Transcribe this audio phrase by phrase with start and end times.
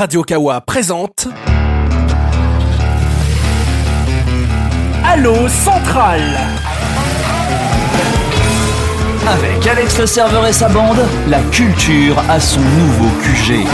[0.00, 1.28] Radio Kawa présente.
[5.04, 6.22] Allo Central.
[9.28, 13.66] Avec Alex le serveur et sa bande, la culture a son nouveau QG.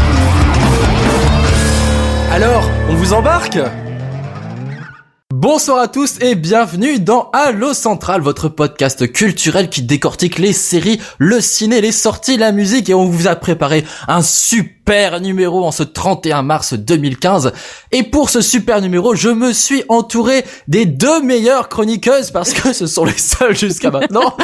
[2.33, 3.61] Alors, on vous embarque?
[5.33, 11.01] Bonsoir à tous et bienvenue dans Allo Central, votre podcast culturel qui décortique les séries,
[11.19, 12.90] le ciné, les sorties, la musique.
[12.90, 14.76] Et on vous a préparé un super
[15.21, 17.52] numéro en ce 31 mars 2015.
[17.92, 22.72] Et pour ce super numéro, je me suis entouré des deux meilleures chroniqueuses parce que
[22.72, 24.36] ce sont les seules jusqu'à maintenant.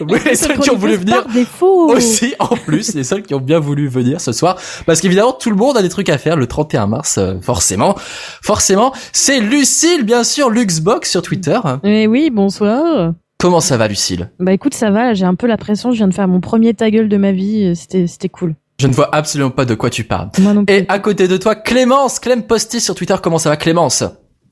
[0.00, 1.26] oui, les seules qui ont voulu venir
[1.62, 5.50] aussi en plus, les seuls qui ont bien voulu venir ce soir parce qu'évidemment tout
[5.50, 7.96] le monde a des trucs à faire le 31 mars euh, forcément.
[8.42, 11.58] Forcément, c'est Lucille, bien sûr, Luxbox sur Twitter.
[11.84, 13.14] Eh oui, bonsoir.
[13.38, 14.30] Comment ça va, Lucille?
[14.38, 16.74] Bah écoute, ça va, j'ai un peu la pression, je viens de faire mon premier
[16.74, 18.54] ta gueule de ma vie, euh, c'était, c'était cool.
[18.82, 20.30] Je ne vois absolument pas de quoi tu parles.
[20.40, 20.74] Moi non plus.
[20.74, 24.02] Et à côté de toi, Clémence, Clem Posty sur Twitter, comment ça va, Clémence?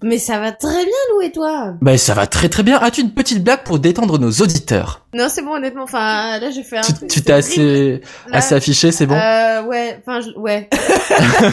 [0.03, 1.75] Mais ça va très bien, Lou, et toi?
[1.83, 2.78] Bah ça va très très bien.
[2.78, 5.05] As-tu une petite blague pour détendre nos auditeurs?
[5.12, 8.00] Non, c'est bon, honnêtement, enfin, là, j'ai fait un Tu truc, tu c'est t'es assez,
[8.28, 9.14] Là, assez affiché, c'est bon?
[9.17, 10.70] Euh, ouais, enfin, je- ouais.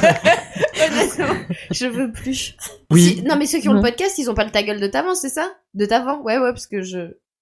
[0.88, 1.36] Honnêtement,
[1.72, 2.56] je veux plus.
[2.92, 4.80] Oui, Si- non, mais ceux qui ont le podcast, ils ont pas le ta gueule
[4.80, 5.50] de t'avant, c'est ça?
[5.74, 7.00] De t'avant Ouais, ouais, parce que je...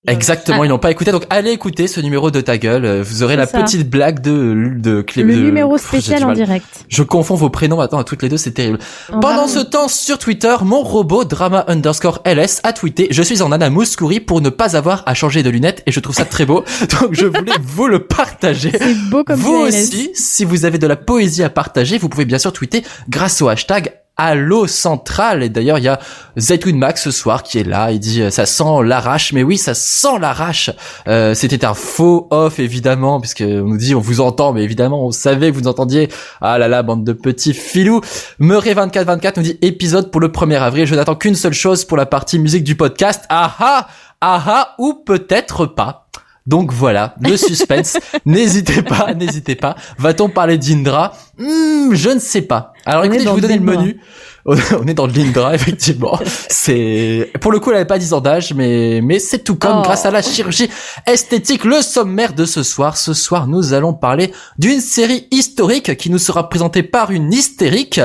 [0.07, 1.11] exactement, ils n'ont pas écouté.
[1.11, 3.01] Donc allez écouter ce numéro de ta gueule.
[3.01, 3.61] Vous aurez la ça.
[3.61, 5.27] petite blague de, de Clem.
[5.27, 6.65] Le de- numéro spécial en direct.
[6.89, 8.79] Je confonds vos prénoms maintenant à toutes les deux, c'est terrible.
[9.11, 13.41] En Pendant ce temps, sur Twitter, mon robot drama underscore ls a tweeté Je suis
[13.41, 16.25] en Anna Mouskouri pour ne pas avoir à changer de lunettes et je trouve ça
[16.25, 16.63] très beau.
[17.01, 18.71] Donc je voulais vous le partager.
[18.77, 22.25] C'est beau comme vous aussi, si vous avez de la poésie à partager, vous pouvez
[22.25, 25.43] bien sûr tweeter grâce au hashtag Allo Central.
[25.43, 25.99] Et d'ailleurs, il y a
[26.37, 27.91] Zaytoun Max ce soir qui est là.
[27.91, 29.33] Il dit euh, ça sent l'arrache.
[29.33, 30.69] Mais oui, ça sent l'arrache.
[31.07, 35.05] Euh, C'était un faux off évidemment, puisque on nous dit on vous entend, mais évidemment
[35.05, 36.09] on savait que vous entendiez.
[36.41, 38.01] Ah là là, bande de petits filous.
[38.39, 40.85] Murray 2424 nous dit épisode pour le 1er avril.
[40.85, 43.23] Je n'attends qu'une seule chose pour la partie musique du podcast.
[43.29, 43.87] Ah ah
[44.21, 46.07] ah ah ou peut-être pas.
[46.47, 47.97] Donc voilà, le suspense.
[48.25, 49.75] n'hésitez pas, n'hésitez pas.
[49.97, 51.13] Va-t-on parler d'Indra?
[51.39, 52.71] Hmm, Je ne sais pas.
[52.85, 53.99] Alors On écoutez, je vais vous donner le menu.
[54.45, 56.19] On est dans l'Indra, effectivement.
[56.49, 59.77] C'est pour le coup, elle avait pas 10 ans d'âge, mais mais c'est tout comme
[59.79, 59.81] Oh.
[59.81, 60.69] grâce à la chirurgie
[61.07, 61.63] esthétique.
[61.65, 62.95] Le sommaire de ce soir.
[62.95, 67.99] Ce soir, nous allons parler d'une série historique qui nous sera présentée par une hystérique,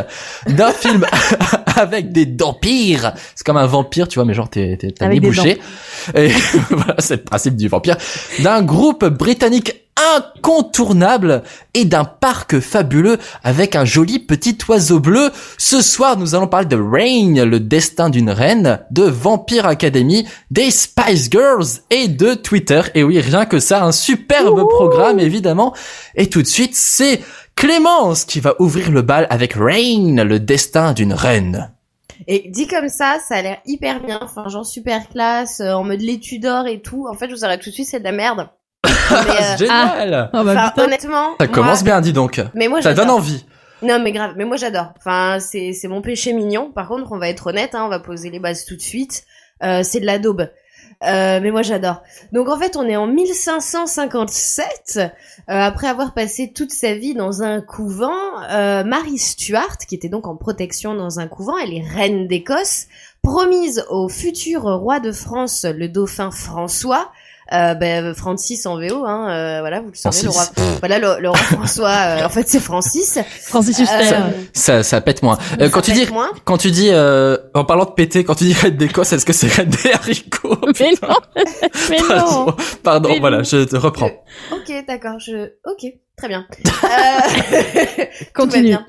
[0.46, 1.04] d'un film
[1.76, 3.12] avec des vampires.
[3.34, 5.60] C'est comme un vampire, tu vois, mais genre t'es t'es débouché.
[6.16, 6.30] Et
[6.70, 7.98] voilà, c'est le principe du vampire.
[8.38, 11.42] D'un groupe britannique incontournable
[11.74, 15.30] et d'un parc fabuleux avec un joli petit oiseau bleu.
[15.58, 20.70] Ce soir, nous allons parler de Rain, le destin d'une reine, de Vampire Academy, des
[20.70, 22.82] Spice Girls et de Twitter.
[22.94, 25.74] Et oui, rien que ça, un superbe programme évidemment.
[26.14, 27.20] Et tout de suite, c'est
[27.56, 31.70] Clémence qui va ouvrir le bal avec Rain, le destin d'une reine.
[32.26, 35.84] Et dit comme ça, ça a l'air hyper bien, enfin, genre super classe, euh, en
[35.84, 37.06] mode l'étude d'or et tout.
[37.08, 38.48] En fait, je vous arrête tout de suite, c'est de la merde.
[38.84, 40.84] Mais, euh, Génial Oh bah putain.
[40.84, 41.30] honnêtement...
[41.40, 42.40] Ça moi- commence bien, dis donc.
[42.54, 43.16] Mais moi, Ça donne j'adore.
[43.18, 43.44] envie.
[43.82, 44.92] Non mais grave, mais moi j'adore.
[44.98, 46.70] Enfin, c'est c'est mon péché mignon.
[46.70, 49.24] Par contre, on va être honnête, hein, on va poser les bases tout de suite.
[49.62, 50.50] Euh, c'est de la daube.
[51.02, 52.02] Euh, mais moi j'adore.
[52.32, 54.98] Donc en fait, on est en 1557.
[54.98, 55.08] Euh,
[55.48, 58.12] après avoir passé toute sa vie dans un couvent,
[58.50, 62.86] euh, Marie Stuart, qui était donc en protection dans un couvent, elle est reine d'Écosse,
[63.22, 67.10] promise au futur roi de France, le dauphin François.
[67.52, 70.44] Euh, ben, Francis en VO, hein, euh, voilà, vous le savez, le roi,
[70.78, 73.18] voilà, le, le roi François, euh, en fait, c'est Francis.
[73.42, 73.94] Francis Huster.
[74.14, 75.36] Euh, Ça, ça pète moins.
[75.60, 76.30] Euh, ça quand tu pète dis, moins.
[76.44, 79.32] quand tu dis, euh, en parlant de péter, quand tu dis reine d'Écosse, est-ce que
[79.32, 80.58] c'est reine des haricots?
[80.80, 81.16] Mais non,
[81.90, 82.54] mais non.
[82.84, 84.10] Pardon, Mais voilà, je te reprends.
[84.52, 86.46] Ok, d'accord, je, ok, très bien.
[86.82, 88.04] Euh...
[88.34, 88.68] Continue.
[88.70, 88.86] bien.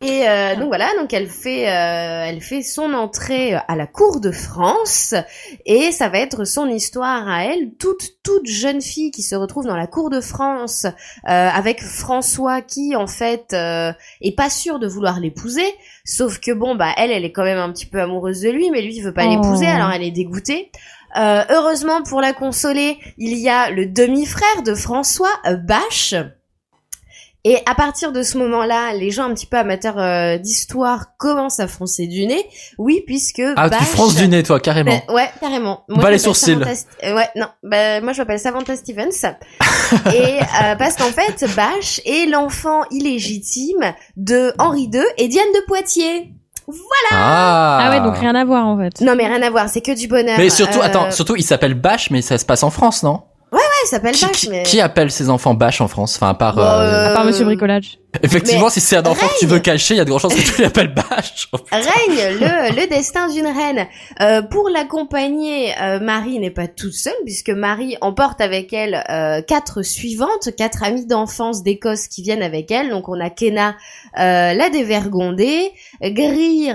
[0.00, 4.20] Et euh, donc voilà, donc elle fait, euh, elle fait son entrée à la cour
[4.20, 5.14] de France
[5.66, 9.66] et ça va être son histoire à elle, toute toute jeune fille qui se retrouve
[9.66, 10.90] dans la cour de France euh,
[11.24, 13.92] avec François qui en fait euh,
[14.22, 15.66] est pas sûr de vouloir l'épouser,
[16.04, 18.70] sauf que bon bah elle, elle est quand même un petit peu amoureuse de lui,
[18.70, 19.30] mais lui il veut pas Oh.
[19.30, 20.70] l'épouser, alors elle est dégoûtée.
[21.16, 26.14] Euh, heureusement pour la consoler, il y a le demi-frère de François, euh, Bache.
[27.44, 31.58] Et à partir de ce moment-là, les gens un petit peu amateurs euh, d'histoire commencent
[31.58, 32.46] à froncer du nez.
[32.78, 34.92] Oui, puisque Ah, tu fronces du nez, toi, carrément.
[35.08, 35.84] Ben, ouais, carrément.
[35.88, 36.52] Pas je les sourcils.
[36.52, 36.70] Samantha
[37.02, 37.48] euh, ouais, non.
[37.64, 39.10] Ben, moi, je m'appelle Samantha Stevens.
[40.14, 45.66] et euh, parce qu'en fait, Bache est l'enfant illégitime de Henri II et Diane de
[45.66, 46.32] Poitiers.
[47.10, 47.80] Ah.
[47.82, 49.00] Ah ouais, donc rien à voir en fait.
[49.00, 50.38] Non, mais rien à voir, c'est que du bonheur.
[50.38, 53.22] Mais surtout, Euh, attends, surtout, il s'appelle Bash, mais ça se passe en France, non?
[53.50, 54.62] Ouais, il s'appelle Qui, mais...
[54.62, 56.56] qui appelle ses enfants bâches en France Enfin, à part.
[56.56, 57.98] Bon, euh, euh, À part Monsieur Bricolage.
[58.22, 60.20] Effectivement, mais si c'est un enfant que tu veux cacher, il y a de grandes
[60.20, 61.48] chances que tu l'appelles bâche.
[61.52, 63.86] Oh, règne le, le destin d'une reine.
[64.20, 69.40] Euh, pour l'accompagner, euh, Marie n'est pas toute seule puisque Marie emporte avec elle euh,
[69.40, 72.90] quatre suivantes, quatre amies d'enfance d'Écosse qui viennent avec elle.
[72.90, 73.76] Donc on a Kenna,
[74.18, 76.74] euh, la dévergondée, Greer, euh,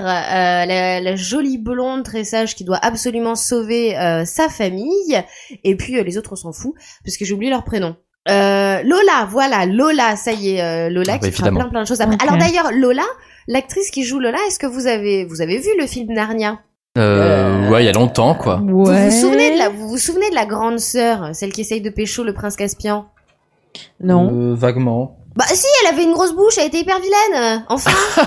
[0.66, 5.22] la, la jolie blonde très sage qui doit absolument sauver euh, sa famille,
[5.64, 7.96] et puis euh, les autres on s'en fout parce que j'ai oublié leur prénom.
[8.30, 11.60] Euh, Lola, voilà, Lola, ça y est, euh, Lola Ah bah, qui fera évidemment.
[11.62, 12.18] plein plein de choses après.
[12.22, 13.06] Alors d'ailleurs, Lola,
[13.48, 16.60] l'actrice qui joue Lola, est-ce que vous avez vous avez vu le film Narnia?
[16.98, 18.60] Euh, ouais, il y a longtemps, quoi.
[18.68, 19.06] Vous Ouais.
[19.10, 21.90] vous souvenez de la vous vous souvenez de la grande sœur, celle qui essaye de
[21.90, 23.06] pécho le prince Caspian?
[24.02, 24.30] Non.
[24.34, 25.20] Euh, vaguement.
[25.38, 27.36] Bah si, elle avait une grosse bouche, elle était hyper vilaine.
[27.36, 27.92] euh, Enfin,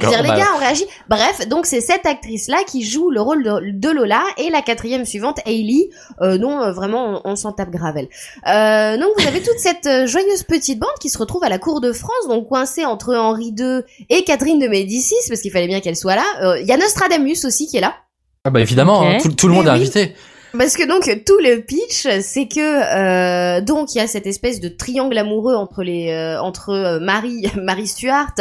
[0.00, 0.84] je veux les bah, gars, on réagit.
[1.08, 4.60] Bref, donc c'est cette actrice là qui joue le rôle de, de Lola et la
[4.60, 5.88] quatrième suivante, Hailey,
[6.20, 8.08] euh, dont euh, vraiment on, on s'en tape gravel.
[8.46, 11.58] Euh, donc vous avez toute cette euh, joyeuse petite bande qui se retrouve à la
[11.58, 13.80] cour de France, donc coincée entre Henri II
[14.10, 16.24] et Catherine de Médicis, parce qu'il fallait bien qu'elle soit là.
[16.42, 17.94] Euh, Il y a Nostradamus aussi qui est là.
[18.44, 19.76] Ah bah évidemment, hein, tout, tout le monde est oui.
[19.76, 20.14] invité.
[20.58, 24.60] Parce que donc tout le pitch, c'est que euh, donc il y a cette espèce
[24.60, 28.34] de triangle amoureux entre les euh, entre euh, Marie Marie Stuart,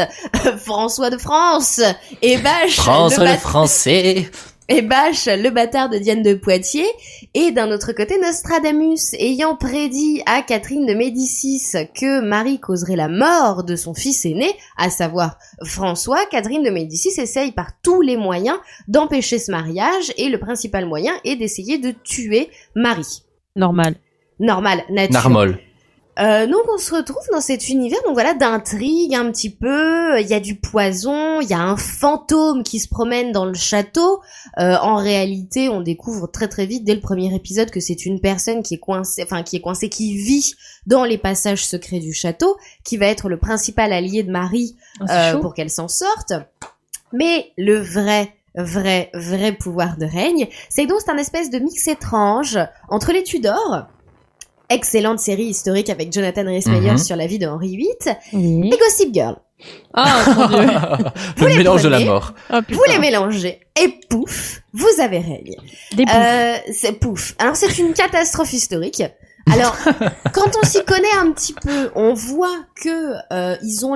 [0.57, 1.81] François de France
[2.21, 4.29] et Bâche France, le, le bat- français.
[4.69, 6.87] Et Bâche le bâtard de Diane de Poitiers
[7.33, 11.61] et d'un autre côté Nostradamus ayant prédit à Catherine de Médicis
[11.93, 17.19] que Marie causerait la mort de son fils aîné, à savoir François, Catherine de Médicis
[17.19, 18.57] essaye par tous les moyens
[18.87, 23.23] d'empêcher ce mariage et le principal moyen est d'essayer de tuer Marie.
[23.55, 23.95] Normal.
[24.39, 25.13] Normal, nature.
[25.13, 25.59] Narmol.
[26.17, 30.19] Euh, donc on se retrouve dans cet univers donc voilà d'intrigue un petit peu.
[30.21, 33.53] Il y a du poison, il y a un fantôme qui se promène dans le
[33.53, 34.21] château.
[34.57, 38.21] Euh, en réalité, on découvre très très vite dès le premier épisode que c'est une
[38.21, 40.53] personne qui est coincée, enfin qui est coincée, qui vit
[40.85, 44.75] dans les passages secrets du château, qui va être le principal allié de Marie
[45.07, 46.33] Ah, euh, pour qu'elle s'en sorte.
[47.11, 51.87] Mais le vrai, vrai, vrai pouvoir de règne, c'est donc c'est un espèce de mix
[51.87, 52.57] étrange
[52.89, 53.87] entre les Tudors,
[54.69, 56.97] excellente série historique avec Jonathan Rhys-Meyers Mhm.
[56.97, 58.69] sur la vie de Henri VIII, Oui.
[58.73, 59.35] et Gossip Girl.
[59.93, 60.57] Ah, mon dieu.
[61.37, 62.33] Vous le les mélange de la mort.
[62.53, 62.75] Oh, putain.
[62.75, 65.55] Vous les mélangez, et pouf, vous avez règne.
[65.93, 66.13] Des poufs.
[66.15, 67.35] Euh, c'est pouf.
[67.39, 69.01] Alors c'est une catastrophe historique.
[69.53, 69.75] Alors,
[70.33, 73.95] quand on s'y connaît un petit peu, on voit que euh, ils ont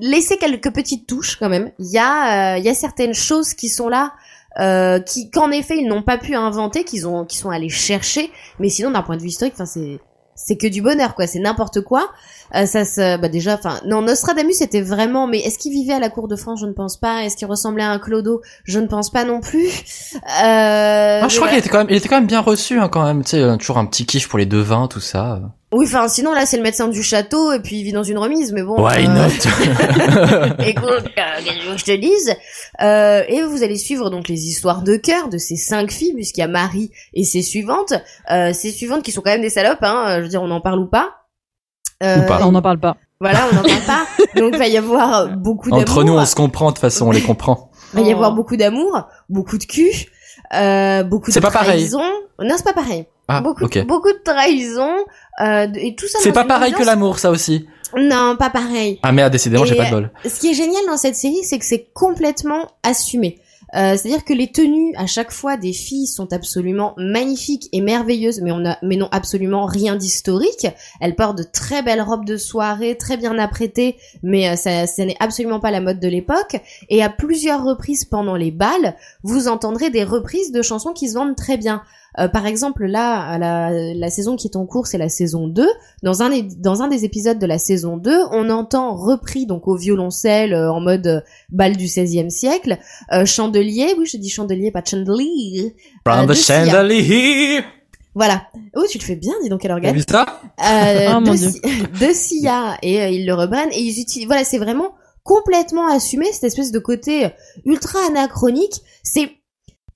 [0.00, 1.70] laissé quelques petites touches quand même.
[1.78, 4.12] Il y a, euh, il y a certaines choses qui sont là,
[4.60, 8.30] euh, qui, qu'en effet ils n'ont pas pu inventer, qu'ils ont, qui sont allés chercher.
[8.58, 10.00] Mais sinon, d'un point de vue historique, enfin c'est,
[10.34, 11.26] c'est que du bonheur quoi.
[11.26, 12.08] C'est n'importe quoi.
[12.54, 15.98] Euh, ça se, bah déjà, enfin, non, Nostradamus était vraiment, mais est-ce qu'il vivait à
[15.98, 16.60] la cour de France?
[16.60, 17.24] Je ne pense pas.
[17.24, 18.40] Est-ce qu'il ressemblait à un clodo?
[18.64, 19.68] Je ne pense pas non plus.
[20.42, 22.88] Euh, Ah, je crois qu'il était quand même, il était quand même bien reçu, hein,
[22.88, 23.22] quand même.
[23.22, 25.40] Tu sais, toujours un petit kiff pour les devins, tout ça.
[25.70, 28.16] Oui, enfin, sinon, là, c'est le médecin du château, et puis il vit dans une
[28.16, 28.82] remise, mais bon.
[28.82, 30.54] Why euh, not?
[30.64, 32.34] Écoute, euh, je te dise
[32.80, 36.40] euh, Et vous allez suivre donc les histoires de cœur de ces cinq filles, puisqu'il
[36.40, 37.92] y a Marie et ses suivantes.
[38.30, 40.60] Euh, ces suivantes qui sont quand même des salopes, hein, je veux dire, on en
[40.62, 41.10] parle ou pas?
[42.02, 42.46] Euh, Ou pas.
[42.46, 42.96] On n'en parle pas.
[43.20, 44.06] Voilà, on n'en parle pas.
[44.40, 45.82] Donc, il va y avoir beaucoup d'amour.
[45.82, 47.70] Entre nous, on se comprend, de toute façon, on les comprend.
[47.92, 48.36] Il va y avoir Oh.
[48.36, 49.90] beaucoup d'amour, beaucoup de cul,
[50.54, 51.68] euh, beaucoup de C'est pas pareil.
[51.70, 52.00] trahison.
[52.40, 53.06] Non, c'est pas pareil.
[53.30, 54.90] Ah, beaucoup, beaucoup de trahison,
[55.42, 57.66] euh, et tout ça C'est pas pareil que l'amour, ça aussi?
[57.96, 58.98] Non, pas pareil.
[59.02, 60.10] Ah merde, décidément, j'ai pas de bol.
[60.24, 63.40] Ce qui est génial dans cette série, c'est que c'est complètement assumé.
[63.74, 68.40] Euh, C'est-à-dire que les tenues à chaque fois des filles sont absolument magnifiques et merveilleuses,
[68.40, 70.66] mais on a, mais non absolument rien d'historique.
[71.00, 75.04] Elles portent de très belles robes de soirée, très bien apprêtées, mais euh, ça, ça
[75.04, 76.56] n'est absolument pas la mode de l'époque.
[76.88, 81.14] Et à plusieurs reprises pendant les balles, vous entendrez des reprises de chansons qui se
[81.14, 81.82] vendent très bien.
[82.18, 85.46] Euh, par exemple, là, à la, la saison qui est en cours, c'est la saison
[85.46, 85.66] 2.
[86.02, 89.76] Dans un, dans un des épisodes de la saison 2, on entend repris donc au
[89.76, 92.78] violoncelle euh, en mode euh, bal du XVIe siècle,
[93.12, 97.60] euh, chandelier, oui je dis chandelier, pas chandelier, Round de the chandelier.
[98.14, 98.42] voilà.
[98.74, 99.94] Oh tu le fais bien, dis donc organe.
[99.94, 100.40] vu ça?
[100.64, 101.50] Euh, Oh, mon de, Dieu.
[101.50, 101.60] Si-
[102.08, 106.24] de Sia et euh, ils le reprennent et ils utilisent, voilà c'est vraiment complètement assumé
[106.32, 107.28] cette espèce de côté
[107.66, 108.80] ultra anachronique.
[109.02, 109.30] C'est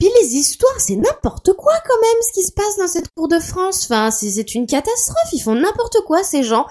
[0.03, 3.29] puis les histoires, c'est n'importe quoi quand même ce qui se passe dans cette cour
[3.29, 3.87] de France.
[3.89, 5.33] Enfin, c'est une catastrophe.
[5.33, 6.67] Ils font n'importe quoi ces gens.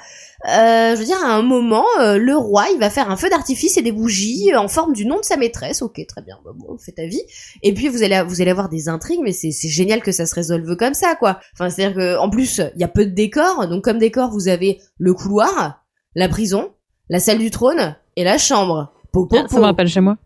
[0.50, 3.30] Euh, je veux dire, à un moment, euh, le roi, il va faire un feu
[3.30, 5.82] d'artifice et des bougies euh, en forme du nom de sa maîtresse.
[5.82, 7.22] Ok, très bien, bah, bon, fais ta vie.
[7.64, 10.36] Et puis vous allez, vous allez avoir des intrigues, mais c'est génial que ça se
[10.36, 11.40] résolve comme ça, quoi.
[11.54, 13.66] Enfin, c'est-à-dire que en plus, il y a peu de décors.
[13.70, 15.86] Donc comme décor, vous avez le couloir,
[16.16, 16.74] la prison,
[17.10, 18.92] la salle du trône et la chambre.
[19.14, 20.18] Po, po, Ça me rappelle chez moi.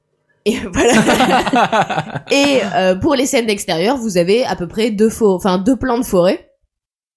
[0.46, 2.24] Et voilà.
[2.32, 5.76] et euh, pour les scènes d'extérieur, vous avez à peu près deux faux, enfin deux
[5.76, 6.52] plans de forêt.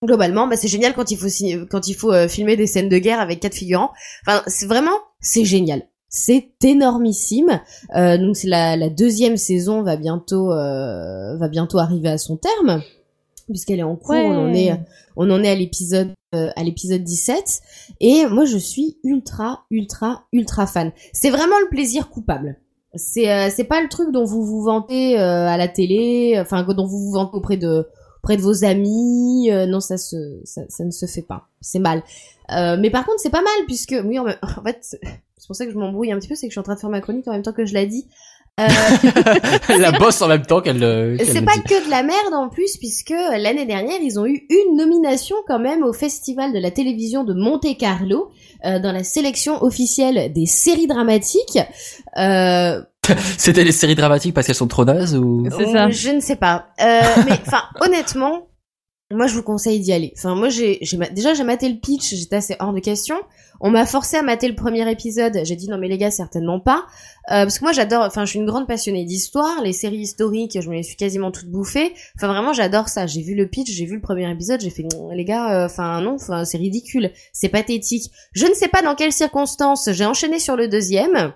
[0.05, 1.27] Globalement, bah, c'est génial quand il faut
[1.71, 3.91] quand il faut euh, filmer des scènes de guerre avec quatre figurants.
[4.27, 5.83] Enfin, c'est vraiment, c'est génial.
[6.09, 7.61] C'est énormissime.
[7.97, 12.37] Euh, donc c'est la, la deuxième saison va bientôt euh, va bientôt arriver à son
[12.37, 12.83] terme
[13.51, 14.15] puisqu'elle est en cours.
[14.15, 14.25] Ouais.
[14.25, 14.73] On en est
[15.17, 17.61] on en est à l'épisode euh, à l'épisode 17
[18.01, 20.93] et moi je suis ultra ultra ultra fan.
[21.13, 22.59] C'est vraiment le plaisir coupable.
[22.95, 26.63] C'est euh, c'est pas le truc dont vous vous vantez euh, à la télé, enfin
[26.63, 27.87] dont vous vous vantez auprès de
[28.23, 29.51] auprès de vos amis.
[29.51, 31.49] euh, non, ça se ça, ça ne se fait pas.
[31.61, 32.03] C'est mal.
[32.51, 35.67] Euh, mais par contre, c'est pas mal puisque oui, en, en fait, c'est pour ça
[35.67, 37.01] que je m'embrouille un petit peu, c'est que je suis en train de faire ma
[37.01, 38.07] chronique en même temps que je la dis.
[38.59, 38.67] Euh,
[39.79, 41.63] la bosse en même temps qu'elle euh, qu'elle c'est pas dit.
[41.63, 45.59] que de la merde en plus, puisque l'année dernière, ils ont eu une nomination quand
[45.59, 48.31] même au Festival de la télévision de Monte Carlo,
[48.65, 51.59] euh, dans la sélection officielle des séries dramatiques.
[52.17, 52.83] Euh,
[53.39, 55.91] C'était les séries dramatiques parce qu'elles sont trop nazes ou C'est ça.
[55.91, 56.67] Je ne sais pas.
[56.81, 58.49] Euh, mais enfin, honnêtement,
[59.11, 60.13] moi je vous conseille d'y aller.
[60.19, 60.81] Enfin, moi j'ai
[61.13, 63.17] déjà j'ai maté le pitch, j'étais assez hors de question.
[63.61, 65.41] On m'a forcé à mater le premier épisode.
[65.45, 66.85] J'ai dit non mais les gars certainement pas,
[67.31, 68.03] Euh, parce que moi j'adore.
[68.05, 71.31] Enfin, je suis une grande passionnée d'histoire, les séries historiques, je me les suis quasiment
[71.31, 71.93] toutes bouffées.
[72.17, 73.07] Enfin vraiment j'adore ça.
[73.07, 76.01] J'ai vu le pitch, j'ai vu le premier épisode, j'ai fait les gars, euh, enfin
[76.03, 78.11] non, enfin c'est ridicule, c'est pathétique.
[78.33, 81.33] Je ne sais pas dans quelles circonstances j'ai enchaîné sur le deuxième.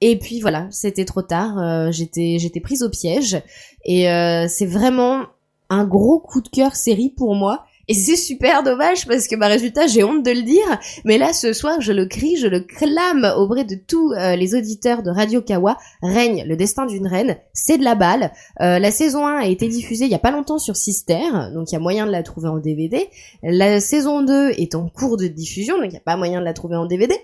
[0.00, 1.58] Et puis voilà, c'était trop tard.
[1.58, 3.40] euh, j'étais j'étais prise au piège
[3.84, 5.22] et euh, c'est vraiment
[5.70, 7.64] un gros coup de cœur série pour moi.
[7.86, 11.34] Et c'est super dommage parce que bah résultat j'ai honte de le dire, mais là
[11.34, 15.10] ce soir je le crie, je le clame auprès de tous euh, les auditeurs de
[15.10, 15.76] Radio Kawa.
[16.00, 18.32] Règne le destin d'une reine, c'est de la balle.
[18.62, 21.20] Euh, la saison 1 a été diffusée il y a pas longtemps sur Sister,
[21.52, 23.06] donc il y a moyen de la trouver en DVD.
[23.42, 26.44] La saison 2 est en cours de diffusion, donc il y a pas moyen de
[26.46, 27.14] la trouver en DVD.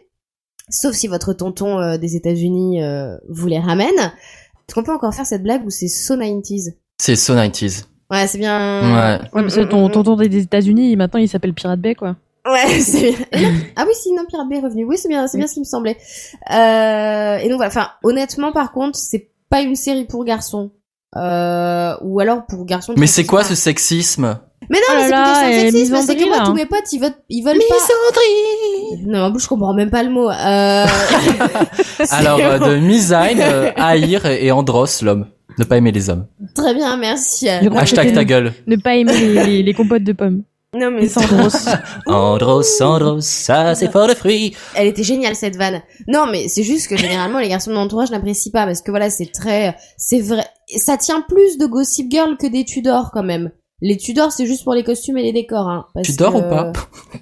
[0.70, 3.99] Sauf si votre tonton euh, des États-Unis euh, vous les ramène.
[3.99, 7.87] Est-ce qu'on peut encore faire cette blague ou c'est so 90s C'est so 90s.
[8.11, 8.81] Ouais, c'est bien.
[8.83, 9.19] Ouais.
[9.33, 12.17] Ouais, parce que ton tonton des États-Unis, maintenant, il s'appelle Pirate Bay, quoi.
[12.47, 13.52] Ouais, c'est bien.
[13.76, 14.85] ah oui, si, non, Pirate Bay est revenu.
[14.85, 15.97] Oui, c'est bien, c'est bien ce qui me semblait.
[16.50, 17.69] Euh, et donc voilà.
[17.69, 20.71] Enfin, honnêtement, par contre, c'est pas une série pour garçons.
[21.17, 22.95] Euh, ou alors pour garçons.
[22.97, 24.38] Mais c'est quoi ce sexisme?
[24.69, 25.97] Mais non, Oh mais c'est de sexisme.
[25.97, 26.55] C'est que misandrie, moi, là, tous hein.
[26.55, 29.07] mes potes, ils veulent, ils veulent pas.
[29.07, 30.29] Non, en plus, je comprends même pas le mot.
[30.31, 30.87] Euh...
[32.11, 35.26] Alors, euh, de Misaine, euh, haïr et Andros, l'homme.
[35.59, 36.26] Ne pas aimer les hommes.
[36.55, 37.49] Très bien, merci.
[37.49, 38.52] Hashtag ta ne- gueule.
[38.67, 40.43] Ne pas aimer les, les, les compotes de pommes.
[40.73, 41.67] Non, mais Les Sandros.
[42.07, 44.55] Andros, Andros, ça c'est fort de fruits.
[44.76, 45.83] Elle était géniale cette vanne.
[46.07, 48.93] Non, mais c'est juste que généralement les garçons de mon entourage n'apprécient pas parce que
[48.93, 50.45] voilà, c'est très, c'est vrai,
[50.76, 53.50] ça tient plus de Gossip Girl que des Tudors quand même.
[53.82, 55.68] Les Tudors, c'est juste pour les costumes et les décors.
[55.68, 56.72] Hein, parce Tu dors que- ou pas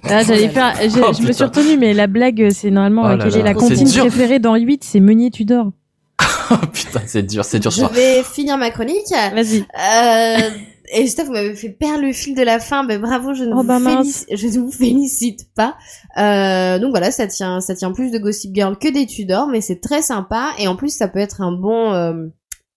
[0.03, 3.15] Ah, j'allais faire, Oh, je me suis retenue, mais la blague, c'est normalement Oh euh,
[3.17, 3.39] là quelle là.
[3.39, 5.71] est la comptine préférée d'Henri VIII, c'est Meunier Tudor.
[6.51, 7.91] Oh putain, c'est dur, c'est dur Je soir.
[7.91, 9.05] vais finir ma chronique.
[9.11, 9.59] Vas-y.
[9.59, 10.49] Euh,
[10.91, 12.83] et Steph, vous m'avez fait perdre le fil de la fin.
[12.83, 15.75] Ben bravo, je ne, Oh, vous, bah, félici- je ne vous félicite pas.
[16.17, 19.61] Euh, donc voilà, ça tient, ça tient plus de Gossip Girl que des Tudors, mais
[19.61, 20.49] c'est très sympa.
[20.57, 22.13] Et en plus, ça peut être un bon, euh,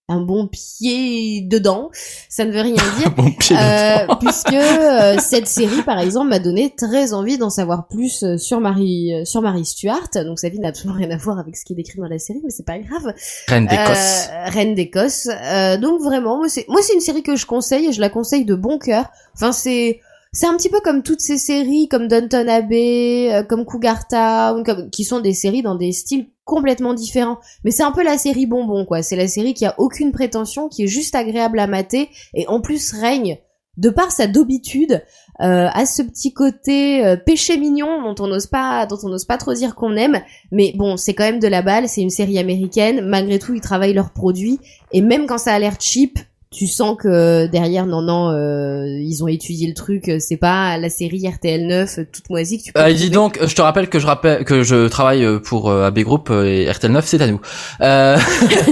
[0.09, 1.89] un bon pied dedans.
[2.29, 3.11] Ça ne veut rien dire.
[3.15, 7.87] Bon pied Euh, puisque euh, cette série, par exemple, m'a donné très envie d'en savoir
[7.87, 10.09] plus euh, sur Marie, euh, sur Marie Stuart.
[10.25, 12.19] Donc sa vie n'a absolument rien à voir avec ce qui est décrit dans la
[12.19, 13.13] série, mais c'est pas grave.
[13.47, 14.27] Reine d'Écosse.
[14.29, 15.29] Euh, Reine d'Écosse.
[15.29, 18.09] Euh, donc vraiment, moi c'est, moi c'est une série que je conseille et je la
[18.09, 19.05] conseille de bon cœur.
[19.35, 20.01] Enfin c'est,
[20.33, 24.89] c'est un petit peu comme toutes ces séries, comme Downton Abbey, comme Cougar Town, comme,
[24.89, 27.39] qui sont des séries dans des styles complètement différents.
[27.63, 29.01] Mais c'est un peu la série bonbon, quoi.
[29.01, 32.61] C'est la série qui a aucune prétention, qui est juste agréable à mater, et en
[32.61, 33.37] plus règne,
[33.77, 35.03] de par sa dobitude,
[35.41, 39.25] euh, à ce petit côté euh, péché mignon dont on n'ose pas, dont on n'ose
[39.25, 40.21] pas trop dire qu'on aime.
[40.51, 43.01] Mais bon, c'est quand même de la balle, c'est une série américaine.
[43.01, 44.59] Malgré tout, ils travaillent leurs produits,
[44.91, 46.19] et même quand ça a l'air cheap,
[46.53, 50.11] tu sens que derrière, non, non, euh, ils ont étudié le truc.
[50.19, 52.79] C'est pas la série RTL 9 euh, toute moisie que tu peux.
[52.79, 55.87] Euh, dis donc, je te rappelle que je rappelle que je travaille euh, pour euh,
[55.87, 57.41] AB Group euh, et RTL 9, c'est à nous.
[57.81, 58.17] Euh,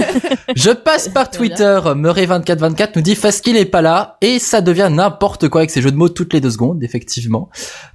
[0.56, 1.32] je passe par.
[1.32, 5.70] Twitter, Murray2424 nous dit parce qu'il est pas là et ça devient n'importe quoi avec
[5.70, 7.48] ces jeux de mots toutes les deux secondes, effectivement.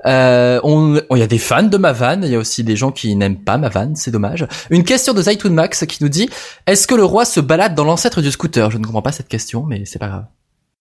[0.06, 2.76] Euh, on, il y a des fans de ma vanne, il y a aussi des
[2.76, 4.48] gens qui n'aiment pas ma vanne, c'est dommage.
[4.70, 6.30] Une question de Zaitoun Max qui nous dit
[6.66, 8.72] est-ce que le roi se balade dans l'ancêtre du scooter?
[8.72, 10.26] Je ne comprends pas cette question, mais c'est pas grave.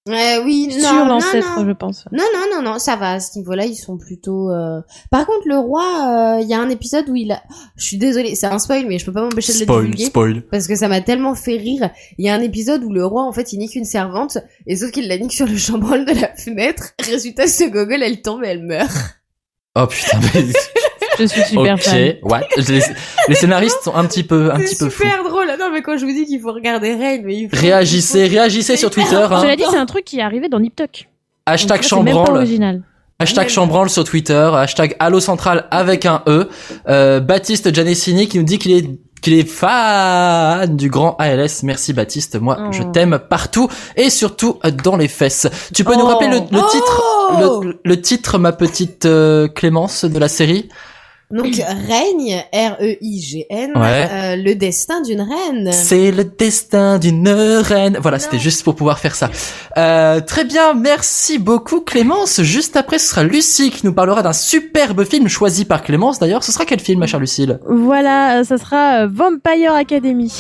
[0.08, 1.66] Ouais, oui, non, Sur non, l'ancêtre, non.
[1.66, 2.04] je pense.
[2.12, 3.14] Non, non, non, non, ça va.
[3.14, 4.52] À ce niveau-là, ils sont plutôt.
[4.52, 7.42] euh, Par contre, le roi, euh, il y a un épisode où il a.
[7.76, 10.04] Je suis désolée, c'est un spoil, mais je peux pas m'empêcher de le Spoil, divulguer.
[10.04, 10.42] spoil.
[10.48, 11.90] Parce que ça m'a tellement fait rire.
[12.18, 14.38] Il y a un épisode où le roi, en fait, il nique une servante,
[14.68, 16.92] et sauf qu'il la nique sur le chambranle de la fenêtre.
[17.04, 18.96] Résultat, ce gogol, elle tombe et elle meurt.
[19.74, 20.44] Oh putain, mais...
[21.18, 22.08] Je suis super fan.
[22.22, 22.80] ok, what les,
[23.28, 25.02] les scénaristes sont un petit peu, un petit peu fous.
[25.02, 25.46] super drôle.
[25.58, 27.56] Non, mais quand je vous dis qu'il faut regarder Rain, mais il faut...
[27.60, 29.16] Réagissez, réagissez sur Twitter.
[29.30, 29.40] Hein.
[29.40, 31.08] Cela dit, c'est un truc qui est arrivé dans Nip Tuck.
[31.46, 32.36] Hashtag Donc ça, c'est même pas chambranle.
[32.36, 32.82] original.
[33.18, 36.48] Hashtag chambranle sur Twitter, hashtag Allo Central avec un E.
[36.88, 38.86] Euh, Baptiste Gianessini qui nous dit qu'il est
[39.22, 41.62] qu'il est fan du grand ALS.
[41.62, 42.72] Merci Baptiste, moi Oh.
[42.72, 45.48] je t'aime partout et surtout dans les fesses.
[45.74, 46.06] Tu peux nous Oh.
[46.08, 50.68] rappeler le, le titre, Oh le, le titre, ma petite euh, Clémence de la série?
[51.32, 54.08] Donc règne, R-E-I-G-N, Ouais.
[54.12, 55.70] euh, le destin d'une reine.
[55.72, 57.98] C'est le destin d'une reine.
[58.00, 59.28] Voilà, c'était juste pour pouvoir faire ça.
[59.76, 62.42] Euh, très bien, merci beaucoup Clémence.
[62.42, 66.20] Juste après, ce sera Lucie qui nous parlera d'un superbe film choisi par Clémence.
[66.20, 67.58] D'ailleurs, ce sera quel film, ma chère Lucille?
[67.68, 70.32] Voilà, euh, ça sera euh, Vampire Academy.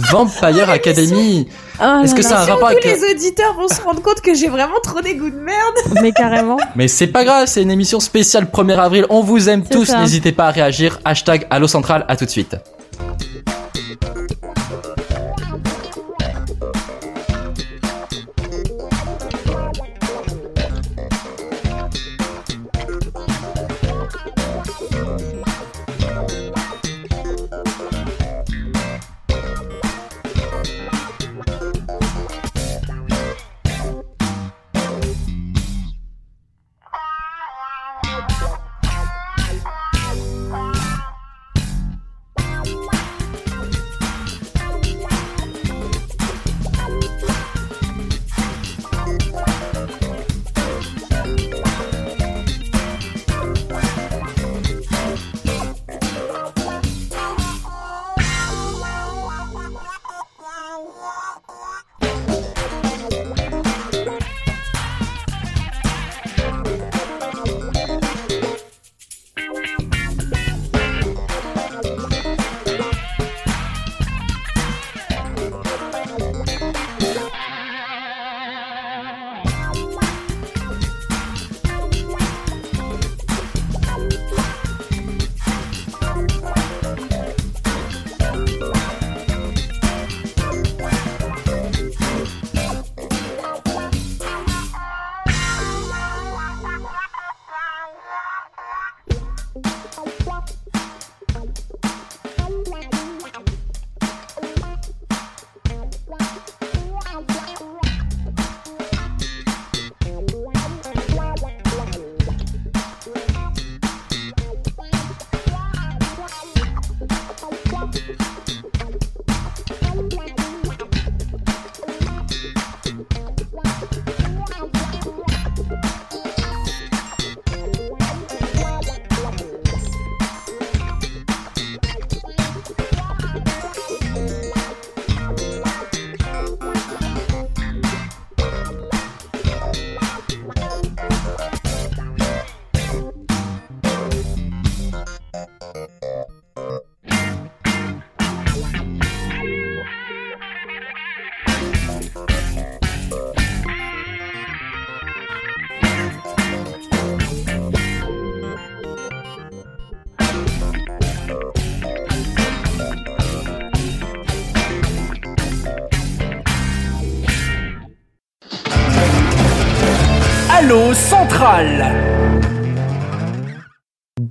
[0.00, 1.48] Vampire Academy.
[1.80, 2.84] Oh Est-ce que ça a un rapport Tous avec...
[2.84, 5.74] les auditeurs vont se rendre compte que j'ai vraiment trop des goûts de merde.
[6.02, 6.58] Mais carrément.
[6.76, 9.06] Mais c'est pas grave, c'est une émission spéciale 1er avril.
[9.10, 9.92] On vous aime tous.
[9.94, 11.00] N'hésitez pas à réagir.
[11.04, 12.04] Hashtag Allo Central.
[12.08, 12.56] À tout de suite.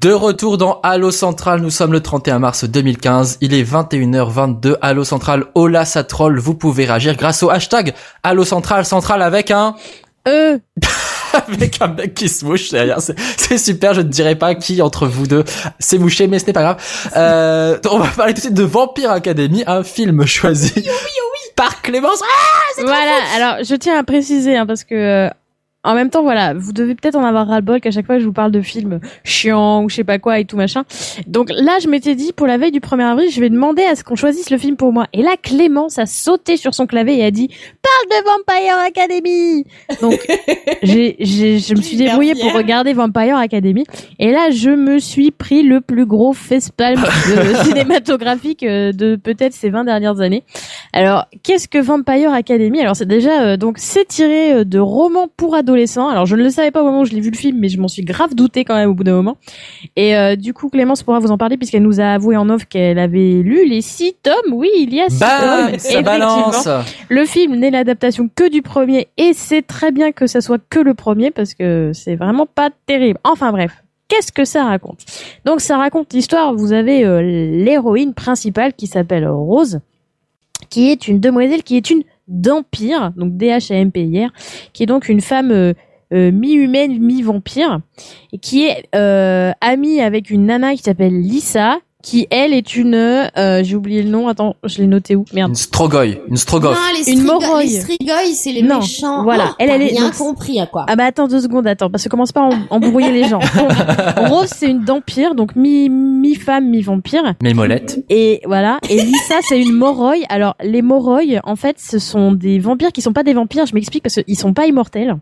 [0.04, 5.06] De retour dans Allo Central, nous sommes le 31 mars 2015, il est 21h22, Allo
[5.06, 9.78] Central, Ola ça troll, vous pouvez réagir grâce au hashtag Allo Central, Central avec un,
[10.28, 10.58] Euh,
[11.48, 15.08] avec un mec qui se mouche derrière, c'est super, je ne dirai pas qui entre
[15.08, 15.46] vous deux
[15.80, 16.84] s'est mouché, mais ce n'est pas grave.
[17.16, 20.74] Euh, on va parler tout de suite de Vampire Academy, un film choisi
[21.56, 22.22] par Clémence.
[22.78, 25.30] voilà, alors je tiens à préciser, hein, parce que euh,
[25.84, 28.34] en même temps, voilà, vous devez peut-être en avoir ras-le-bol qu'à chaque fois je vous
[28.34, 30.84] parle de films chiants ou je sais pas quoi et tout machin.
[31.28, 33.96] Donc là, je m'étais dit, pour la veille du 1er avril, je vais demander à
[33.96, 35.08] ce qu'on choisisse le film pour moi.
[35.14, 37.50] Et là, Clémence a sauté sur son clavier et a dit,
[37.82, 39.66] parle de Vampire Academy!
[40.02, 40.20] Donc,
[40.84, 43.86] j'ai, j'ai, je me suis débrouillée pour regarder Vampire Academy.
[44.20, 49.54] Et là, je me suis pris le plus gros facepalm de cinématographique euh, de peut-être
[49.54, 50.44] ces 20 dernières années.
[50.94, 52.82] Alors, qu'est-ce que Vampire Academy?
[52.82, 55.73] Alors, c'est déjà euh, donc c'est tiré euh, de romans pour adolescents.
[55.76, 57.70] Alors, je ne le savais pas au moment où je l'ai vu le film, mais
[57.70, 59.38] je m'en suis grave douté quand même au bout d'un moment.
[59.96, 62.66] Et euh, du coup, Clémence pourra vous en parler puisqu'elle nous a avoué en off
[62.66, 64.54] qu'elle avait lu les six tomes.
[64.54, 65.80] Oui, il y a six Bam, tomes.
[65.80, 66.68] ça balance.
[67.10, 70.80] Le film n'est l'adaptation que du premier et c'est très bien que ça soit que
[70.80, 73.20] le premier parce que c'est vraiment pas terrible.
[73.24, 73.72] Enfin bref.
[74.10, 75.00] Qu'est-ce que ça raconte?
[75.46, 79.80] Donc ça raconte l'histoire, vous avez euh, l'héroïne principale qui s'appelle Rose,
[80.70, 84.32] qui est une demoiselle qui est une d'Empire, donc D-H-A-M-P-I-R,
[84.74, 85.74] qui est donc une femme euh,
[86.14, 87.80] euh, mi-humaine, mi-vampire,
[88.32, 92.94] et qui est euh, amie avec une nana qui s'appelle Lisa, qui elle est une,
[92.94, 95.26] euh, j'ai oublié le nom, attends, je l'ai noté où?
[95.34, 95.50] Merde.
[95.50, 96.78] Une strogoy, une strogoff.
[97.08, 97.64] Une Moroi.
[97.64, 99.24] Les Strigoi, c'est les Non, méchants.
[99.24, 99.48] voilà.
[99.52, 100.86] Oh, Elle, elle est- rien donc- compris à quoi.
[100.88, 103.40] Ah bah attends deux secondes, attends, parce que commence pas à em- embrouiller les gens.
[104.30, 107.34] Rose c'est une vampire, donc mi mi femme mi vampire.
[107.42, 108.04] Mes molettes.
[108.10, 108.80] Et voilà.
[108.90, 110.16] Et Lisa, c'est une Moroi.
[110.30, 113.66] Alors, les Moroi, en fait, ce sont des vampires qui sont pas des vampires.
[113.66, 115.16] Je m'explique parce qu'ils sont pas immortels.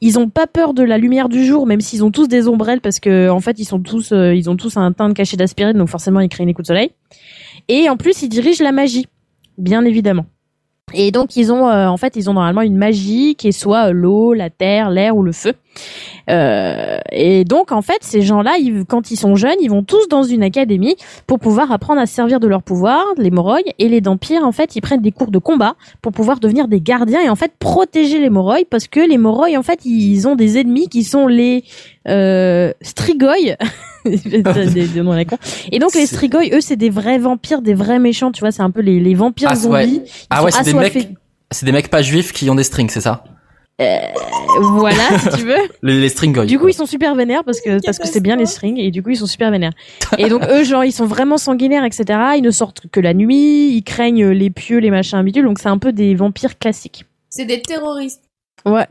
[0.00, 2.80] Ils ont pas peur de la lumière du jour, même s'ils ont tous des ombrelles,
[2.80, 5.36] parce que en fait, ils sont tous, euh, ils ont tous un teint de cachet
[5.36, 6.90] d'aspirine, donc forcément, ils créent les coups de soleil.
[7.68, 9.06] Et en plus, ils dirigent la magie,
[9.58, 10.26] bien évidemment.
[10.94, 13.88] Et donc, ils ont, euh, en fait, ils ont normalement une magie qui est soit
[13.88, 15.52] euh, l'eau, la terre, l'air ou le feu.
[16.30, 20.08] Euh, et donc, en fait, ces gens-là, ils- quand ils sont jeunes, ils vont tous
[20.08, 20.96] dans une académie
[21.26, 24.52] pour pouvoir apprendre à se servir de leur pouvoir, les Moroi, et les Dampires, en
[24.52, 27.52] fait, ils prennent des cours de combat pour pouvoir devenir des gardiens et en fait
[27.58, 31.26] protéger les Moroi parce que les Moroi, en fait, ils ont des ennemis qui sont
[31.26, 31.64] les
[32.08, 33.34] euh, Strigoi.
[34.24, 35.36] des, des noms à la con.
[35.72, 38.62] Et donc les Strigoi, eux, c'est des vrais vampires, des vrais méchants, tu vois, c'est
[38.62, 40.02] un peu les, les vampires Ah, zombies.
[40.30, 41.08] Ah ouais, c'est des mecs,
[41.50, 43.24] c'est des mecs pas juifs qui ont des strings, c'est ça?
[44.60, 45.54] Voilà, si tu veux.
[45.82, 46.46] Les, les stringoy.
[46.46, 48.90] Du coup, ils sont super vénères parce que parce que c'est bien les strings et
[48.90, 49.72] du coup ils sont super vénères.
[50.18, 52.18] Et donc eux, genre, ils sont vraiment sanguinaires, etc.
[52.36, 55.44] Ils ne sortent que la nuit, ils craignent les pieux, les machins bidules.
[55.44, 57.04] Donc c'est un peu des vampires classiques.
[57.30, 58.24] C'est des terroristes.
[58.66, 58.86] Ouais.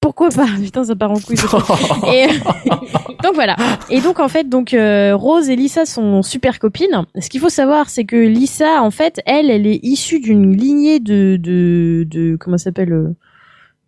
[0.00, 1.36] Pourquoi pas Putain, ça part en couille.
[2.12, 2.26] Et
[3.22, 3.56] donc voilà.
[3.90, 7.04] Et donc en fait, donc euh, Rose et Lisa sont super copines.
[7.20, 11.00] Ce qu'il faut savoir, c'est que Lisa, en fait, elle, elle est issue d'une lignée
[11.00, 13.16] de de de comment ça s'appelle euh,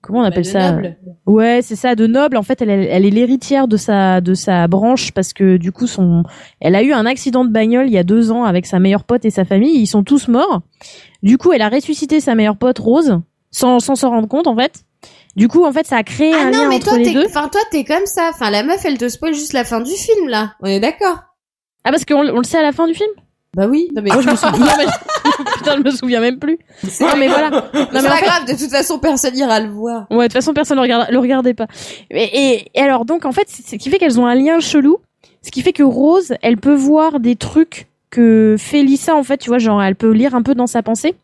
[0.03, 0.97] Comment on appelle de ça nobles.
[1.27, 2.39] Ouais, c'est ça, de noble.
[2.39, 5.73] En fait, elle, elle, elle est l'héritière de sa de sa branche parce que du
[5.73, 6.25] coup, son,
[6.61, 9.05] elle a eu un accident de bagnole il y a deux ans avec sa meilleure
[9.05, 9.79] pote et sa famille.
[9.79, 10.63] Ils sont tous morts.
[11.23, 13.21] Du coup, elle a ressuscité sa meilleure pote Rose
[13.51, 14.85] sans sans s'en rendre compte en fait.
[15.37, 17.13] Du coup, en fait, ça a créé Ah un non, lien mais entre toi, les
[17.13, 17.27] deux.
[17.27, 18.31] enfin, toi, t'es comme ça.
[18.33, 20.55] Enfin, la meuf, elle te spoil juste la fin du film, là.
[20.61, 21.19] On est d'accord.
[21.85, 23.11] Ah parce qu'on on le sait à la fin du film?
[23.57, 23.89] Bah oui.
[23.95, 24.59] Non, mais Moi, je me souviens.
[24.59, 24.85] non, mais
[25.57, 26.59] Putain, je me souviens même plus.
[27.01, 27.51] Non, mais voilà.
[27.75, 28.45] Non, mais en pas fait- grave.
[28.47, 30.07] De toute façon, personne ira le voir.
[30.11, 31.67] Ouais, de toute façon, personne ne regarde, le regardait pas.
[32.11, 32.23] Et,
[32.55, 34.99] et, et alors, donc, en fait, c'est ce qui fait qu'elles ont un lien chelou.
[35.43, 39.39] Ce qui fait que Rose, elle peut voir des trucs que fait Lisa, en fait,
[39.39, 41.15] tu vois, genre, elle peut lire un peu dans sa pensée.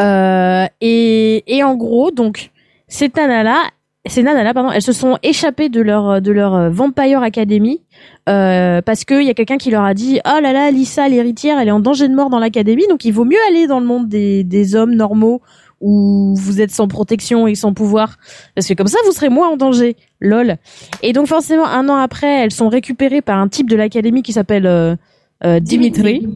[0.00, 2.50] Euh, et, et en gros, donc,
[2.88, 3.70] ces nanas-là,
[4.06, 7.82] ces nanas-là, pardon, elles se sont échappées de leur, de leur euh, Vampire Academy,
[8.28, 11.58] euh, parce qu'il y a quelqu'un qui leur a dit, oh là là, Lisa, l'héritière,
[11.58, 13.86] elle est en danger de mort dans l'académie, donc il vaut mieux aller dans le
[13.86, 15.42] monde des, des hommes normaux,
[15.80, 18.16] où vous êtes sans protection et sans pouvoir,
[18.54, 19.96] parce que comme ça vous serez moins en danger.
[20.20, 20.56] Lol.
[21.02, 24.32] Et donc forcément un an après, elles sont récupérées par un type de l'académie qui
[24.32, 24.96] s'appelle euh,
[25.44, 26.26] euh, Dimitri,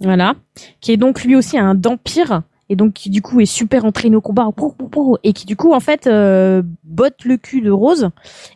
[0.00, 0.34] voilà,
[0.80, 4.16] qui est donc lui aussi un vampire et donc qui du coup est super entraîné
[4.16, 4.48] au combat
[5.22, 8.10] et qui du coup en fait euh, botte le cul de Rose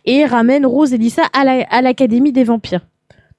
[0.05, 2.87] et ramène Rose et Lisa à la- à l'académie des vampires.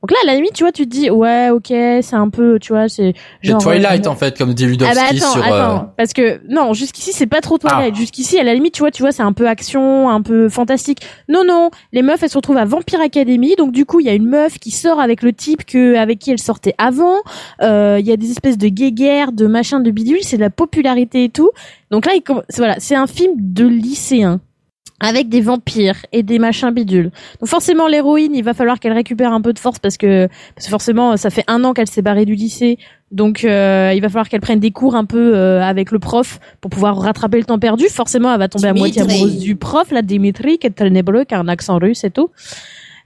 [0.04, 2.60] Donc là, à la limite, tu vois, tu te dis, ouais, ok, c'est un peu,
[2.60, 3.62] tu vois, c'est genre...
[3.62, 5.42] Twilight euh, en fait, comme dit ah bah attends, sur.
[5.42, 7.94] euh, attends, parce que non, jusqu'ici c'est pas trop Twilight.
[7.96, 7.98] Ah.
[7.98, 11.00] Jusqu'ici, à la limite, tu vois, tu vois, c'est un peu action, un peu fantastique.
[11.30, 14.10] Non, non, les meufs elles se retrouvent à Vampire Academy, donc du coup il y
[14.10, 17.20] a une meuf qui sort avec le type que avec qui elle sortait avant.
[17.62, 20.50] Euh, Il y a des espèces de guéguerres, de machins, de bidule, c'est de la
[20.50, 21.52] popularité et tout.
[21.92, 22.24] Donc là, il
[22.58, 24.42] voilà, c'est un film de lycéen
[25.04, 27.12] avec des vampires et des machins bidules.
[27.40, 30.66] Donc forcément l'héroïne, il va falloir qu'elle récupère un peu de force parce que parce
[30.66, 32.78] que forcément ça fait un an qu'elle s'est barrée du lycée,
[33.12, 36.40] donc euh, il va falloir qu'elle prenne des cours un peu euh, avec le prof
[36.62, 37.88] pour pouvoir rattraper le temps perdu.
[37.90, 41.36] Forcément elle va tomber à moitié amoureuse du prof, la Dimitri qui est très qui
[41.36, 42.30] a un accent russe et tout.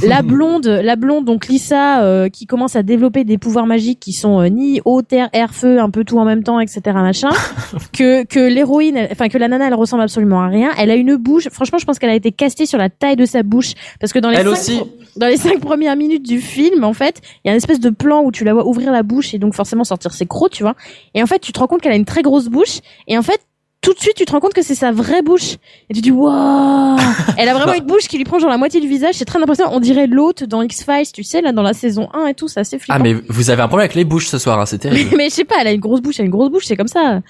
[0.04, 4.14] La blonde, la blonde, donc Lisa, euh, qui commence à développer des pouvoirs magiques qui
[4.14, 6.82] sont euh, ni eau, terre, air, feu, un peu tout en même temps, etc.
[6.94, 7.30] Machin.
[7.94, 10.70] que que l'héroïne, enfin que la nana, elle ressemble absolument à rien.
[10.78, 11.50] Elle a une bouche.
[11.50, 14.20] Franchement, je pense qu'elle a été castée sur la taille de sa bouche parce que
[14.20, 14.82] dans les Elle cinq aussi.
[15.16, 17.90] dans les cinq premières minutes du film, en fait, il y a une espèce de
[17.90, 20.62] plan où tu la vois ouvrir la bouche et donc forcément sortir ses crocs, tu
[20.62, 20.76] vois.
[21.16, 23.24] Et en fait, tu te rends compte qu'elle a une très grosse bouche et en
[23.24, 23.47] fait
[23.82, 25.56] tout de suite, tu te rends compte que c'est sa vraie bouche.
[25.90, 26.98] Et tu dis, waouh!
[27.38, 29.16] Elle a vraiment une bouche qui lui prend genre la moitié du visage.
[29.16, 29.72] C'est très impressionnant.
[29.74, 32.48] On dirait l'autre dans X-Files, tu sais, là, dans la saison 1 et tout.
[32.48, 32.96] C'est assez flippant.
[33.00, 35.12] Ah mais vous avez un problème avec les bouches ce soir, hein, c'est terrible.
[35.18, 36.76] mais je sais pas, elle a une grosse bouche, elle a une grosse bouche, c'est
[36.76, 37.22] comme ça.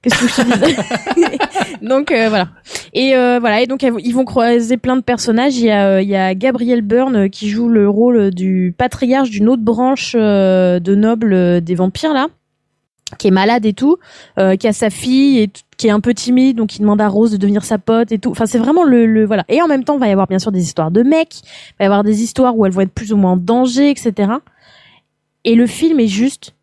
[0.00, 2.48] Qu'est-ce que je te Donc euh, voilà.
[2.94, 5.56] Et euh, voilà, et donc ils vont croiser plein de personnages.
[5.56, 8.72] Il y a euh, il y a Gabriel Byrne euh, qui joue le rôle du
[8.76, 12.28] patriarche d'une autre branche euh, de nobles euh, des vampires là,
[13.18, 13.96] qui est malade et tout,
[14.38, 17.08] euh, qui a sa fille et qui est un peu timide, donc il demande à
[17.08, 18.30] Rose de devenir sa pote et tout.
[18.30, 19.44] Enfin, c'est vraiment le, le voilà.
[19.48, 21.74] Et en même temps, il va y avoir bien sûr des histoires de mecs, il
[21.78, 24.32] va y avoir des histoires où elles vont être plus ou moins en danger, etc.
[25.44, 26.54] Et le film est juste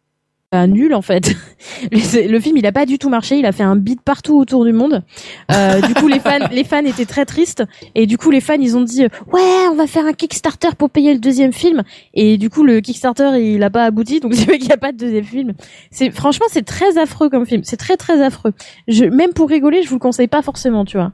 [0.68, 1.36] nul en fait.
[1.91, 4.38] Le le film il a pas du tout marché, il a fait un beat partout
[4.38, 5.04] autour du monde.
[5.52, 7.63] Euh, du coup les fans les fans étaient très tristes
[7.96, 10.89] et du coup les fans ils ont dit ouais on va faire un Kickstarter pour
[10.89, 14.46] payer le deuxième film et du coup le Kickstarter il a pas abouti donc c'est
[14.46, 15.54] vrai qu'il y a pas de deuxième film.
[15.91, 18.54] C'est franchement c'est très affreux comme film, c'est très très affreux.
[18.88, 21.12] Je même pour rigoler je vous le conseille pas forcément tu vois.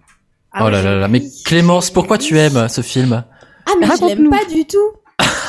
[0.54, 1.08] Ah, oh là là là.
[1.08, 3.24] Mais Clémence, pourquoi tu aimes ce film?
[3.66, 4.78] Ah mais je l'aime pas du tout.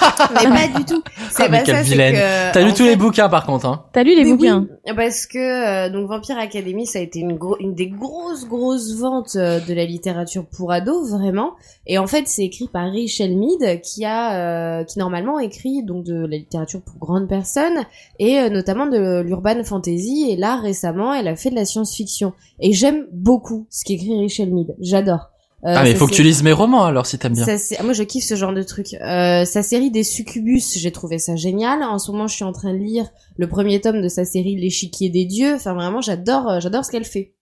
[0.35, 1.03] mais pas du tout.
[1.31, 3.67] C'est Ah, mais pas quelle ça, c'est que, T'as lu tous les bouquins par contre,
[3.67, 7.03] hein T'as lu les Mais bouquins oui, parce que euh, donc Vampire Academy, ça a
[7.03, 11.53] été une, gros, une des grosses grosses ventes euh, de la littérature pour ados, vraiment.
[11.87, 16.05] Et en fait, c'est écrit par Rachel Mead, qui a, euh, qui normalement écrit donc
[16.05, 17.85] de la littérature pour grandes personnes
[18.19, 20.29] et euh, notamment de l'urban fantasy.
[20.31, 22.33] Et là, récemment, elle a fait de la science-fiction.
[22.61, 24.75] Et j'aime beaucoup ce qu'écrit Rachel Mead.
[24.81, 25.32] J'adore.
[25.65, 27.45] Euh, Ah mais faut que tu lises mes romans alors si t'aimes bien.
[27.45, 28.95] ça, c'est- moi, je kiffe ce genre de truc.
[28.95, 31.83] Euh, sa série des succubus, j'ai trouvé ça génial.
[31.85, 34.57] En ce moment, je suis en train de lire le premier tome de sa série
[34.57, 35.55] L'échiquier des dieux.
[35.55, 37.35] Enfin, vraiment, j'adore, euh, j'adore ce qu'elle fait.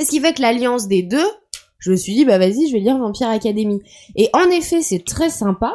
[0.00, 1.26] Et ce qui fait que l'alliance des deux,
[1.78, 3.80] je me suis dit, bah vas-y, je vais lire Vampire Academy.
[4.16, 5.72] Et en effet, c'est très sympa.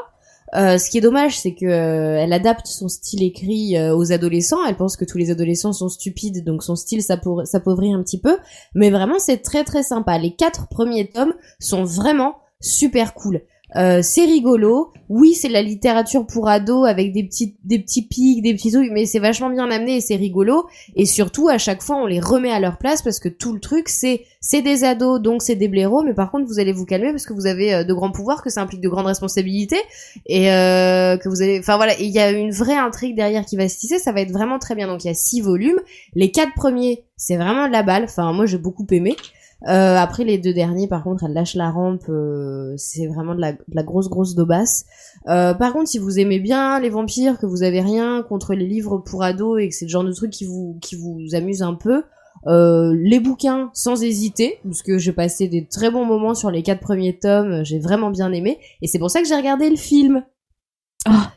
[0.53, 4.12] Euh, ce qui est dommage, c'est que euh, elle adapte son style écrit euh, aux
[4.12, 4.63] adolescents.
[4.67, 8.19] Elle pense que tous les adolescents sont stupides, donc son style s'appau- s'appauvrit un petit
[8.19, 8.38] peu.
[8.75, 10.17] Mais vraiment, c'est très très sympa.
[10.17, 13.41] Les quatre premiers tomes sont vraiment super cool.
[13.77, 14.91] Euh, c'est rigolo.
[15.09, 18.89] Oui, c'est la littérature pour ados avec des petits, des petits pics, des petits trucs,
[18.91, 20.65] mais c'est vachement bien amené et c'est rigolo.
[20.95, 23.59] Et surtout, à chaque fois, on les remet à leur place parce que tout le
[23.59, 26.85] truc, c'est, c'est des ados, donc c'est des blaireaux, mais par contre, vous allez vous
[26.85, 29.81] calmer parce que vous avez euh, de grands pouvoirs, que ça implique de grandes responsabilités
[30.25, 33.57] et euh, que vous allez, enfin voilà, il y a une vraie intrigue derrière qui
[33.57, 33.99] va se tisser.
[33.99, 34.88] Ça va être vraiment très bien.
[34.88, 35.79] Donc il y a six volumes.
[36.15, 38.05] Les quatre premiers, c'est vraiment de la balle.
[38.05, 39.15] Enfin, moi, j'ai beaucoup aimé.
[39.67, 42.03] Euh, après les deux derniers, par contre, elle lâche la rampe.
[42.09, 44.85] euh, c'est vraiment de la, de la grosse grosse daubasse.
[45.27, 48.67] Euh, par contre, si vous aimez bien les vampires, que vous avez rien contre les
[48.67, 51.63] livres pour ados et que c'est le genre de truc qui vous qui vous amuse
[51.63, 52.03] un peu,
[52.47, 56.61] euh, les bouquins sans hésiter, parce que j'ai passé des très bons moments sur les
[56.61, 57.63] quatre premiers tomes.
[57.63, 60.23] J'ai vraiment bien aimé et c'est pour ça que j'ai regardé le film.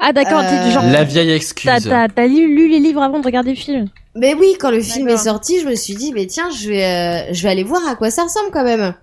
[0.01, 1.65] Ah d'accord, Euh, genre La vieille excuse.
[1.71, 3.87] t'as t'as t'as lu, lu les livres avant de regarder le film.
[4.19, 6.85] Mais oui, quand le film est sorti, je me suis dit, mais tiens, je vais,
[6.85, 8.95] euh, je vais aller voir à quoi ça ressemble quand même.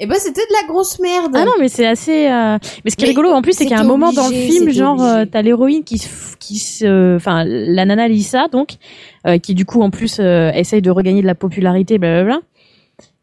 [0.00, 1.32] Et ben, c'était de la grosse merde.
[1.34, 2.28] Ah non, mais c'est assez.
[2.28, 4.12] euh, Mais ce qui est Mais rigolo en plus, c'est qu'il y a un moment
[4.12, 8.46] dans le film, genre, euh, t'as l'héroïne qui se, qui se, enfin, la nana Lisa,
[8.46, 8.74] donc,
[9.26, 12.40] euh, qui du coup en plus euh, essaye de regagner de la popularité, blablabla.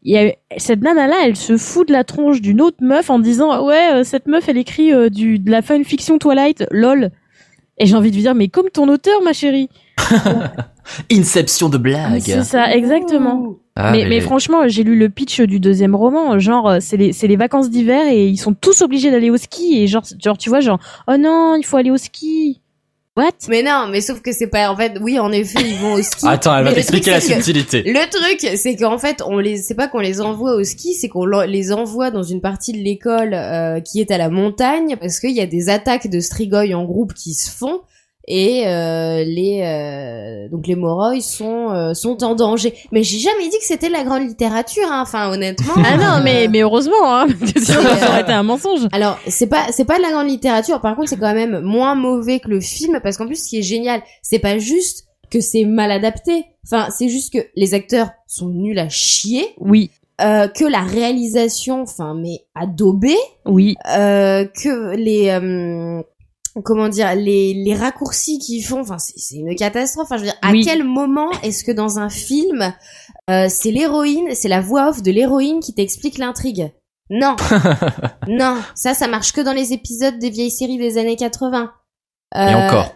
[0.02, 3.08] Il y a cette nana là, elle se fout de la tronche d'une autre meuf
[3.08, 7.10] en disant ouais, euh, cette meuf, elle écrit euh, du de la fanfiction Twilight, lol.
[7.78, 9.70] Et j'ai envie de lui dire mais comme ton auteur, ma chérie.
[11.10, 12.20] Inception de blague.
[12.22, 13.56] C'est ça, exactement.
[13.78, 16.38] Ah, mais, mais franchement, j'ai lu le pitch du deuxième roman.
[16.38, 19.36] Genre, euh, c'est les, c'est les vacances d'hiver et ils sont tous obligés d'aller au
[19.36, 19.82] ski.
[19.82, 22.62] Et genre, genre, tu vois, genre, oh non, il faut aller au ski.
[23.18, 23.30] What?
[23.48, 26.02] Mais non, mais sauf que c'est pas, en fait, oui, en effet, ils vont au
[26.02, 26.26] ski.
[26.28, 27.82] Attends, elle va t'expliquer la que- subtilité.
[27.82, 31.08] Le truc, c'est qu'en fait, on les, c'est pas qu'on les envoie au ski, c'est
[31.08, 35.18] qu'on les envoie dans une partie de l'école euh, qui est à la montagne, parce
[35.20, 37.80] qu'il y a des attaques de strigoi en groupe qui se font.
[38.28, 42.74] Et euh, les euh, donc les Moroi sont euh, sont en danger.
[42.90, 44.86] Mais j'ai jamais dit que c'était la grande littérature.
[44.90, 45.02] Hein.
[45.02, 45.74] Enfin, honnêtement.
[45.76, 47.26] Ah non, mais, mais heureusement, hein.
[47.62, 48.80] Ça aurait été un mensonge.
[48.92, 50.80] Alors, c'est pas c'est pas de la grande littérature.
[50.80, 53.58] Par contre, c'est quand même moins mauvais que le film parce qu'en plus, ce qui
[53.58, 56.46] est génial, c'est pas juste que c'est mal adapté.
[56.66, 61.82] Enfin, c'est juste que les acteurs sont nuls à chier, Oui, euh, que la réalisation,
[61.82, 63.76] enfin, mais adobée, oui.
[63.96, 66.02] euh, que les euh,
[66.64, 70.06] comment dire les les raccourcis qu'ils font, enfin, c'est une catastrophe.
[70.06, 72.72] Enfin, je veux dire, à quel moment est-ce que dans un film,
[73.30, 76.72] euh, c'est l'héroïne, c'est la voix off de l'héroïne qui t'explique l'intrigue?
[77.10, 77.36] Non,
[78.28, 81.70] non, ça, ça marche que dans les épisodes des vieilles séries des années 80.
[82.34, 82.92] Et Euh, encore.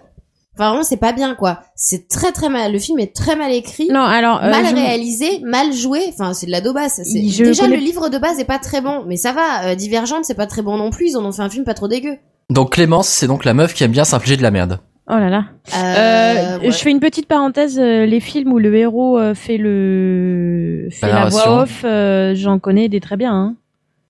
[0.57, 1.61] Enfin, vraiment, c'est pas bien, quoi.
[1.77, 2.73] C'est très très mal.
[2.73, 3.89] Le film est très mal écrit.
[3.89, 6.01] Non, alors, euh, mal réalisé, mal joué.
[6.09, 6.61] Enfin, c'est de la.
[6.89, 9.67] C'est- Je Déjà, connais- le livre de base est pas très bon, mais ça va.
[9.69, 11.11] Euh, Divergente, c'est pas très bon non plus.
[11.11, 12.19] Ils en ont fait un film pas trop dégueu.
[12.51, 14.81] Donc Clémence, c'est donc la meuf qui aime bien s'infliger de la merde.
[15.09, 15.45] Oh là là.
[15.75, 16.71] Euh, Euh, ouais.
[16.71, 17.79] Je fais une petite parenthèse.
[17.79, 22.89] euh, les films où le héros fait le fait La voix off, euh, j'en connais
[22.89, 23.33] des très bien.
[23.33, 23.57] Hein.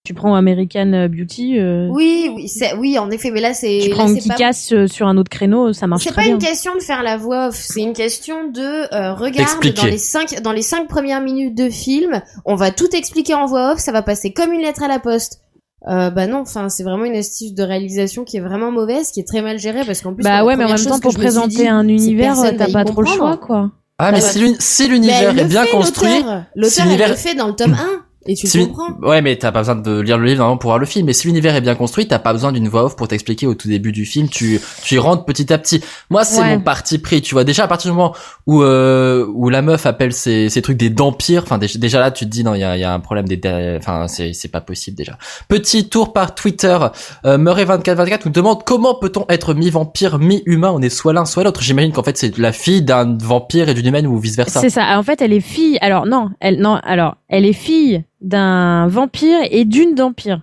[0.05, 3.81] Tu prends American Beauty, euh, Oui, oui, c'est, oui, en effet, mais là, c'est.
[3.85, 6.33] tu prends qui pas- casse sur un autre créneau, ça marche C'est pas bien.
[6.33, 8.61] une question de faire la voix off, c'est une question de
[8.94, 9.83] euh, regarde Expliquer.
[9.83, 13.44] dans les cinq dans les cinq premières minutes de film, on va tout expliquer en
[13.44, 15.42] voix off, ça va passer comme une lettre à la poste.
[15.88, 19.21] Euh, bah non, enfin c'est vraiment une astuce de réalisation qui est vraiment mauvaise, qui
[19.21, 20.23] est très mal gérée parce qu'en plus.
[20.23, 23.07] Bah ouais, mais en même temps, pour présenter dit, un univers, t'as pas trop le
[23.09, 23.71] choix, quoi.
[23.99, 26.23] Ah mais si l'univers est bien construit,
[26.55, 26.73] l'auteur.
[26.79, 27.77] Elle l'univers- le fait dans le tome 1.
[28.26, 28.92] Et tu Si comprends.
[29.02, 31.06] Ouais, mais t'as pas besoin de lire le livre normalement pour voir le film.
[31.06, 33.54] Mais si l'univers est bien construit, t'as pas besoin d'une voix off pour t'expliquer au
[33.54, 34.28] tout début du film.
[34.28, 35.83] Tu, tu y rentres petit à petit.
[36.11, 36.56] Moi, c'est Ouais.
[36.56, 37.22] mon parti pris.
[37.22, 38.14] Tu vois, déjà à partir du moment
[38.46, 42.26] où euh, où la meuf appelle ces, ces trucs des dampires, enfin déjà, là, tu
[42.26, 43.40] te dis non, il y a, y a un problème des,
[43.78, 45.16] enfin c'est c'est pas possible déjà.
[45.48, 46.76] Petit tour par Twitter.
[47.24, 50.70] Euh, Murray 2424 nous demande comment peut-on être mi-vampire, mi-humain?
[50.74, 51.62] On est soit l'un, soit l'autre.
[51.62, 54.61] J'imagine qu'en fait c'est la fille d'un vampire et d'une humaine ou vice versa.
[54.61, 54.98] C'est ça.
[54.98, 55.78] En fait, elle est fille.
[55.80, 56.74] Alors non, elle non.
[56.83, 60.43] Alors, elle est fille d'un vampire et d'une vampire.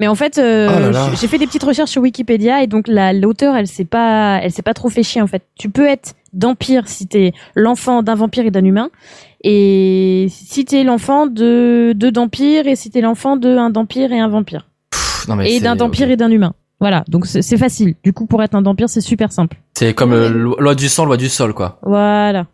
[0.00, 3.12] Mais en fait, euh, Oh j'ai fait des petites recherches sur Wikipédia et donc la
[3.12, 5.42] l'auteur, elle s'est pas, elle s'est pas trop fait chier en fait.
[5.58, 8.88] Tu peux être vampire si t'es l'enfant d'un vampire et d'un humain,
[9.44, 14.28] et si t'es l'enfant de deux vampires et si t'es l'enfant d'un vampire et un
[14.28, 16.54] vampire Pff, non, mais et d'un vampire et d'un humain.
[16.80, 17.94] Voilà, donc c'est facile.
[18.02, 19.56] Du coup, pour être un vampire, c'est super simple.
[19.74, 21.78] C'est comme euh, lo- loi du sang, loi du sol, quoi.
[21.82, 22.46] Voilà.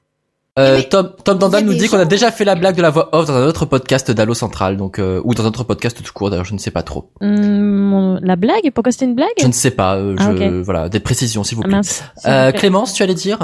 [0.58, 3.08] Euh, Tom, Tom Dandan nous dit qu'on a déjà fait la blague de la voix
[3.12, 6.12] off dans un autre podcast d'Allo Central, donc euh, ou dans un autre podcast tout
[6.12, 6.30] court.
[6.30, 7.10] D'ailleurs, je ne sais pas trop.
[7.20, 8.70] Hum, la blague?
[8.74, 9.28] Pourquoi c'était une blague?
[9.40, 9.96] Je ne sais pas.
[9.96, 10.60] euh, Ah, je.
[10.62, 11.76] Voilà, des précisions, s'il vous Ah plaît.
[11.76, 12.02] mince.
[12.26, 12.58] Euh, vous plaît.
[12.60, 13.38] Clémence, tu allais dire?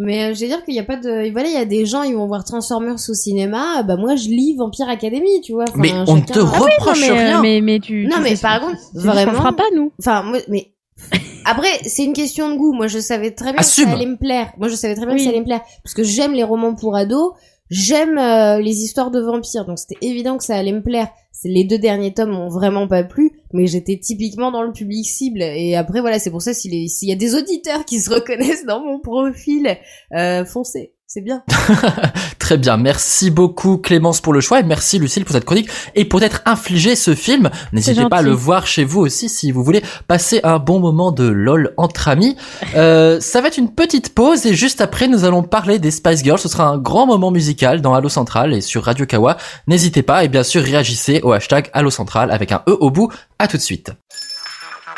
[0.00, 1.84] Mais euh, je veux dire qu'il y a pas de, voilà, il y a des
[1.86, 3.82] gens, ils vont voir Transformers au cinéma.
[3.82, 5.64] Bah moi, je lis Vampire Academy, tu vois.
[5.64, 7.42] Enfin, Mais on ne chacun- te Ah re- oui, Non, reproche mais, rien.
[7.42, 8.06] mais, mais tu.
[8.06, 9.32] Non, tu mais par contre, vraiment.
[9.32, 9.90] fera pas, nous.
[9.98, 10.70] Enfin, moi, mais
[11.44, 12.72] après, c'est une question de goût.
[12.72, 13.84] Moi, je savais très bien Assume.
[13.84, 14.52] que ça allait me plaire.
[14.58, 15.18] Moi, je savais très bien Oui.
[15.20, 17.32] que ça allait me plaire parce que j'aime les romans pour ados.
[17.70, 21.08] J'aime euh, les histoires de vampires, donc c'était évident que ça allait me plaire.
[21.44, 25.42] Les deux derniers tomes m'ont vraiment pas plu, mais j'étais typiquement dans le public cible.
[25.42, 28.80] Et après, voilà, c'est pour ça s'il y a des auditeurs qui se reconnaissent dans
[28.82, 29.76] mon profil,
[30.14, 31.42] euh, foncez, c'est bien.
[32.38, 36.04] Très bien, merci beaucoup Clémence pour le choix et merci Lucille pour cette chronique et
[36.04, 37.48] pour être infligé ce film.
[37.72, 41.10] N'hésitez pas à le voir chez vous aussi si vous voulez passer un bon moment
[41.10, 42.36] de lol entre amis.
[42.76, 46.22] Euh, ça va être une petite pause et juste après nous allons parler des Spice
[46.22, 46.38] Girls.
[46.38, 49.38] Ce sera un grand moment musical dans Allo Central et sur Radio Kawa.
[49.66, 53.10] N'hésitez pas et bien sûr réagissez au hashtag Allo Central avec un E au bout.
[53.38, 53.92] À tout de suite.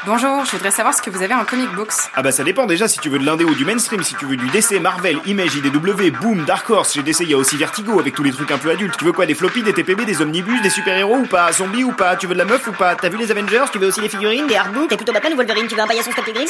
[0.07, 1.93] Bonjour, je voudrais savoir ce que vous avez en comic books.
[2.15, 4.25] Ah bah ça dépend déjà si tu veux de l'indé ou du mainstream, si tu
[4.25, 7.59] veux du DC, Marvel, Image, IDW, Boom, Dark Horse, chez DC il y a aussi
[7.59, 8.97] Vertigo avec tous les trucs un peu adultes.
[8.97, 11.93] Tu veux quoi Des floppies, des TPB, des omnibus, des super-héros ou pas Zombies ou
[11.93, 14.01] pas Tu veux de la meuf ou pas T'as vu les Avengers Tu veux aussi
[14.01, 16.47] les figurines Des hardbooks, t'es plutôt Batman ou Wolverine, tu veux un paillasson Scott Pilgrim?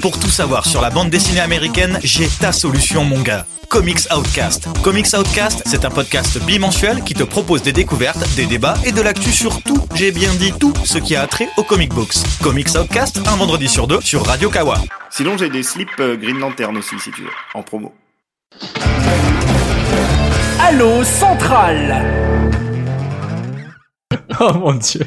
[0.00, 3.46] Pour tout savoir sur la bande dessinée américaine, j'ai ta solution mon gars.
[3.70, 4.66] Comics Outcast.
[4.82, 9.00] Comics Outcast, c'est un podcast bimensuel qui te propose des découvertes, des débats et de
[9.00, 12.16] l'actu sur tout, j'ai bien dit tout, ce qui a trait aux comic books.
[12.42, 14.78] Comics Outcast, un vendredi sur deux sur Radio Kawa.
[15.10, 17.94] Sinon j'ai des slips euh, Green Lantern aussi si tu veux, en promo.
[20.60, 22.04] Allo Central.
[24.42, 25.04] Oh mon dieu.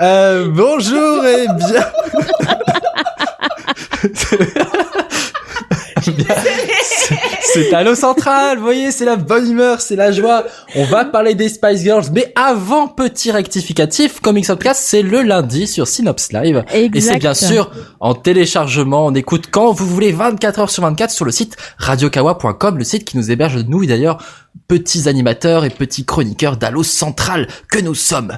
[0.00, 1.84] Euh, bonjour et bien.
[7.42, 10.44] C'est- Allo Central, vous voyez, c'est la bonne humeur, c'est la joie.
[10.74, 15.66] On va parler des Spice Girls, mais avant petit rectificatif, Comics Podcast, c'est le lundi
[15.66, 16.64] sur Synops Live.
[16.98, 21.10] Et c'est bien sûr en téléchargement, on écoute quand vous voulez 24 heures sur 24
[21.10, 24.18] sur le site radiokawa.com, le site qui nous héberge nous d'ailleurs
[24.68, 28.36] petits animateurs et petits chroniqueurs d'Allo Central que nous sommes.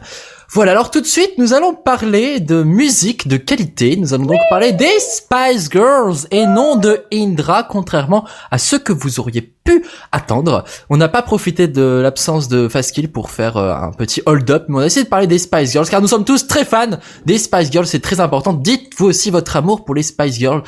[0.56, 3.94] Voilà, alors tout de suite, nous allons parler de musique de qualité.
[3.98, 8.94] Nous allons donc parler des Spice Girls et non de Indra, contrairement à ce que
[8.94, 10.64] vous auriez pu attendre.
[10.88, 14.76] On n'a pas profité de l'absence de Fastkill pour faire euh, un petit hold-up, mais
[14.76, 16.86] on a essayé de parler des Spice Girls, car nous sommes tous très fans
[17.26, 18.54] des Spice Girls, c'est très important.
[18.54, 20.62] Dites-vous aussi votre amour pour les Spice Girls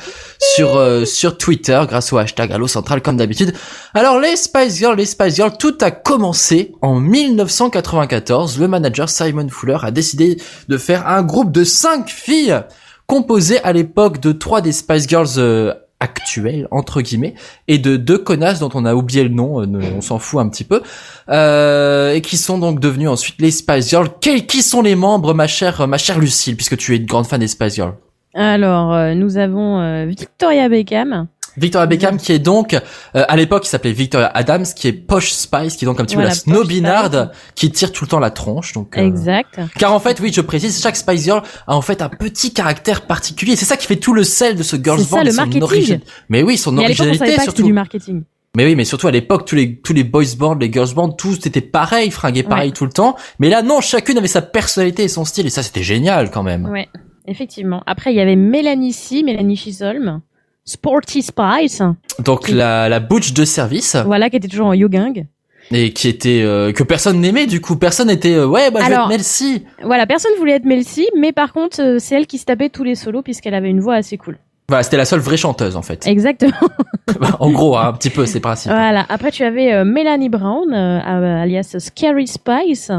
[0.55, 3.53] sur, euh, sur Twitter, grâce au hashtag Allo Central, comme d'habitude.
[3.95, 8.59] Alors les Spice Girls, les Spice Girls, tout a commencé en 1994.
[8.59, 10.37] Le manager Simon Fuller a décidé
[10.67, 12.61] de faire un groupe de cinq filles
[13.09, 17.33] composé à l'époque de trois des Spice Girls euh, actuelles entre guillemets
[17.67, 20.47] et de deux connasses dont on a oublié le nom, euh, on s'en fout un
[20.47, 20.83] petit peu,
[21.27, 24.09] euh, et qui sont donc devenues ensuite les Spice Girls.
[24.21, 27.39] Qui sont les membres, ma chère, ma chère Lucille, puisque tu es une grande fan
[27.39, 27.95] des Spice Girls?
[28.35, 31.27] Alors, nous avons Victoria Beckham.
[31.59, 32.79] Victoria Beckham qui est donc euh,
[33.13, 36.15] à l'époque il s'appelait Victoria Adams qui est Posh Spice qui est donc un petit
[36.15, 39.59] Voilà, peu la snobinarde qui tire tout le temps la tronche donc euh, Exact.
[39.77, 43.01] car en fait oui je précise chaque Spice Girl a en fait un petit caractère
[43.07, 43.55] particulier.
[43.55, 45.31] C'est ça qui fait tout le sel de ce girls C'est ça, band le et
[45.31, 45.99] son origine.
[46.29, 47.63] Mais oui son Mais originalité pas surtout.
[47.63, 48.23] du marketing.
[48.55, 51.09] mais oui mais surtout à l'époque tous les tous les boys bands les girls bands
[51.09, 52.73] tous étaient pareils fringués pareil Ouais.
[52.73, 53.15] tout le temps.
[53.39, 55.45] Mais là non chacune avait sa personnalité et son style.
[55.47, 56.65] Et ça c'était génial quand même.
[56.67, 56.87] Ouais,
[57.27, 57.83] effectivement.
[57.85, 60.21] Après, il y avait Mélanie C, Mélanie Chisholm,
[60.69, 61.81] Sporty Spice,
[62.23, 65.25] donc Qui- la la butch de service voilà, qui était toujours en yogang.
[65.71, 68.85] et qui était euh, que personne n'aimait du coup personne était euh, ouais bah je
[68.85, 72.27] Alors- être Melcy Voilà, personne voulait être Mel C, mais par contre, euh, c'est elle
[72.27, 74.37] qui se tapait tous les solos puisqu'elle avait une voix assez cool.
[74.67, 76.05] Voilà, c'était la seule vraie chanteuse en fait.
[76.05, 76.53] Exactement.
[77.39, 78.71] en gros, hein, un petit peu, c'est principe.
[78.71, 79.03] Voilà.
[79.09, 82.91] Après, tu avais euh, Mélanie Brown, alias Scary Spice.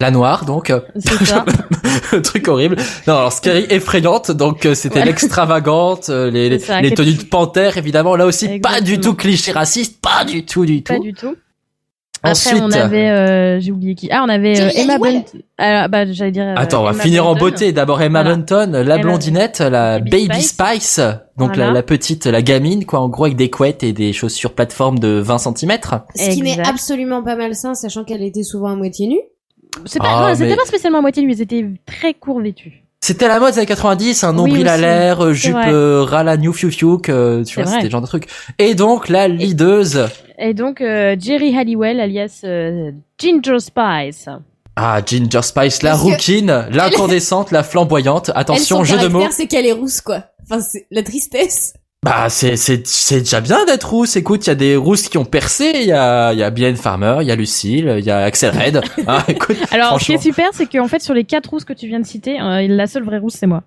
[0.00, 0.70] La noire, donc.
[0.70, 0.80] euh,
[1.24, 1.44] ça.
[2.12, 2.76] le truc horrible.
[3.08, 5.06] Non, alors Scary effrayante, donc euh, c'était Ouais.
[5.06, 8.14] l'extravagante, euh, les, les, ça, tenues de panthère, évidemment.
[8.14, 10.92] Là aussi, pas du tout cliché raciste, pas du tout, du tout.
[10.92, 11.34] Pas du tout.
[12.22, 14.08] Après, Ensuite, on avait, euh, j'ai oublié qui.
[14.10, 14.98] Ah, on avait euh, Emma.
[14.98, 15.38] Bunton.
[15.56, 16.52] Alors, bah, j'allais dire.
[16.56, 17.72] attends, on va Emma finir en beauté.
[17.72, 18.36] D'abord Emma Voilà.
[18.36, 20.48] Bunton, la Emma- blondinette, la Baby Baby Spice.
[20.48, 21.00] Spice,
[21.36, 21.66] donc Voilà.
[21.68, 24.98] la, la petite, la gamine, quoi, en gros avec des couettes et des chaussures plateforme
[24.98, 25.78] de 20 cm.
[26.16, 29.20] Ce qui n'est absolument pas malsain, sachant qu'elle était souvent à moitié nue.
[29.84, 32.84] C'était Ah, non, c'était mais- pas spécialement à moitié nu, ils étaient très court vêtus.
[33.00, 36.02] C'était la mode des années 90, un Oui, nombril à l'air, euh, C'est jupe euh,
[36.02, 37.64] ras new fiu tu C'est vois, vrai.
[37.66, 38.26] c'était le genre de truc.
[38.58, 44.28] Et donc la leaduse, Et donc, euh, Jerry Halliwell, alias euh, Ginger Spice.
[44.76, 48.30] ah Ginger Spice, la Parce que- rouquine, l'incandescente, la flamboyante.
[48.34, 49.24] Attention, Elle, jeu de mots.
[49.30, 50.24] c'est qu'elle est rousse, quoi.
[50.50, 51.74] Enfin, c'est la tristesse.
[52.04, 54.14] Bah c'est c'est c'est déjà bien d'être rousse.
[54.14, 55.72] Écoute, il y a des rousses qui ont percé.
[55.74, 58.18] Il y a il y a Bien Farmer, il y a Lucille, il y a
[58.18, 58.80] Axel Red.
[59.06, 61.72] Ah, écoute, Alors, ce qui est super, c'est qu'en fait, sur les quatre rousses que
[61.72, 63.64] tu viens de citer, euh, la seule vraie rousse, c'est moi.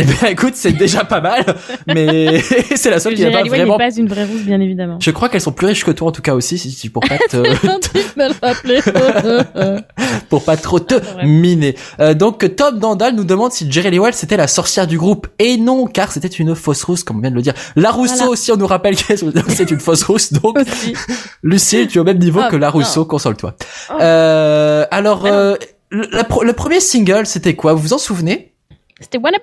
[0.00, 1.44] Eh ben écoute, c'est déjà pas mal,
[1.86, 2.40] mais
[2.76, 3.78] c'est la seule qui n'a pas vraiment.
[3.78, 4.98] n'est pas une vraie rousse, bien évidemment.
[5.00, 7.02] Je crois qu'elles sont plus riches que toi en tout cas aussi, si tu pour
[7.02, 7.36] pas te
[10.28, 11.74] pour pas trop te Ah, miner.
[12.00, 15.56] Euh, donc Tom Dandal nous demande si Jerry Halliwell c'était la sorcière du groupe et
[15.56, 17.54] non car c'était une fausse rousse comme on vient de le dire.
[17.76, 18.30] La Rousseau Voilà.
[18.30, 20.94] aussi on nous rappelle que c'est une fausse rousse donc Aussi.
[21.42, 22.70] Lucille tu es au même niveau Ah, que la.
[22.70, 23.54] Rousseau console-toi.
[23.90, 23.94] Oh.
[24.00, 25.56] Euh, alors euh,
[25.90, 27.72] le, la le premier single c'était quoi?
[27.72, 28.52] Vous vous en souvenez?
[29.00, 29.40] C'était Wannabe.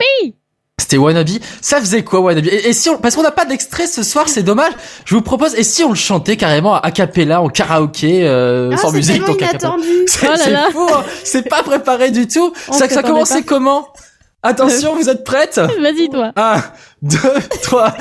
[0.78, 1.30] C'était Wannabe.
[1.61, 2.47] Ça faisait quoi Wannabe?
[2.47, 4.73] Et, et si on, parce qu'on n'a pas d'extrait ce soir, c'est dommage.
[5.05, 8.78] Je vous propose et si on le chantait carrément a cappella en karaoké euh, Ah,
[8.78, 9.41] sans musique donc.
[10.07, 10.67] C'est Oh c'est hein.
[11.23, 12.51] c'est pas préparé du tout.
[12.67, 13.88] On Ça, ça commençait comment?
[14.46, 16.32] Attention, vous êtes prêtes Vas-y, toi.
[16.36, 16.62] Un,
[17.02, 17.18] deux,
[17.64, 17.93] trois.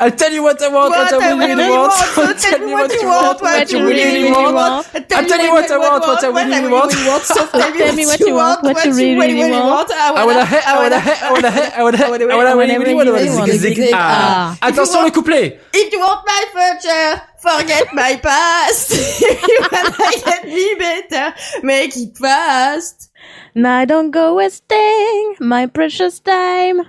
[0.00, 1.92] I'll tell you what I want, what, I really, want.
[2.16, 4.86] I'll tell you what you want, what you really, want.
[4.94, 6.90] I'll tell you what I want, what I really, want.
[6.90, 9.90] Tell me what you want, what you really, want.
[9.92, 13.58] I wanna hit, I wanna hit, I wanna hit, I wanna hit, I wanna really,
[13.58, 13.90] zig.
[13.94, 14.56] ah.
[14.62, 15.60] Attention le couplet.
[15.72, 18.90] If you want my future, forget my past.
[19.22, 19.94] You wanna
[20.24, 23.11] get me better, make it fast.
[23.54, 26.82] Now don't go wasting my precious time.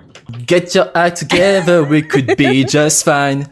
[0.45, 3.47] Get your act together, we could be just fine.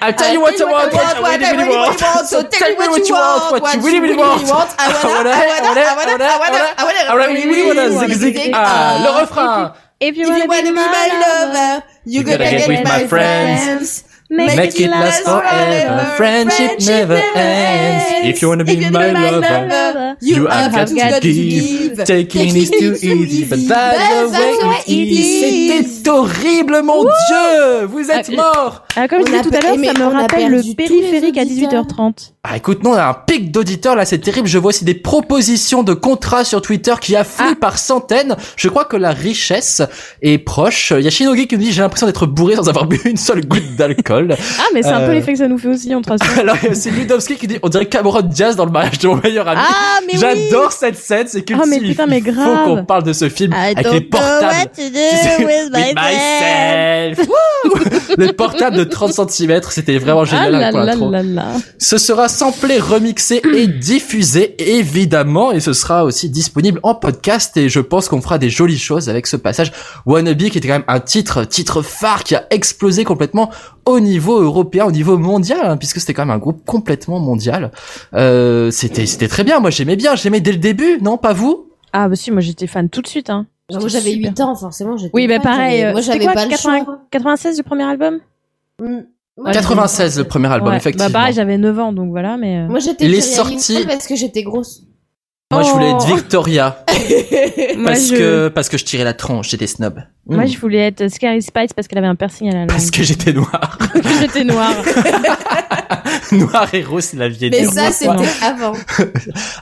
[0.00, 1.98] I'll tell you what I want, what I really, really want.
[2.26, 4.42] So tell me what you want, what you really, really want.
[4.48, 8.14] I wanna, I wanna, I wanna, I wanna, I wanna, I wanna, really, really wanna
[8.14, 9.02] zig, zig, ah.
[9.02, 9.72] Le refrain.
[10.00, 14.04] If you wanna be my lover, you gotta get with my friends.
[14.32, 16.06] Make it last forever.
[16.16, 18.04] Friendship never ends.
[18.24, 22.04] If you wanna be my lover, you have got to give.
[22.04, 25.68] Taking is too easy, but that's the way it is.
[25.68, 27.86] C'était horrible, mon Dieu!
[27.86, 28.82] Vous êtes Ah, morts!
[28.96, 31.42] Alors, comme je On a disais tout à l'heure, ça me rappelle le périphérique à
[31.42, 31.84] auditeurs.
[31.84, 32.32] 18h30.
[32.44, 34.48] Ah, écoute, non, on a un pic d'auditeurs, là, c'est terrible.
[34.48, 37.56] Je vois aussi des propositions de contrats sur Twitter qui affluent Ah.
[37.60, 38.36] par centaines.
[38.56, 39.82] Je crois que la richesse
[40.22, 40.92] est proche.
[40.96, 43.16] Il y a Shinogi qui nous dit, j'ai l'impression d'être bourré sans avoir bu une
[43.16, 44.21] seule goutte d'alcool.
[44.30, 45.06] Ah, mais c'est un Euh.
[45.06, 46.38] peu l'effet que ça nous fait aussi, te rassure.
[46.38, 49.16] Alors, il aussi Ludowski qui dit, on dirait Cameron Diaz dans le mariage de mon
[49.16, 49.60] meilleur ami.
[49.62, 50.18] Ah, mais oui
[50.50, 52.64] J'adore cette scène, c'est que Ah, mais il- putain, il mais faut grave.
[52.64, 54.44] qu'on parle de ce film I avec les know portables.
[54.44, 57.28] what to do with myself.
[58.18, 61.46] les portables de 30 cm, c'était vraiment Ah génial pour là là là.
[61.78, 67.68] Ce sera samplé, remixé et diffusé évidemment et ce sera aussi disponible en podcast et
[67.68, 69.72] je pense qu'on fera des jolies choses avec ce passage
[70.06, 73.50] Wannabe qui était quand même un titre titre phare qui a explosé complètement
[73.84, 77.70] au niveau européen, au niveau mondial hein, puisque c'était quand même un groupe complètement mondial.
[78.14, 81.68] Euh, c'était c'était très bien, moi j'aimais bien, j'aimais dès le début, non pas vous?
[81.92, 83.46] Ah, bah si, moi j'étais fan tout de suite, hein.
[83.70, 84.30] Moi, j'avais Super.
[84.32, 85.78] 8 ans, forcément, j'étais Oui, bah fan, pareil.
[85.78, 86.98] j'avais- euh, Moi, c'était j'avais quoi, pas le 80 choix.
[87.10, 88.18] 96 du premier album?
[88.80, 88.84] Mm.
[89.38, 90.76] Moi, Ouais, 96 le premier album Ouais.
[90.76, 91.06] effectivement.
[91.08, 92.58] Bah pareil, j'avais 9 ans, donc voilà, mais...
[92.58, 94.82] euh, Moi, j'étais Il est sorti- parce que j'étais grosse.
[95.52, 96.14] Moi je voulais être Oh.
[96.16, 96.84] Victoria
[97.84, 98.14] parce je...
[98.16, 100.00] que parce que je tirais la tronche, j'étais snob.
[100.26, 100.48] Moi, Mm.
[100.48, 102.68] je voulais être Scary Spice parce qu'elle avait un piercing à la langue.
[102.68, 103.76] parce que j'étais noir.
[104.20, 104.72] j'étais noire.
[106.32, 108.10] noir et rose, c'est la vieille Mais ça, c'était
[108.42, 108.72] avant.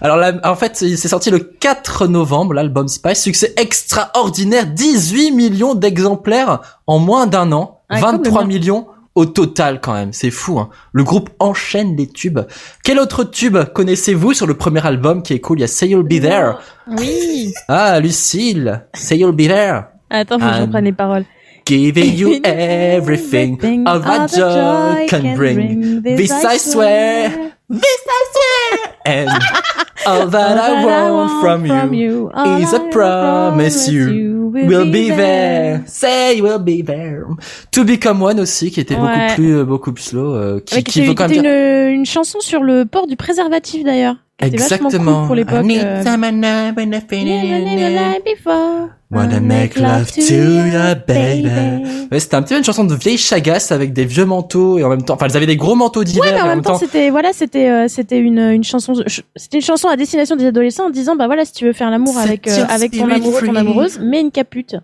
[0.01, 3.23] Alors là, en fait, c'est sorti le 4 novembre, l'album Spice.
[3.23, 7.81] Succès extraordinaire, 18 millions d'exemplaires en moins d'un an.
[7.91, 8.47] Ouais, comme le 23 mien.
[8.49, 10.59] millions au total quand même, c'est fou.
[10.59, 10.71] Hein.
[10.93, 12.41] Le groupe enchaîne les tubes.
[12.85, 15.59] Quel autre tube connaissez-vous sur le premier album qui est cool?
[15.59, 16.55] Il y a Say You'll Be There.
[16.87, 17.53] Oui.
[17.69, 19.83] Ah, Lucille, Say You'll Be There.
[20.11, 21.25] Attends, faut que je reprenne les paroles.
[21.67, 26.03] Giving you everything, all that joy can bring.
[26.03, 29.29] This I swear, this I swear, and
[30.07, 35.83] all that I want from you is a promise you will be there.
[35.87, 37.25] Say you will be there.
[37.73, 39.01] To Become One aussi, qui était Ouais.
[39.01, 42.07] beaucoup plus, euh, beaucoup plus slow, euh, qui, qui qui veut quand même une, une
[42.07, 44.17] chanson sur le port du préservatif d'ailleurs,
[44.47, 45.19] Exactement.
[45.21, 45.65] cool pour l'époque.
[45.85, 46.03] Euh.
[49.11, 51.49] Wanna make love to your baby.
[52.13, 54.85] Ouais, c'était un petit peu une chanson de vieille chagasse avec des vieux manteaux et
[54.85, 56.63] en même temps, enfin, elles avaient des gros manteaux d'hiver Ouais, mais et en même
[56.63, 60.37] temps, c'était voilà, c'était euh, c'était une une chanson, ch- c'était une chanson à destination
[60.37, 63.07] des adolescents en disant bah voilà, si tu veux faire l'amour avec euh, avec ton
[63.17, 64.77] amoureux, ton amoureuse, mets une capute.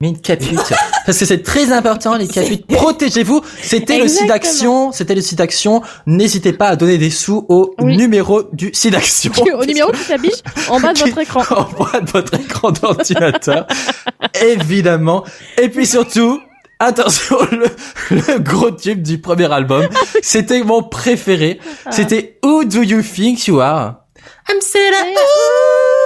[0.00, 0.56] Mais une capute.
[1.06, 2.64] Parce que c'est très important, les caputes.
[2.68, 3.40] Protégez-vous.
[3.60, 4.92] C'était le site d'action.
[4.92, 5.82] C'était le site d'action.
[6.06, 7.96] N'hésitez pas à donner des sous au Oui.
[7.96, 9.32] numéro du site d'action.
[9.58, 11.40] Au numéro qui s'affiche en bas de votre écran.
[11.50, 13.66] en bas de votre écran d'ordinateur.
[14.40, 15.24] Évidemment.
[15.60, 16.40] Et puis surtout,
[16.78, 17.66] attention, le,
[18.10, 19.88] le gros tube du premier album.
[20.22, 21.58] C'était mon préféré.
[21.86, 21.90] Ah.
[21.90, 24.04] C'était Who Do You Think You Are?
[24.48, 25.97] I'm a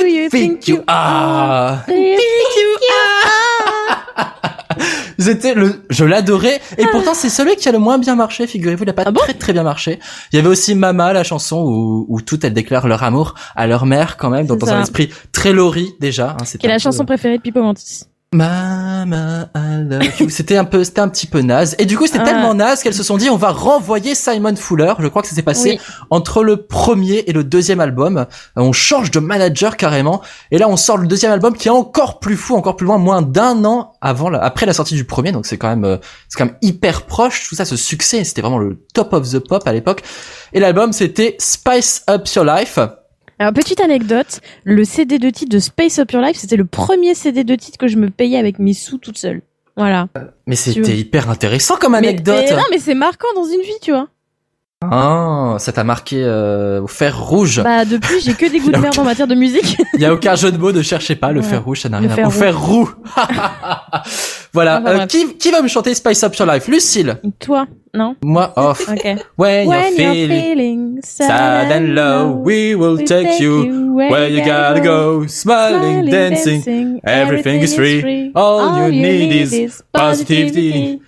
[0.00, 1.84] Do you think you are?
[1.86, 2.80] Do you think
[5.18, 6.60] C'était le, je l'adorais.
[6.78, 8.84] Et pourtant, c'est celui qui a le moins bien marché, figurez-vous.
[8.84, 9.20] Il a pas Ah bon?
[9.20, 9.98] très très bien marché.
[10.32, 13.66] Il y avait aussi Mama, la chanson où, où toutes elles déclarent leur amour à
[13.66, 16.36] leur mère quand même, donc dans un esprit très Laurie déjà.
[16.40, 18.04] Hein, Qui est la chanson préférée de Pipo Mantis.
[18.32, 19.48] Mama.
[20.28, 21.74] C'était un peu, c'était un petit peu naze.
[21.78, 22.24] Et du coup, c'était Ah.
[22.26, 24.92] tellement naze qu'elles se sont dit, on va renvoyer Simon Fuller.
[25.00, 25.80] Je crois que ça s'est passé Oui.
[26.10, 28.18] entre le premier et le deuxième album.
[28.18, 28.24] Euh,
[28.56, 30.22] On change de manager carrément.
[30.52, 32.98] Et là, on sort le deuxième album qui est encore plus fou, encore plus loin,
[32.98, 35.32] moins d'un an avant, la- après la sortie du premier.
[35.32, 35.96] Donc c'est quand même, euh,
[36.28, 37.48] c'est quand même hyper proche.
[37.48, 40.02] Tout ça, ce succès, c'était vraiment le top of the pop à l'époque.
[40.52, 42.78] Et l'album, c'était Spice Up Your Life.
[43.40, 47.14] Alors petite anecdote, le CD de titre de Space Up Your Life, c'était le premier
[47.14, 49.40] CD de titre que je me payais avec mes sous toute seule.
[49.78, 50.08] Voilà.
[50.46, 52.44] Mais c'était hyper intéressant comme Mais- anecdote.
[52.50, 54.08] mais non, mais c'est marquant dans une vie, tu vois.
[54.82, 57.60] Ah, ça t'a marqué euh, au fer rouge.
[57.62, 59.76] Bah depuis, j'ai que des goûts de merde en matière de musique.
[59.92, 61.32] Il y a aucun jeu de mots, ne cherchez pas.
[61.32, 61.46] Le Ouais.
[61.46, 62.28] fer rouge, ça n'a rien à voir.
[62.28, 62.90] Au fer roux.
[64.54, 64.80] voilà.
[64.82, 66.66] Enfin, Euh, qui, qui va me chanter Spice Up Your Life?
[66.66, 67.14] Lucille.
[67.40, 68.16] Toi, non?
[68.24, 68.88] Moi, off.
[68.88, 69.04] Ok.
[69.36, 74.30] When, When you're you're feeling feeling sad and low, we will we take you where
[74.30, 75.26] you gotta go.
[75.26, 78.32] Smiling, dancing, everything is free.
[78.34, 81.02] All you need is positivity.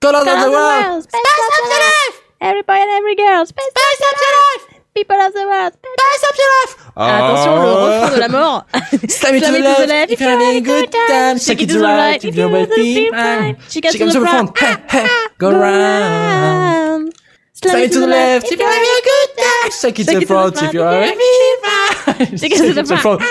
[0.00, 1.02] Color of the world.
[1.04, 2.01] Space up your life!
[2.42, 3.70] Every boy and every girl, space,
[4.02, 4.82] up your life!
[4.96, 6.72] People of the world, space up your life!
[6.96, 8.66] Attention, le refrain de la mort!
[9.08, 11.38] Slam it to the left if you're having a good time.
[11.38, 13.54] Shake it to the right if you're waiting.
[13.68, 14.58] Shake Shake it to the front.
[14.58, 15.06] Hey, hey,
[15.38, 17.14] go round.
[17.52, 19.70] Slam it to the left if you're having a good time.
[19.80, 23.22] Shake it to the front if you're having a Shake it to the front.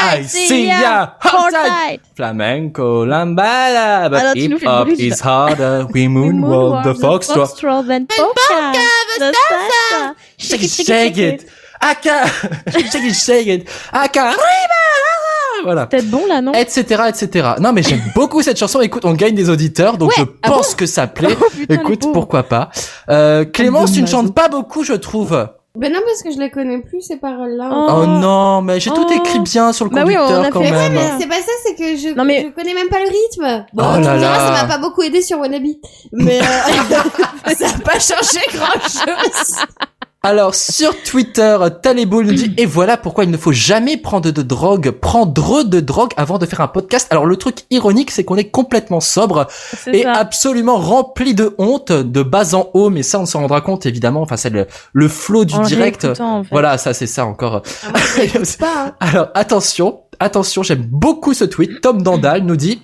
[0.00, 1.14] I see ya.
[1.20, 1.68] Hot tight.
[1.68, 2.00] tight.
[2.16, 5.86] Flamenco, lambada, but hip hop is harder.
[5.92, 7.86] We moonwalk the foxtrot.
[7.86, 8.72] then polka,
[9.18, 10.14] the salsa.
[10.38, 11.46] Shake it, shake it.
[11.80, 12.26] Aka,
[12.70, 13.68] shake it, shake it.
[13.92, 14.34] Aka.
[15.64, 15.86] Voilà.
[15.86, 16.52] Peut-être bon là, non?
[16.52, 17.48] Etc, etc.
[17.60, 18.80] Non, mais j'aime beaucoup cette chanson.
[18.80, 21.36] Écoute, on gagne des auditeurs, donc Ouais, je ah pense bon que ça plaît.
[21.40, 22.70] Oh, putain, Écoute, pourquoi pas.
[23.08, 25.48] Euh, Clémence, tu ne chantes pas beaucoup, je trouve.
[25.76, 27.68] Ben non, parce que je les connais plus, ces paroles-là.
[27.72, 28.02] Oh.
[28.02, 29.12] Oh, non, mais j'ai tout Oh.
[29.12, 30.92] écrit bien sur le Bah oui, on conducteur a quand fait- Mais ouais, même.
[30.92, 33.66] mais c'est pas ça, c'est que je, Non, mais- je connais même pas le rythme.
[33.72, 34.38] Bon, Oh là là.
[34.38, 35.64] ça m'a pas beaucoup aidé sur Wannabe.
[36.12, 36.44] Mais euh,
[37.58, 39.56] ça a pas changé grand chose.
[40.26, 44.40] Alors, sur Twitter, Talebo nous dit, et voilà pourquoi il ne faut jamais prendre de
[44.42, 47.08] drogue, prendre de drogue avant de faire un podcast.
[47.10, 49.46] Alors, le truc ironique, c'est qu'on est complètement sobre
[49.92, 50.12] et ça.
[50.12, 54.22] absolument rempli de honte, de bas en haut, mais ça, on s'en rendra compte, évidemment.
[54.22, 56.02] Enfin, c'est le, le flow du En direct.
[56.04, 56.48] réécoutant, en fait.
[56.52, 57.60] Voilà, ça, c'est ça encore.
[57.86, 58.86] Ah, moi, pas.
[58.86, 58.92] hein.
[59.00, 61.82] Alors attention, attention, j'aime beaucoup ce tweet.
[61.82, 62.80] Tom Dandal nous dit.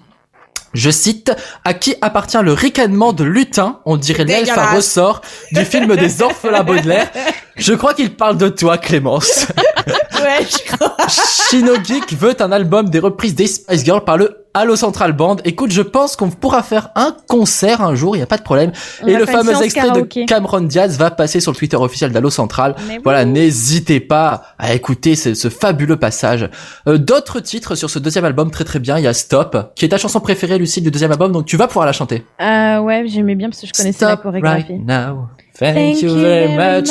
[0.72, 1.32] Je cite,
[1.64, 5.20] à qui appartient le ricanement de lutin, on dirait l'elfe à ressort
[5.52, 7.10] du film des orphelins Baudelaire.
[7.56, 9.46] Je crois qu'il parle de toi, Clémence.
[9.86, 10.96] Ouais, je crois.
[11.08, 15.36] Shino Geek veut un album des reprises des Spice Girls par le Halo Central Band.
[15.44, 18.42] Écoute, je pense qu'on pourra faire un concert un jour, il y a pas de
[18.42, 18.72] problème.
[19.02, 20.22] On Et le fameux extrait karaoké.
[20.22, 22.74] de Cameron Diaz va passer sur le Twitter officiel d'Halo Central.
[22.88, 23.00] Mais oui.
[23.04, 26.48] Voilà, n'hésitez pas à écouter ce, ce fabuleux passage.
[26.88, 28.98] Euh, D'autres titres sur ce deuxième album très très bien.
[28.98, 31.56] Il y a Stop, qui est ta chanson préférée, Lucille, du deuxième album, donc tu
[31.56, 32.24] vas pouvoir la chanter.
[32.42, 34.72] Euh, ouais, j'aimais bien parce que je connaissais la Stop chorégraphie.
[34.72, 35.28] right now.
[35.58, 36.88] Thank, you very much.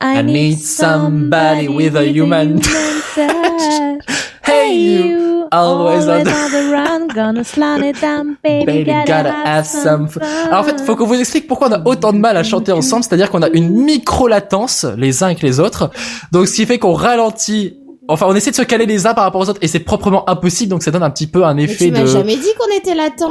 [0.00, 2.58] I need somebody with a human
[3.14, 4.00] touch.
[4.42, 4.74] Hey
[5.10, 10.20] you, always on the- run, gonna slow it down, baby, Baby, gotta have some fun.
[10.46, 12.72] Alors en fait, faut qu'on vous explique pourquoi on a autant de mal à chanter
[12.72, 15.90] ensemble, c'est-à-dire qu'on a une micro-latence les uns avec les autres,
[16.32, 17.76] donc ce qui fait qu'on ralentit,
[18.08, 20.28] enfin on essaie de se caler les uns par rapport aux autres, et c'est proprement
[20.28, 22.06] impossible, donc ça donne un petit peu un Mais effet tu m'as de...
[22.06, 23.22] jamais dit qu'on était latent.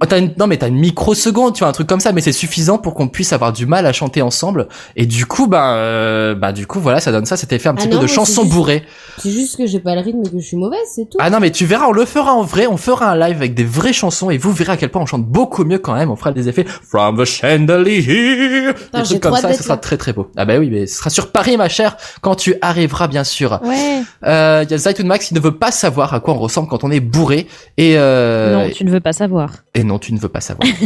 [0.00, 0.32] Oh, t'as une...
[0.38, 2.94] Non mais t'as une microseconde, tu vois, un truc comme ça, mais c'est suffisant pour
[2.94, 4.68] qu'on puisse avoir du mal à chanter ensemble.
[4.94, 7.74] Et du coup, bah, euh, bah du coup, voilà, ça donne ça, cet effet un
[7.74, 8.82] petit Ah peu non, de chanson c'est juste- bourrée.
[9.18, 11.18] C'est juste que j'ai pas le rythme et que je suis mauvaise, c'est tout.
[11.20, 13.54] Ah non mais tu verras, on le fera en vrai, on fera un live avec
[13.54, 16.10] des vraies chansons et vous verrez à quel point on chante beaucoup mieux quand même.
[16.12, 19.76] On fera des effets from the chandelier, des j'ai trucs comme ça, hâte ce sera
[19.76, 20.30] très très beau.
[20.36, 23.60] Ah bah oui, mais ce sera sur Paris, ma chère, quand tu arriveras bien sûr.
[23.64, 24.02] Ouais.
[24.24, 26.84] Euh, y a Zaitun Max qui ne veut pas savoir à quoi on ressemble quand
[26.84, 27.46] on est bourré
[27.76, 29.50] et euh, Non, tu ne veux pas savoir.
[29.74, 30.68] et non, tu ne veux pas savoir.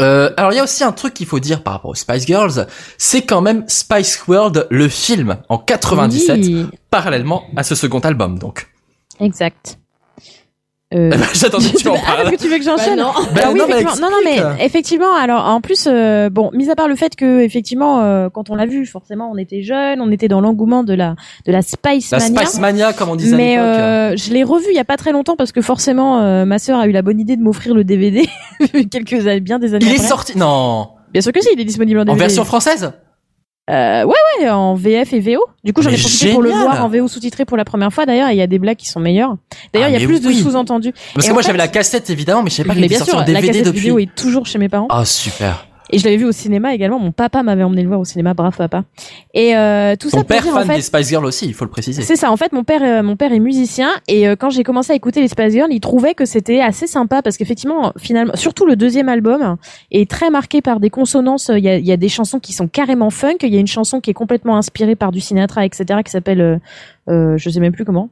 [0.00, 2.24] Euh, alors il y a aussi un truc qu'il faut dire par rapport aux Spice
[2.26, 2.66] Girls,
[2.96, 8.38] c'est quand même Spice World le film en 97 Oui, parallèlement à ce second album
[8.38, 8.68] donc.
[9.20, 9.78] exact.
[10.94, 11.10] Euh...
[11.34, 12.30] J'attendais que tu en Ah, parce parles.
[12.36, 13.24] que tu veux que j'enchaîne Bah non.
[13.34, 14.08] Ben Ah oui, non, mais effectivement.
[14.10, 14.22] non, non,
[14.56, 15.14] mais effectivement.
[15.14, 18.54] Alors, en plus, euh, bon, mis à part le fait que, effectivement, euh, quand on
[18.54, 21.14] l'a vu, forcément, on était jeunes, on était dans l'engouement de la
[21.46, 22.40] de la Spice La Mania.
[22.46, 23.80] Spice Mania comme on disait mais à l'époque.
[23.80, 26.58] euh, je l'ai revu il y a pas très longtemps parce que forcément, euh, ma
[26.58, 28.28] sœur a eu la bonne idée de m'offrir le DVD
[28.90, 31.64] quelques années, bien des années Il est sorti non Bien sûr que si, il est
[31.64, 32.20] disponible en en DVD.
[32.20, 32.92] version française?
[33.70, 35.40] Euh, ouais, ouais, en VF et VO.
[35.62, 38.06] Du coup, j'en ai profité pour le voir en VO sous-titré pour la première fois.
[38.06, 39.36] D'ailleurs, il y a des blagues qui sont meilleures.
[39.72, 40.36] D'ailleurs, Ah, il y a plus oui.
[40.36, 40.92] de sous-entendus.
[41.14, 42.98] Parce Et que moi j'avais la cassette évidemment, mais je savais pas qu'il était bien
[42.98, 43.80] sorti sûr, en la DVD cassette depuis.
[43.80, 44.88] vidéo est toujours chez mes parents.
[44.90, 45.66] Oh super.
[45.94, 46.98] Et je l'avais vu au cinéma également.
[46.98, 48.32] Mon papa m'avait emmené le voir au cinéma.
[48.32, 48.84] Brave papa.
[49.34, 50.76] Et euh, tout Ton ça pour père dire fan en fait.
[50.76, 52.00] des Spice Girls aussi, il faut le préciser.
[52.00, 52.32] C'est ça.
[52.32, 54.96] En fait, mon père, euh, mon père est musicien et euh, quand j'ai commencé à
[54.96, 58.74] écouter les Spice Girls, il trouvait que c'était assez sympa parce qu'effectivement, finalement, surtout le
[58.74, 59.56] deuxième album
[59.90, 61.50] est très marqué par des consonances.
[61.54, 63.36] Il y a, il y a des chansons qui sont carrément funk.
[63.42, 66.60] Il y a une chanson qui est complètement inspirée par du Sinatra, etc., qui s'appelle,
[67.10, 68.08] euh, je sais même plus comment.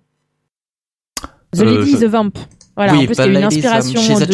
[1.57, 2.33] The Lady je- is a Vamp.
[2.76, 4.24] Voilà, oui, en plus, il y a une um, inspiration de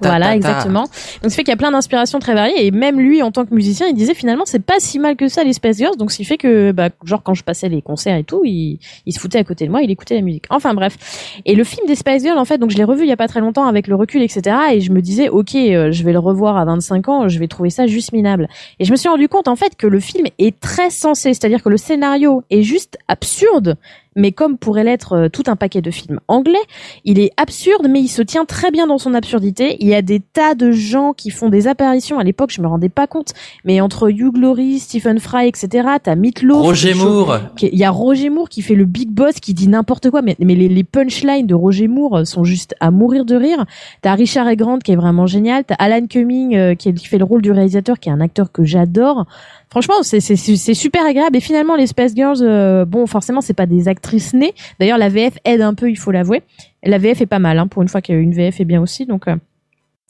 [0.00, 0.84] Voilà, exactement.
[1.22, 2.66] Donc, ça fait qu'il y a plein d'inspirations très variées.
[2.66, 5.28] Et même lui, en tant que musicien, il disait finalement, c'est pas si mal que
[5.28, 5.96] ça, les Space Girls.
[5.96, 8.78] Donc, ce qui fait que, bah, genre, quand je passais les concerts et tout, il,
[9.06, 10.44] il se foutait à côté de moi, il écoutait la musique.
[10.50, 10.96] Enfin, bref.
[11.44, 13.16] Et le film des Spice Girls, en fait, donc, je l'ai revu il y a
[13.16, 14.56] pas très longtemps avec le recul, etc.
[14.72, 17.48] Et je me disais, OK, euh, je vais le revoir à 25 ans, je vais
[17.48, 18.48] trouver ça juste minable.
[18.78, 21.34] Et je me suis rendu compte, en fait, que le film est très sensé.
[21.34, 23.76] C'est-à-dire que le scénario est juste absurde.
[24.16, 26.58] Mais comme pourrait l'être euh, tout un paquet de films anglais,
[27.04, 29.76] il est absurde, mais il se tient très bien dans son absurdité.
[29.80, 32.18] Il y a des tas de gens qui font des apparitions.
[32.18, 33.32] À l'époque, je me rendais pas compte,
[33.64, 36.62] mais entre Hugh Glory, Stephen Fry, etc., t'as Meatloaf.
[36.62, 37.38] Roger Moore.
[37.60, 40.36] Il y a Roger Moore qui fait le big boss, qui dit n'importe quoi, mais,
[40.40, 43.64] mais les, les punchlines de Roger Moore sont juste à mourir de rire.
[44.02, 44.54] T'as Richard E.
[44.54, 45.64] Grant qui est vraiment génial.
[45.64, 48.64] T'as Alan Cumming euh, qui fait le rôle du réalisateur, qui est un acteur que
[48.64, 49.26] j'adore.
[49.70, 51.36] Franchement, c'est super agréable.
[51.36, 54.54] Et finalement, les Space Girls, euh, bon, forcément, c'est pas des actrices nées.
[54.78, 56.42] D'ailleurs, la VF aide un peu, il faut l'avouer.
[56.84, 59.06] La VF est pas mal, hein, pour une fois qu'une VF est bien aussi.
[59.06, 59.36] Donc, euh,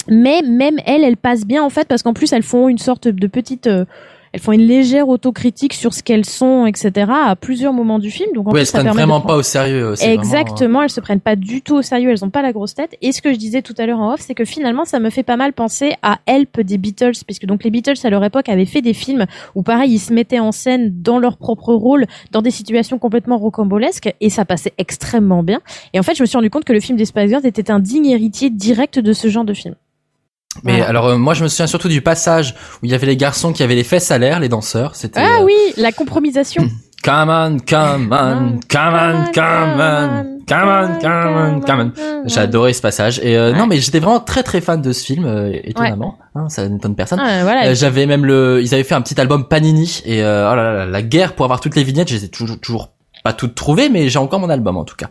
[0.08, 3.08] mais même elles, elles passent bien en fait parce qu'en plus elles font une sorte
[3.08, 3.84] de petite, euh,
[4.36, 7.10] elles font une légère autocritique sur ce qu'elles sont, etc.
[7.10, 8.28] à plusieurs moments du film.
[8.34, 9.82] Donc en plus, elles se prennent vraiment prendre- pas au sérieux.
[9.82, 12.52] euh, c'est Exactement, elles se prennent pas du tout au sérieux, elles ont pas la
[12.52, 12.98] grosse tête.
[13.00, 15.08] Et ce que je disais tout à l'heure en off, c'est que finalement, ça me
[15.08, 18.50] fait pas mal penser à Help des Beatles, puisque donc les Beatles à leur époque
[18.50, 19.24] avaient fait des films
[19.54, 23.38] où pareil, ils se mettaient en scène dans leur propre rôle, dans des situations complètement
[23.38, 25.60] rocambolesques, et ça passait extrêmement bien.
[25.94, 27.70] Et en fait, je me suis rendu compte que le film des Spice Girls était
[27.70, 29.76] un digne héritier direct de ce genre de film.
[30.64, 30.88] Mais Voilà.
[30.88, 33.52] alors euh, moi je me souviens surtout du passage où il y avait les garçons
[33.52, 34.96] qui avaient les fesses à l'air, les danseurs.
[34.96, 36.68] C'était Ah euh, oui, la compromisation.
[37.04, 42.22] Come on, come on, come on, come on, come on, come on, come on.
[42.26, 43.58] J'ai adoré ce passage et euh, Ouais.
[43.58, 46.96] non mais j'étais vraiment très très fan de ce film euh, étonnamment, hein, ça n'étonne
[46.96, 47.20] personne.
[47.22, 47.66] Ah, voilà.
[47.68, 50.72] Euh, J'avais même le, ils avaient fait un petit album Panini et euh, oh là
[50.72, 52.90] là, la guerre pour avoir toutes les vignettes, ai toujours toujours
[53.26, 55.08] pas toutes trouvées, mais j'ai encore mon album en tout cas.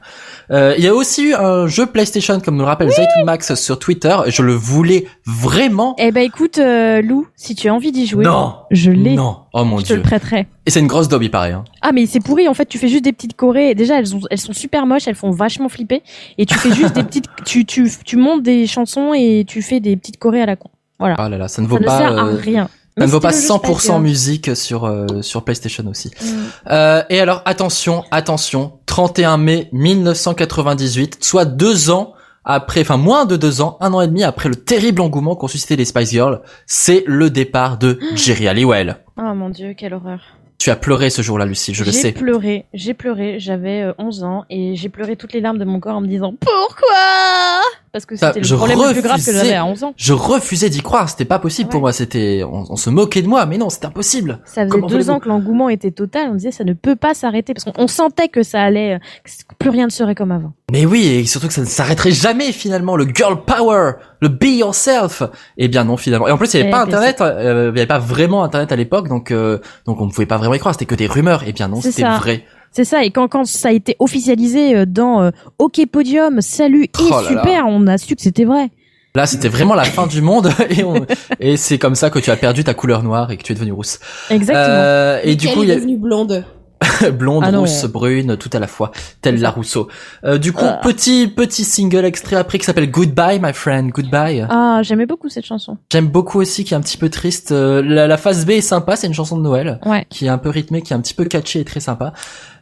[0.51, 3.55] Euh, il y a aussi eu un jeu PlayStation comme nous le rappelle Zaytoun Max
[3.55, 4.15] sur Twitter.
[4.27, 5.95] Je le voulais vraiment.
[5.97, 9.15] Eh ben écoute, euh, Lou, si tu as envie d'y jouer, Non, je l'ai.
[9.15, 9.95] non, oh mon Je te dieu.
[9.97, 10.47] le prêterai.
[10.65, 11.51] Et c'est une grosse daube il paraît.
[11.51, 11.65] Hein.
[11.81, 14.15] Ah mais c'est pourri en fait tu fais juste des petites chorés et déjà elles
[14.15, 16.01] ont elles sont super moches elles font vachement flipper
[16.37, 19.79] et tu fais juste des petites tu tu tu montes des chansons et tu fais
[19.81, 21.85] des petites chorés à la con voilà Oh là là, ça ne vaut ça ne
[21.85, 21.97] pas.
[21.97, 25.05] à euh, rien Ça ne vaut pas c'était le jeu 100% Spice musique sur euh,
[25.21, 26.11] sur PlayStation aussi.
[26.21, 26.25] Girls.
[26.71, 32.13] Euh, et alors attention, attention, 31 mai 1998, soit deux ans
[32.45, 35.47] après, enfin moins de deux ans, un an et demi après le terrible engouement qu'ont
[35.47, 38.97] suscité les Spice Girls, c'est le départ de Jerry Halliwell.
[39.17, 40.19] oh mon dieu quelle horreur
[40.59, 42.11] Tu as pleuré ce jour-là, Lucille, je le j'ai sais.
[42.11, 45.79] pleuré j'ai pleuré j'avais euh, 11 ans et j'ai pleuré toutes les larmes de mon
[45.79, 47.61] corps en me disant pourquoi?
[47.95, 50.11] Parce que Ça, c'était le problème le plus grave que j'avais à 11 ans Je
[50.11, 53.45] refusais d'y croire, c'était pas possible pour moi, c'était, on, on se moquait de moi,
[53.45, 54.39] mais non, c'était impossible.
[54.43, 57.13] ça faisait Comment deux ans que l'engouement était total on disait ça ne peut pas
[57.13, 60.33] s'arrêter parce qu'on on sentait que ça allait euh, que plus rien ne serait comme
[60.33, 64.27] avant Mais oui, et surtout que ça ne s'arrêterait jamais finalement, le girl power, le
[64.27, 65.23] be yourself.
[65.57, 66.27] Eh bien non finalement.
[66.27, 68.43] Et en plus, il n'y avait Eh pas internet, euh, il n'y avait pas vraiment
[68.43, 70.95] internet à l'époque, donc euh, donc on ne pouvait pas vraiment y croire, c'était que
[70.95, 71.43] des rumeurs.
[71.47, 72.43] Eh bien non, c'était vrai.
[72.75, 76.83] C'est ça, et quand, quand ça a été officialisé euh, dans euh, OK Podium, salut
[76.83, 78.69] et Oh là super, on a su que c'était vrai.
[79.15, 81.05] Là, c'était vraiment la fin du monde et, on-
[81.39, 83.55] et c'est comme ça que tu as perdu ta couleur noire et que tu es
[83.55, 83.99] devenue rousse.
[84.29, 84.65] Exactement.
[84.67, 86.43] Euh, et du coup, il y est devenue blonde.
[87.17, 87.61] blonde, Ah non.
[87.61, 89.87] rousse, brune, tout à la fois, telle la Rousseau.
[90.25, 90.81] Euh, du coup, Ah.
[90.83, 94.45] petit petit single extrait après qui s'appelle Goodbye, my friend, Goodbye.
[94.49, 95.77] Ah, j'aimais beaucoup cette chanson.
[95.89, 97.53] J'aime beaucoup aussi, qui est un petit peu triste.
[97.53, 100.05] Euh, la, la phase B est sympa, c'est une chanson de Noël Ouais.
[100.09, 102.11] qui est un peu rythmée, qui est un petit peu catchy et très sympa.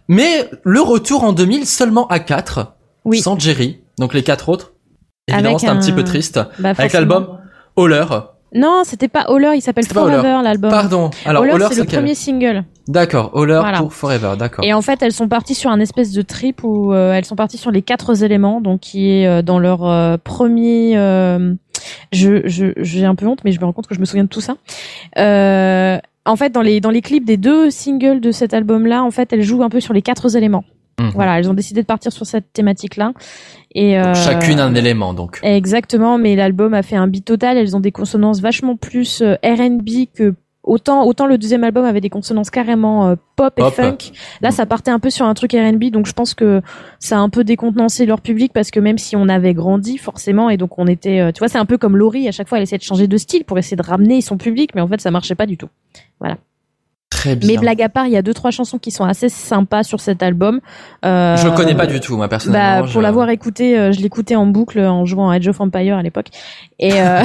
[0.08, 2.74] Mais le retour en 2000 seulement à 4,
[3.06, 3.20] Oui.
[3.22, 3.80] sans Jerry.
[4.00, 4.74] Donc les quatre autres,
[5.28, 5.78] évidemment, c'est un...
[5.78, 6.40] un- petit peu triste.
[6.60, 7.40] Bah, Avec l'album
[7.76, 8.06] Holler.
[8.56, 9.96] Non, c'était pas Holler, il s'appelle C'était.
[9.96, 10.70] Forever l'album.
[10.70, 11.10] Pardon.
[11.26, 12.64] Alors Holler, c'est le premier single.
[12.88, 13.80] D'accord, Holler Voilà.
[13.80, 14.64] pour Forever, d'accord.
[14.64, 17.36] Et en fait, elles sont parties sur un espèce de trip où euh, elles sont
[17.36, 20.94] parties sur les quatre éléments, donc qui est euh, dans leur euh, premier.
[20.98, 21.54] euh,
[22.12, 24.24] je je j'ai un peu honte, mais je me rends compte que je me souviens
[24.26, 24.56] de tout ça.
[26.26, 29.34] En fait, dans les dans les clips des deux singles de cet album-là, en fait,
[29.34, 30.64] elles jouent un peu sur les quatre éléments.
[31.00, 31.12] Mhm.
[31.16, 33.14] Voilà, elles ont décidé de partir sur cette thématique-là.
[33.74, 35.40] Et euh, Chacune un élément, donc.
[35.42, 37.58] Exactement, mais l'album a fait un beat total.
[37.58, 42.02] Elles ont des consonances vachement plus euh, R&B que autant autant le deuxième album avait
[42.02, 43.68] des consonances carrément euh, pop, Pop.
[43.68, 43.98] et funk.
[44.42, 46.62] Là, ça partait un peu sur un truc R&B, donc je pense que
[47.00, 50.50] ça a un peu décontenancé leur public parce que même si on avait grandi forcément
[50.50, 52.28] et donc on était, euh, tu vois, c'est un peu comme Laurie.
[52.28, 54.72] À chaque fois, elle essayait de changer de style pour essayer de ramener son public,
[54.76, 55.70] mais en fait, ça marchait pas du tout.
[57.14, 57.48] Très bien.
[57.52, 60.00] Mais blague à part, il y a deux trois chansons qui sont assez sympas sur
[60.00, 60.60] cet album.
[61.06, 62.82] Euh, Je le connais pas du tout, moi, personnellement.
[62.82, 65.62] bah, je- pour l'avoir écouté, euh, je l'écoutais en boucle en jouant à Edge of
[65.62, 66.28] Empire à l'époque.
[66.80, 67.22] Et euh,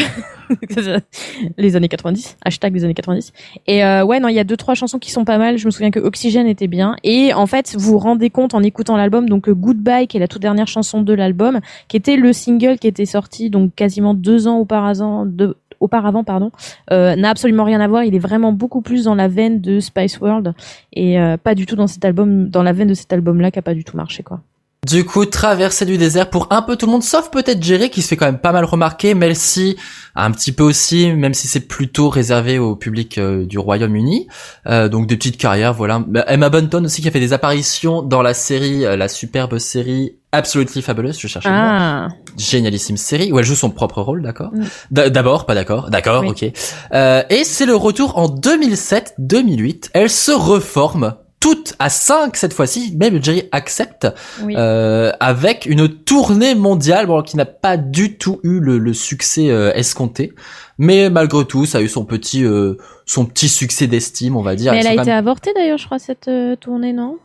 [1.56, 3.32] les années 90, hashtag les années 90.
[3.66, 5.58] Et euh, ouais, non, il y a deux trois chansons qui sont pas mal.
[5.58, 6.96] Je me souviens que Oxygène était bien.
[7.04, 10.20] Et en fait, vous vous rendez compte en écoutant l'album, donc euh, Goodbye, qui est
[10.20, 14.14] la toute dernière chanson de l'album, qui était le single qui était sorti donc quasiment
[14.14, 16.50] deux ans auparavant, de, auparavant pardon,
[16.92, 18.04] euh, n'a absolument rien à voir.
[18.04, 20.54] Il est vraiment beaucoup plus dans la veine de Spice World
[20.92, 23.58] et euh, pas du tout dans cet album, dans la veine de cet album-là, qui
[23.58, 24.40] a pas du tout marché quoi.
[24.86, 28.00] Du coup, traversée du désert pour un peu tout le monde, sauf peut-être Jerry qui
[28.00, 29.76] se fait quand même pas mal remarquer, Melcy
[30.14, 34.28] un petit peu aussi, même si c'est plutôt réservé au public euh, du Royaume-Uni.
[34.66, 36.02] Euh, donc des petites carrières, voilà.
[36.06, 40.17] Bah, Emma Bunton aussi qui a fait des apparitions dans la série, la superbe série
[40.32, 41.40] Absolutely Fabulous, je nom.
[41.46, 44.64] Ah, génialissime série où elle joue son propre rôle, d'accord Mm.
[44.90, 46.28] D'abord, pas d'accord, d'accord, Oui.
[46.30, 46.52] ok.
[46.92, 49.90] Euh, et c'est le retour en 2007-2008.
[49.94, 54.08] Elle se reforme toute à 5 cette fois-ci, même Jerry accepte,
[54.42, 54.54] oui.
[54.56, 59.48] euh, avec une tournée mondiale bon, qui n'a pas du tout eu le, le succès
[59.48, 60.32] euh, escompté.
[60.78, 62.76] Mais malgré tout, ça a eu son petit, euh,
[63.06, 64.72] son petit succès d'estime, on va dire.
[64.72, 67.18] Mais elle a été même- avortée d'ailleurs, je crois, cette euh, tournée, non?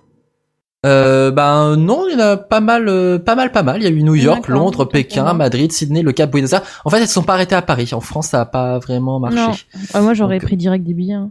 [0.85, 3.77] Euh, ben non, il y en a pas mal, euh, pas mal, pas mal.
[3.81, 5.33] Il y a eu New York, Londres, Pékin.
[5.33, 6.63] Madrid, Sydney, le Cap, Buenos Aires.
[6.85, 7.89] En fait, elles se sont pas arrêtées à Paris.
[7.93, 9.37] En France, ça a pas vraiment marché.
[9.37, 9.51] Non.
[9.95, 11.13] Ouais, Moi, j'aurais pris direct des billets.
[11.13, 11.29] hein.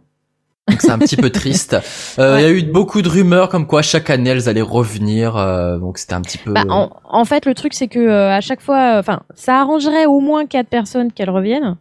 [0.79, 1.77] C'est un petit peu triste.
[2.21, 5.37] Euh, Il y a eu beaucoup de rumeurs comme quoi chaque année elles allaient revenir.
[5.37, 6.53] euh, donc c'était un petit peu.
[6.53, 10.07] Bah, en, en fait, le truc, c'est que euh, à chaque fois, enfin, ça arrangerait
[10.07, 11.77] au moins quatre personnes qu'elles reviennent.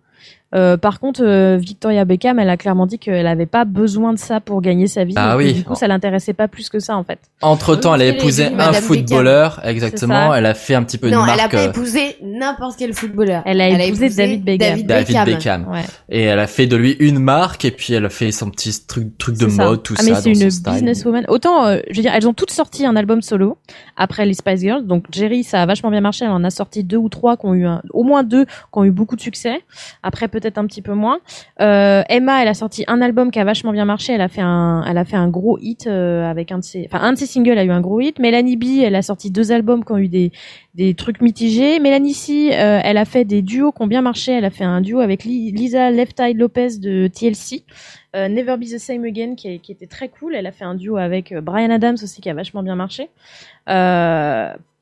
[0.54, 4.20] Euh, par contre, euh, Victoria Beckham, elle a clairement dit qu'elle avait pas besoin de
[4.20, 5.14] ça pour gagner sa vie.
[5.16, 5.54] Ah oui.
[5.54, 7.20] Du coup, ça l'intéressait pas plus que ça, en fait.
[7.42, 10.34] Entre temps, elle a épousé un footballeur, exactement.
[10.34, 11.52] Elle a fait un petit peu Non, de elle a marque.
[11.52, 13.44] pas euh, épousé n'importe quel footballeur.
[13.46, 14.70] Elle a épousé David Beckham.
[14.82, 15.68] David David Beckham.
[15.72, 15.82] Ouais.
[16.10, 18.86] Et elle a fait de lui une marque et puis elle a fait son petit
[18.86, 19.66] truc, truc de ça.
[19.66, 20.10] mode, tout ah, ça.
[20.12, 21.26] mais c'est une businesswoman.
[21.30, 23.58] Autant, euh, je veux dire, elles ont toutes sorti un album solo
[23.98, 24.86] après les Spice Girls.
[24.86, 26.26] Donc Jerry, ça a vachement bien marché.
[26.26, 28.52] Elle en a sorti deux ou trois qui ont eu un- au moins deux qui
[28.74, 29.62] ont eu beaucoup de succès.
[30.04, 31.20] Après, peut-être un petit peu moins.
[31.62, 34.14] Euh, Emma, elle a sorti un album qui a vachement bien marché.
[34.14, 36.88] Elle a fait un, elle a fait un gros hit euh, avec un de ses,
[36.92, 38.20] enfin un de ses singles a eu un gros hit.
[38.20, 40.32] Mélanie B, elle a sorti deux albums qui ont eu des
[40.74, 41.80] des trucs mitigés.
[41.80, 44.34] Mélanie C, euh, elle a fait des duos qui ont bien marché.
[44.34, 47.64] Elle a fait un duo avec Li- Lisa Left Eye Lopez de TLC.
[48.14, 50.36] Never Be the Same Again qui, était très cool.
[50.36, 53.10] Elle a fait un duo avec Brian Adams aussi qui a vachement bien marché.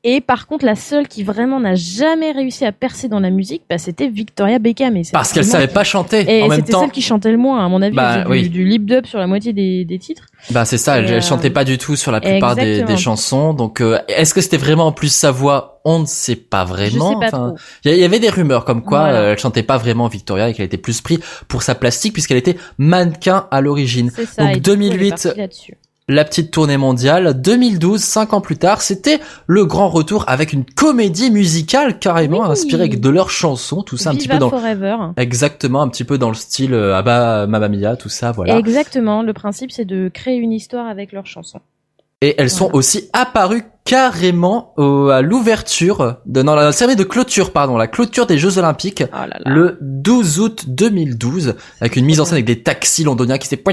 [0.02, 3.64] Et par contre, la seule qui vraiment n'a jamais réussi à percer dans la musique,
[3.68, 4.96] bah, c'était Victoria Beckham.
[4.96, 6.20] Et Parce qu'elle savait pas chanter.
[6.20, 7.94] Et c'était celle qui chantait le moins, à mon avis.
[7.94, 8.44] Bah, oui.
[8.44, 10.24] du, du lip dub sur la moitié des, des titres.
[10.52, 10.96] bah c'est ça.
[10.96, 13.52] Elle, Et, elle euh, chantait pas du tout sur la plupart des, des chansons.
[13.52, 15.82] Donc, euh, est-ce que c'était vraiment en plus sa voix?
[15.84, 17.20] On ne sait pas vraiment.
[17.22, 17.54] Enfin.
[17.84, 19.18] Il y, avait des rumeurs comme quoi Voilà.
[19.18, 22.36] euh, elle chantait pas vraiment Victoria et qu'elle était plus pris pour sa plastique puisqu'elle
[22.38, 24.08] était mannequin à l'origine.
[24.08, 25.76] Donc, et du coup, elle est 2008, partie là-dessus.
[26.12, 27.40] La petite tournée mondiale.
[27.40, 32.50] 2012, cinq ans plus tard, c'était le grand retour avec une comédie musicale carrément Oui.
[32.50, 34.96] inspirée de leurs chansons, tout ça un petit peu dans Forever.
[35.16, 38.58] exactement un petit peu dans le style euh, bah Mamma Mia, tout ça, voilà.
[38.58, 39.22] Exactement.
[39.22, 41.60] Le principe, c'est de créer une histoire avec leurs chansons.
[42.22, 47.50] Et elles sont aussi apparues carrément au- à l'ouverture de non, la cérémonie de clôture
[47.50, 49.50] pardon, la clôture des Jeux Olympiques Oh là là.
[49.50, 53.72] le 12 août 2012 avec une mise en scène avec des taxis londoniens qui s'étaient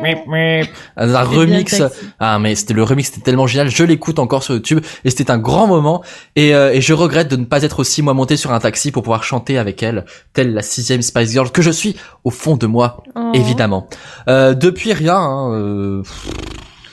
[0.00, 0.68] mip, mip.
[0.96, 1.82] un remix.
[2.20, 3.68] ah mais c'était le remix c'était tellement génial.
[3.68, 6.02] Je l'écoute encore sur YouTube et c'était un grand moment.
[6.36, 8.92] Et, euh, et je regrette de ne pas être aussi moi monté sur un taxi
[8.92, 12.56] pour pouvoir chanter avec elle telle la sixième Spice Girl que je suis au fond
[12.56, 13.32] de moi Oh.
[13.34, 13.88] évidemment.
[14.28, 16.02] Euh, depuis rien hein, euh,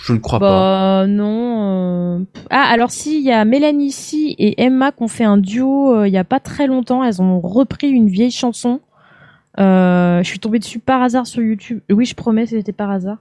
[0.05, 2.19] je ne crois pas Bah non.
[2.19, 5.37] euh, Ah alors si, il y a Mélanie C et Emma qui ont fait un
[5.37, 7.03] duo euh, il y a pas très longtemps.
[7.03, 8.81] Elles ont repris une vieille chanson.
[9.59, 11.79] Euh, je suis tombée dessus par hasard sur YouTube.
[11.89, 13.17] Oui, je promets, c'était par hasard.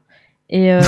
[0.51, 0.81] Et, euh,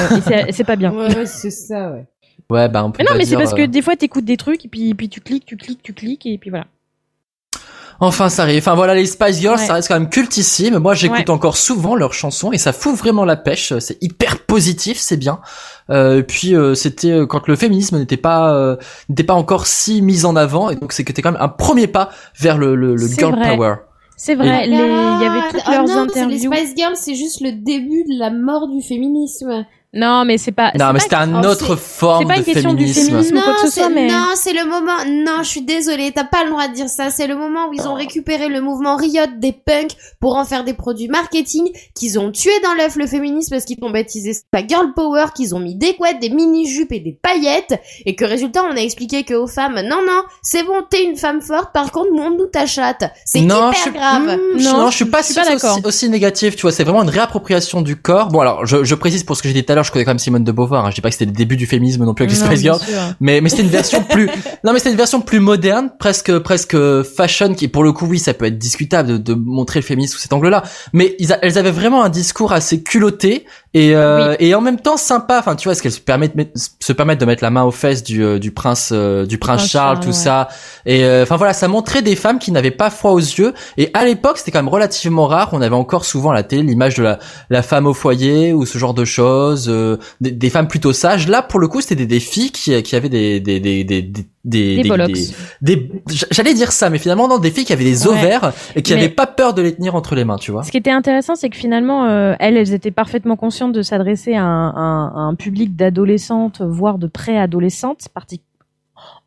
[0.49, 0.93] et c'est- pas bien.
[0.93, 2.05] Ouais, ouais, c'est ça, ouais.
[2.51, 4.25] ouais bah on peut Mais non, pas mais c'est parce que euh, des fois t'écoutes
[4.27, 6.67] des trucs et puis, puis tu cliques, tu cliques, tu cliques et puis voilà.
[8.01, 8.59] Enfin, ça arrive.
[8.59, 9.65] Enfin voilà, les Spice Girls, Ouais.
[9.67, 10.79] ça reste quand même cultissime.
[10.79, 11.31] Moi, j'écoute Ouais.
[11.31, 13.73] encore souvent leurs chansons et ça fout vraiment la pêche.
[13.79, 15.41] C'est hyper positif, c'est bien.
[15.91, 18.77] Euh, et puis euh, c'était euh, quand le féminisme n'était pas euh,
[19.09, 21.49] n'était pas encore si mis en avant et donc c'est que c'était quand même un
[21.49, 23.57] premier pas vers le le, le girl vrai.
[23.57, 23.75] power.
[24.19, 26.51] C'est vrai, les- il y avait toutes Ah, leurs non, interviews.
[26.51, 29.65] Les Spice Girls, c'est juste le début de la mort du féminisme.
[29.95, 30.73] Non, mais c'est pas.
[30.79, 33.11] Non, c'est mais une oh, autre c'est- forme c'est pas de une question du féminisme.
[33.13, 33.37] féminisme.
[33.37, 35.05] ou quoi que ce c'est- soit, mais- non, c'est le moment.
[35.07, 37.11] Non, je suis désolée, t'as pas le droit de dire ça.
[37.11, 40.65] C'est le moment où ils ont récupéré le mouvement Riot des punks pour en faire
[40.65, 44.43] des produits marketing, qu'ils ont tué dans l'œuf le féminisme parce qu'ils ont baptisé ça
[44.69, 48.25] girl power, qu'ils ont mis des couettes, des mini jupes et des paillettes, et que
[48.27, 51.73] résultat on a expliqué que aux femmes, non non, c'est bon, t'es une femme forte.
[51.73, 53.05] Par contre, montre-nous ta chatte.
[53.25, 54.23] C'est non, hyper je suis, grave.
[54.37, 56.73] Hmm, je- Non, non, je suis pas je suis pas c'est aussi, négatif, tu vois,
[56.73, 58.29] c'est vraiment une réappropriation du corps.
[58.29, 60.19] Bon alors, je, je précise pour ce que j'ai dit l'heure, je connais quand même
[60.19, 62.25] Simone de Beauvoir, hein, je dis pas que c'était le début du féminisme non plus
[62.25, 62.81] avec les Non, Spice Girls,
[63.21, 64.27] mais mais c'était une version plus
[64.65, 68.19] non mais c'était une version plus moderne presque presque fashion qui pour le coup oui
[68.19, 70.63] ça peut être discutable de, de montrer le féminisme sous cet angle là
[70.93, 73.45] mais ils a- elles avaient vraiment un discours assez culotté
[73.75, 75.39] et euh, et en même temps sympa.
[75.39, 77.65] Enfin tu vois est-ce qu'elles se permettent de mettre- se permettent de mettre la main
[77.65, 80.13] aux fesses du euh, du prince euh, du prince Prince Charles Charles, tout ouais.
[80.15, 80.49] ça.
[80.87, 83.53] Et euh, enfin voilà ça montrait des femmes qui n'avaient pas froid aux yeux.
[83.77, 85.51] Et à l'époque c'était quand même relativement rare.
[85.53, 87.19] On avait encore souvent à la télé l'image de la
[87.51, 91.29] la femme au foyer ou ce genre de choses euh, des, des femmes plutôt sages.
[91.29, 94.03] Là pour le coup c'était des, des filles qui qui avaient des des des des
[94.03, 94.83] des des,
[95.61, 95.91] Des
[96.31, 98.13] j'allais dire ça mais finalement non des filles qui avaient des Ouais.
[98.13, 100.63] ovaires et qui Mais- avaient pas peur de les tenir entre les mains tu vois.
[100.63, 104.35] Ce qui était intéressant, c'est que finalement, euh, elles, elles étaient parfaitement conscientes de s'adresser
[104.35, 108.09] à à un public d'adolescentes, voire de préadolescentes,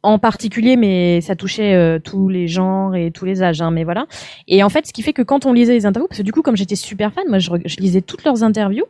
[0.02, 3.84] en particulier, mais ça touchait euh, tous les genres et tous les âges, hein, mais
[3.84, 4.06] voilà.
[4.48, 6.32] Et en fait, ce qui fait que quand on lisait les interviews, parce que du
[6.32, 8.86] coup, comme j'étais super fan, moi, je, lisais toutes leurs interviews,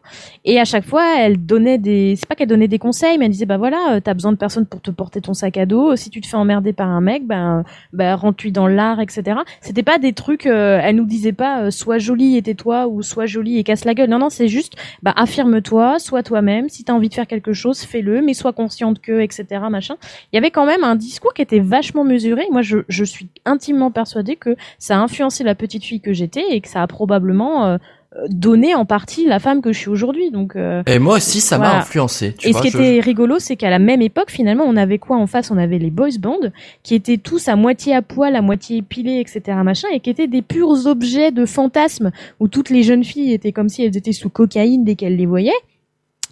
[0.46, 3.32] et à chaque fois, elles donnaient des, c'est pas qu'elles donnaient des conseils, mais elles
[3.32, 5.96] disaient, bah voilà, euh, t'as besoin de personnes pour te porter ton sac à dos.
[5.96, 9.40] Si tu te fais emmerder par un mec, ben, bah, rentre-lui dans l'art, etc.
[9.62, 13.02] C'était pas des trucs, euh, elle nous disait pas, euh, sois jolie et tais-toi, ou
[13.02, 14.10] sois jolie et casse la gueule.
[14.10, 16.70] Non, non, c'est juste, bah, affirme-toi, sois toi-même.
[16.70, 19.96] Si t'as envie de faire quelque chose, fais-le, mais sois consciente que, etc., machin.
[20.32, 22.44] Il y avait quand même un discours qui était vachement mesuré.
[22.52, 26.44] Moi, je, je suis intimement persuadée que ça a influencé la petite fille que j'étais
[26.52, 27.78] et que ça a probablement euh,
[28.16, 30.32] euh, donné en partie la femme que je suis aujourd'hui.
[30.32, 33.00] Donc, euh, et moi aussi ça m'a influencé tu et vois, ce qui je- était
[33.00, 35.52] rigolo, c'est qu'à la même époque, finalement, on avait quoi en face?
[35.52, 36.38] On avait les boys bands,
[36.84, 40.28] qui étaient tous à moitié à poil, à moitié épilés, etc., machin, et qui étaient
[40.28, 44.12] des purs objets de fantasme, où toutes les jeunes filles étaient comme si elles étaient
[44.12, 45.52] sous cocaïne dès qu'elles les voyaient.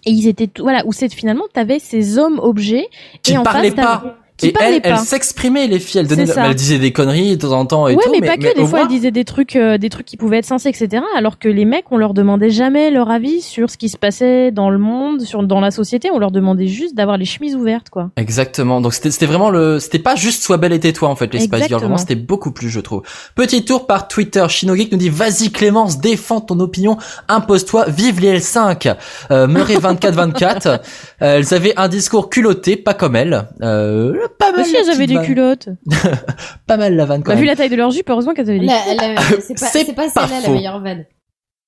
[0.04, 2.86] Et ils étaient, tout- voilà, où c'est finalement, t'avais ces hommes objets,
[3.22, 4.88] qui et en parlaient face, pas qui et elle, pas.
[4.88, 7.94] elle s'exprimait les filles, elle donnait, elle disait des conneries de temps en temps et
[7.94, 8.56] ouais, tout, mais, pas que.
[8.56, 11.02] Des fois, elles disaient des trucs, euh, des trucs qui pouvaient être sensés, etc.
[11.16, 14.50] Alors que les mecs, on leur demandait jamais leur avis sur ce qui se passait
[14.50, 16.10] dans le monde, sur dans la société.
[16.10, 18.10] On leur demandait juste d'avoir les chemises ouvertes, quoi.
[18.16, 18.80] Exactement.
[18.80, 21.68] Donc c'était vraiment le c'était pas juste sois belle et tais-toi en fait les Spice
[21.68, 23.02] Girls vraiment c'était beaucoup plus je trouve.
[23.34, 26.96] Petit tour par Twitter Shinogeek nous dit vas-y Clémence défends ton opinion
[27.28, 28.96] impose-toi vive les L5
[29.30, 30.78] euh, Murray 24 24 euh,
[31.18, 35.14] elles avaient un discours culotté pas comme elle euh, pas mal Aussi, elles avaient des
[35.14, 35.24] vanne.
[35.26, 35.68] culottes.
[36.66, 37.40] pas mal la vanne quand Bah, même.
[37.42, 39.42] vu la taille de leur jupe, heureusement qu'elles avaient des La- culottes.
[39.42, 39.54] c'est
[39.94, 40.52] pas, celle-là la faux.
[40.52, 41.04] meilleure vanne.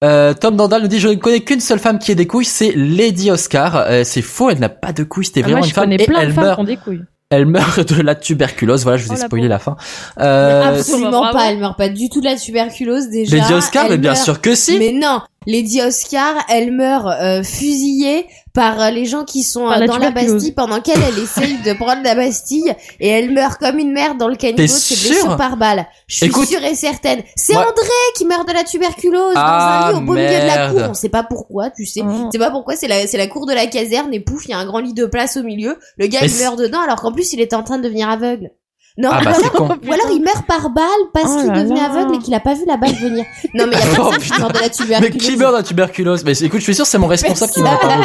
[0.02, 2.46] Euh, Tom Dandal nous dit je ne connais qu'une seule femme qui ait des couilles
[2.46, 5.66] c'est Lady Oscar Euh, c'est faux elle n'a pas de couilles c'était Ah, vraiment Moi,
[5.66, 7.02] une je femme connais et plein de elle femmes meurt qui ont des couilles.
[7.28, 9.76] elle meurt de la tuberculose voilà je vous ai Oh, la spoilé la fin
[10.20, 13.36] euh, Absolument pas, elle meurt pas du tout de la tuberculose déjà.
[13.36, 17.06] Lady Oscar Elle mais bien meurt- sûr que si Mais non, Lady Oscar, elle meurt
[17.06, 20.10] euh, fusillée par euh, les gens qui sont euh, la dans la.
[20.10, 24.18] Bastille pendant qu'elle elle essaye de prendre la Bastille et elle meurt comme une merde
[24.18, 25.86] dans le caniveau de ses sûr blessures par balle.
[26.08, 27.22] Je suis Écoute- sûre et certaine.
[27.36, 30.28] C'est Moi- André qui meurt de la tuberculose Ah, dans un lit au beau milieu
[30.28, 30.80] de la cour.
[30.90, 32.02] On sait pas pourquoi, tu sais.
[32.04, 32.28] Oh.
[32.30, 34.54] C'est pas pourquoi, c'est la, c'est la cour de la caserne et pouf, il y
[34.54, 35.78] a un grand lit de place au milieu.
[35.96, 38.10] Le gars Mais il meurt dedans alors qu'en plus il était en train de devenir
[38.10, 38.50] aveugle.
[38.98, 39.64] Non, Ah bah alors, con.
[39.86, 40.84] ou alors il meurt par balle
[41.14, 41.84] parce Oh qu'il là.
[41.84, 43.24] aveugle et qu'il a pas vu la balle venir.
[43.54, 44.38] Non, mais il y a Oh, personne qui putain.
[44.40, 45.22] meurt de la Mais tuberculose.
[45.30, 47.62] qui meurt de la tuberculose Mais écoute, je suis sûr que c'est mon responsable qui
[47.62, 48.04] m'en parle.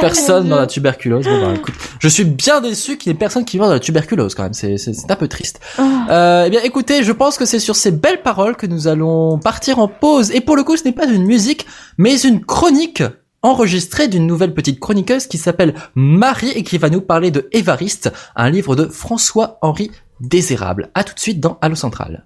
[0.00, 1.24] Personne dans la tuberculose.
[1.24, 3.80] Bon, bah, écoute, je suis bien déçu qu'il y ait personne qui meurt de la
[3.80, 4.52] tuberculose quand même.
[4.54, 4.76] C'est
[5.08, 5.60] un peu triste.
[5.78, 5.82] Ah.
[6.10, 9.38] Euh, eh bien, écoutez, je pense que c'est sur ces belles paroles que nous allons
[9.38, 10.30] partir en pause.
[10.32, 11.66] Et pour le coup, ce n'est pas une musique,
[11.98, 13.02] mais une chronique
[13.42, 18.12] enregistrée d'une nouvelle petite chroniqueuse qui s'appelle Marie et qui va nous parler de Évariste,
[18.34, 20.90] un livre de François-Henri Désérable.
[20.94, 22.24] À tout de suite dans Allo Central.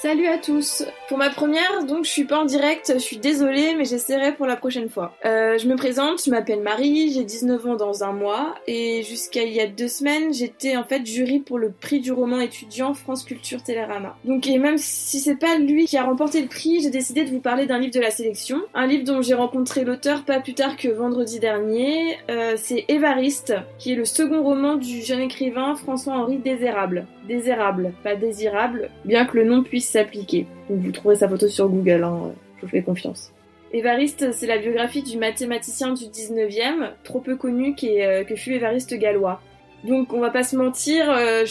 [0.00, 0.84] Salut à tous.
[1.08, 4.46] Pour ma première, donc je suis pas en direct, je suis désolée, mais j'essaierai pour
[4.46, 5.16] la prochaine fois.
[5.24, 9.42] Euh, je me présente, je m'appelle Marie, j'ai 19 ans dans un mois, et jusqu'à
[9.42, 12.94] il y a deux semaines, j'étais en fait jury pour le prix du roman étudiant
[12.94, 14.16] France Culture Télérama.
[14.24, 17.30] Donc et même si c'est pas lui qui a remporté le prix, j'ai décidé de
[17.30, 20.54] vous parler d'un livre de la sélection, un livre dont j'ai rencontré l'auteur pas plus
[20.54, 22.18] tard que vendredi dernier.
[22.30, 27.08] Euh, c'est Évariste, qui est le second roman du jeune écrivain François-Henri Désérable.
[27.26, 30.46] Désérable, pas désirable, bien que le nom puisse s'appliquer.
[30.68, 33.32] Vous trouverez sa photo sur Google, hein, je vous fais confiance.
[33.72, 38.52] Évariste, c'est la biographie du mathématicien du 19e, trop peu connu qu'est, euh, que fut
[38.52, 39.40] Évariste Gallois.
[39.84, 41.44] Donc on va pas se mentir, euh,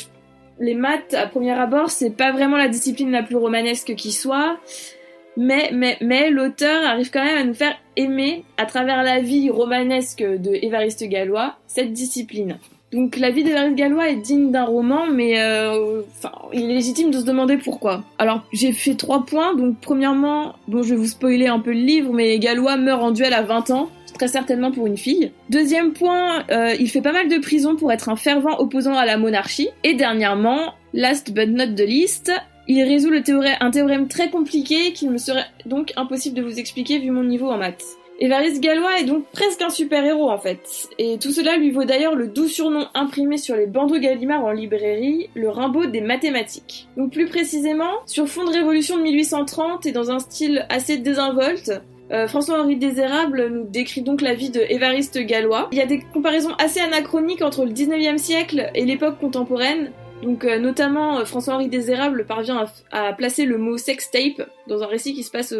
[0.60, 4.58] les maths à premier abord, c'est pas vraiment la discipline la plus romanesque qui soit,
[5.38, 9.52] mais, mais, mais l'auteur arrive quand même à nous faire aimer, à travers la vie
[9.52, 12.58] romanesque de Évariste Gallois, cette discipline.
[12.94, 16.02] Donc la vie d'Évariste Gallois est digne d'un roman, mais euh,
[16.54, 18.04] il est légitime de se demander pourquoi.
[18.18, 21.80] Alors j'ai fait trois points, donc premièrement, bon je vais vous spoiler un peu le
[21.80, 25.32] livre, mais Gallois meurt en duel à 20 ans, très certainement pour une fille.
[25.50, 29.06] Deuxième point, euh, il fait pas mal de prison pour être un fervent opposant à
[29.06, 29.70] la monarchie.
[29.84, 32.32] Et dernièrement, last but not the least,
[32.70, 33.12] il résout
[33.60, 37.50] un théorème très compliqué qu'il me serait donc impossible de vous expliquer vu mon niveau
[37.50, 37.97] en maths.
[38.20, 42.16] Évariste Gallois est donc presque un super-héros en fait, et tout cela lui vaut d'ailleurs
[42.16, 46.88] le doux surnom imprimé sur les bandeaux Gallimard en librairie, le Rimbaud des mathématiques.
[46.98, 51.80] Donc plus précisément, sur fond de révolution de 1830 et dans un style assez désinvolte,
[52.12, 55.68] euh, François-Henri Désérable nous décrit donc la vie de Évariste Gallois.
[55.72, 59.92] Il y a des comparaisons assez anachroniques entre le 19e siècle et l'époque contemporaine,
[60.24, 65.14] donc euh, notamment euh, François-Henri Désérable parvient à, placer le mot sextape dans un récit
[65.14, 65.54] qui se passe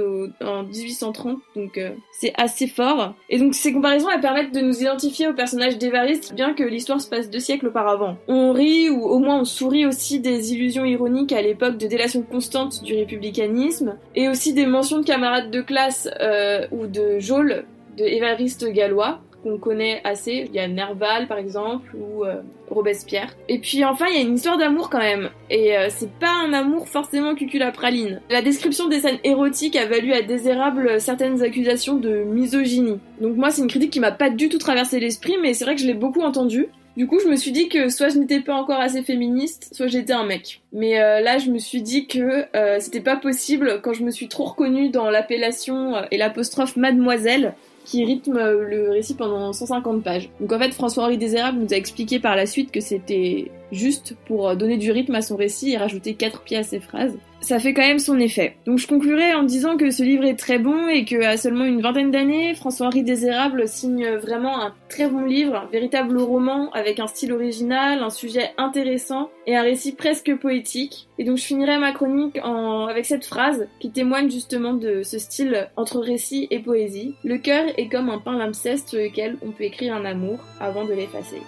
[0.44, 3.16] en 1830, donc euh, c'est assez fort.
[3.30, 7.00] Et donc ces comparaisons elles permettent de nous identifier au personnage d'Évariste, bien que l'histoire
[7.00, 8.18] se passe deux siècles auparavant.
[8.28, 12.22] On rit ou au moins on sourit aussi des illusions ironiques à l'époque de délation
[12.22, 17.66] constante du républicanisme, et aussi des mentions de camarades de classe euh, ou de geôle
[17.98, 19.20] de Évariste Gallois
[19.56, 20.46] connaît assez.
[20.48, 23.36] Il y a Nerval par exemple ou euh, Robespierre.
[23.48, 25.30] Et puis enfin il y a une histoire d'amour quand même.
[25.50, 28.22] Et euh, c'est pas un amour forcément cuculapraline.
[28.30, 33.00] La description des scènes érotiques a valu à Désérable certaines accusations de misogynie.
[33.22, 35.76] Donc moi c'est une critique qui m'a pas du tout traversé l'esprit mais c'est vrai
[35.76, 36.68] que je l'ai beaucoup entendue.
[36.98, 39.86] Du coup, je me suis dit que soit je n'étais pas encore assez féministe, soit
[39.86, 40.64] j'étais un mec.
[40.74, 42.46] Mais euh, là, je me suis dit que
[42.80, 47.54] c'était pas possible quand je me suis trop reconnue dans l'appellation et l'apostrophe mademoiselle
[47.88, 50.30] qui rythme le récit pendant 150 pages.
[50.42, 54.50] Donc en fait, François-Henri Désérable nous a expliqué par la suite que c'était juste pour
[54.50, 57.18] euh, donner du rythme à son récit et rajouter quatre pieds à ses phrases.
[57.40, 58.58] Ça fait quand même son effet.
[58.66, 61.66] Donc je conclurai en disant que ce livre est très bon et que à seulement
[61.66, 67.00] une vingtaine d'années, François-Henri Désérable signe vraiment un très bon livre, un véritable roman avec
[67.00, 71.08] un style original, un sujet intéressant et un récit presque poétique.
[71.20, 72.88] Et donc je finirai ma chronique en...
[72.88, 77.14] avec cette phrase qui témoigne justement de ce style entre récit et poésie.
[77.24, 80.94] Le cœur est comme un palimpseste sur lequel on peut écrire un amour avant de
[80.94, 81.42] l'effacer.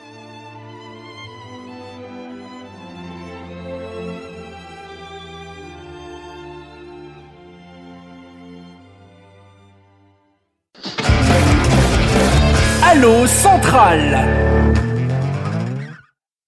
[13.28, 14.28] Central.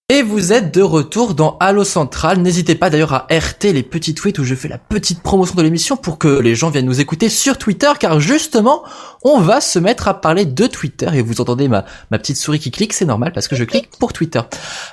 [0.10, 2.40] Et vous êtes de retour dans Allo Central.
[2.40, 5.62] N'hésitez pas d'ailleurs à RT les petits tweets où je fais la petite promotion de
[5.62, 8.84] l'émission pour que les gens viennent nous écouter sur Twitter car justement,
[9.24, 12.60] on va se mettre à parler de Twitter et vous entendez ma, ma petite souris
[12.60, 14.42] qui clique, c'est normal parce que je clique pour Twitter.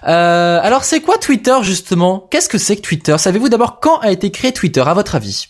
[0.07, 2.29] Euh, alors c'est quoi Twitter justement?
[2.31, 3.17] Qu'est-ce que c'est que Twitter?
[3.19, 5.49] Savez-vous d'abord quand a été créé Twitter à votre avis?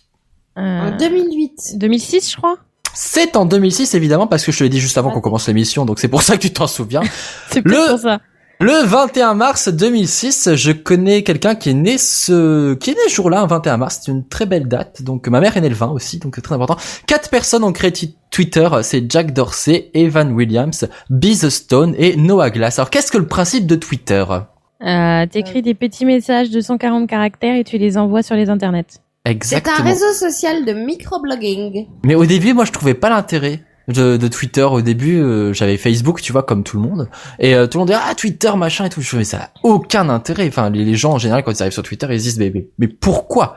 [0.56, 1.74] Euh, En 2008.
[1.76, 2.56] 2006, je crois.
[2.94, 5.84] C'est en 2006 évidemment parce que je te l'ai dit juste avant qu'on commence l'émission
[5.84, 7.02] donc c'est pour ça que tu t'en souviens.
[7.50, 8.18] C'est Le- pour ça.
[8.60, 13.14] Le 21 mars 2006, je connais quelqu'un qui est né ce, qui est né ce
[13.14, 14.00] jour-là, un 21 mars.
[14.02, 15.02] C'est une très belle date.
[15.02, 16.76] Donc, ma mère est née le 20 aussi, donc c'est très important.
[17.06, 17.92] Quatre personnes ont créé
[18.32, 18.68] Twitter.
[18.82, 22.80] C'est Jack Dorsey, Evan Williams, Biz Stone et Noah Glass.
[22.80, 24.24] Alors, qu'est-ce que le principe de Twitter?
[24.84, 28.98] Euh, T'écris des petits messages de 140 caractères et tu les envoies sur les internets.
[29.26, 29.76] C'est Exactement.
[29.80, 31.86] un réseau social de microblogging.
[32.04, 33.62] Mais au début, moi, je trouvais pas l'intérêt.
[33.88, 35.18] de, de Twitter au début.
[35.18, 37.08] euh, J'avais Facebook, tu vois, comme tout le monde.
[37.38, 39.00] Et euh, tout le monde dit ah Twitter machin et tout.
[39.00, 40.46] Je mais ça a aucun intérêt.
[40.48, 42.50] Enfin, les, les gens en général quand ils arrivent sur Twitter, ils se disent mais
[42.54, 43.56] mais, mais pourquoi?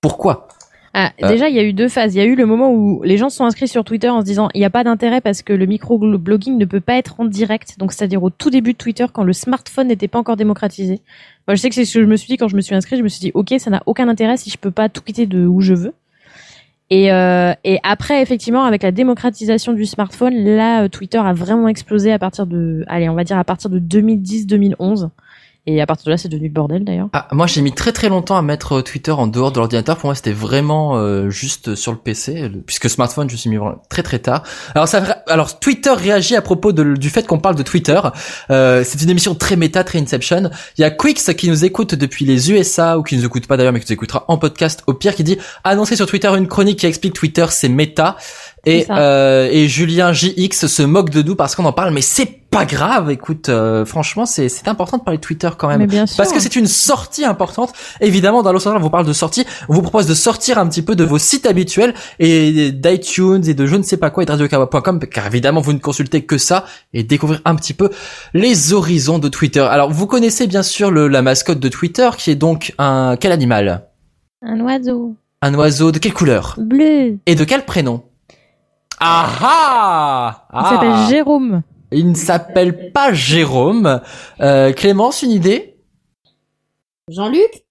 [0.00, 0.46] Pourquoi?
[0.94, 1.28] Ah, Euh.
[1.28, 2.14] Déjà, il y a eu deux phases.
[2.14, 4.20] Il y a eu le moment où les gens se sont inscrits sur Twitter en
[4.20, 7.18] se disant il n'y a pas d'intérêt parce que le micro-blogging ne peut pas être
[7.18, 7.76] en direct.
[7.78, 11.00] Donc, c'est-à-dire au tout début de Twitter, quand le smartphone n'était pas encore démocratisé.
[11.48, 12.74] Moi, je sais que c'est ce que je me suis dit quand je me suis
[12.74, 12.98] inscrit.
[12.98, 15.26] Je me suis dit ok, ça n'a aucun intérêt si je peux pas tout quitter
[15.26, 15.94] de où je veux.
[16.90, 21.68] Et, euh, et après, effectivement, avec la démocratisation du smartphone, là, euh, Twitter a vraiment
[21.68, 25.08] explosé à partir de, allez, on va dire à partir de 2010-2011.
[25.64, 27.08] Et à partir de là, c'est devenu le bordel d'ailleurs.
[27.12, 29.96] Ah, moi, j'ai mis très très longtemps à mettre euh, Twitter en dehors de l'ordinateur.
[29.96, 33.58] Pour moi, c'était vraiment euh, juste sur le PC, puisque smartphone, je suis mis
[33.88, 34.42] très très tard.
[34.74, 38.00] Alors, ça, alors Twitter réagit à propos de- du fait qu'on parle de Twitter.
[38.50, 40.50] Euh, c'est une émission très méta, très Inception.
[40.78, 43.56] Il y a Quix qui nous écoute depuis les USA ou qui nous écoute pas
[43.56, 46.48] d'ailleurs, mais qui nous écoutera en podcast au pire, qui dit annoncer sur Twitter une
[46.48, 48.16] chronique qui explique Twitter, c'est méta.
[48.66, 52.41] Et, euh, et Julien JX se moque de nous parce qu'on en parle, mais c'est
[52.52, 53.10] pas grave.
[53.10, 55.78] Écoute, euh, franchement, c'est c'est important de parler de Twitter quand même.
[55.80, 56.18] Mais bien sûr.
[56.18, 57.72] Parce que c'est une sortie importante.
[58.00, 59.44] Évidemment, dans l'Occident, on vous parle de sortie.
[59.68, 63.54] On vous propose de sortir un petit peu de vos sites habituels et d'iTunes et
[63.54, 66.38] de je ne sais pas quoi et de radiokawa.com car évidemment, vous ne consultez que
[66.38, 67.90] ça et découvrir un petit peu
[68.34, 69.60] les horizons de Twitter.
[69.62, 73.32] Alors, vous connaissez bien sûr le, la mascotte de Twitter qui est donc un, quel
[73.32, 73.88] animal?
[74.44, 76.56] Un oiseau Un oiseau de quelle couleur?
[76.58, 77.16] bleu.
[77.26, 78.02] Et de quel prénom?
[79.00, 80.46] Ah ah!
[80.54, 81.62] Il s'appelle Jérôme.
[81.92, 84.00] Il ne s'appelle pas Jérôme.
[84.40, 85.76] Euh, Clémence, une idée?
[87.08, 87.64] Jean-Luc?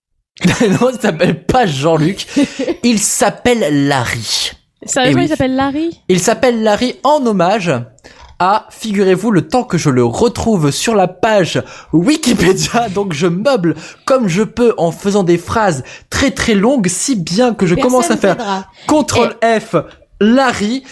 [0.61, 2.25] Non, il s'appelle pas Jean-Luc.
[2.83, 4.51] Il s'appelle Larry.
[4.85, 5.25] Sérieusement, Eh oui.
[5.25, 6.01] il s'appelle Larry?
[6.07, 7.71] Il s'appelle Larry en hommage
[8.39, 11.61] à, figurez-vous, le temps que je le retrouve sur la page
[11.93, 12.89] Wikipédia.
[12.89, 17.53] Donc je meuble comme je peux en faisant des phrases très très longues, si bien
[17.53, 18.67] que je commence à faire.
[18.87, 19.75] CTRL F
[20.19, 20.83] Larry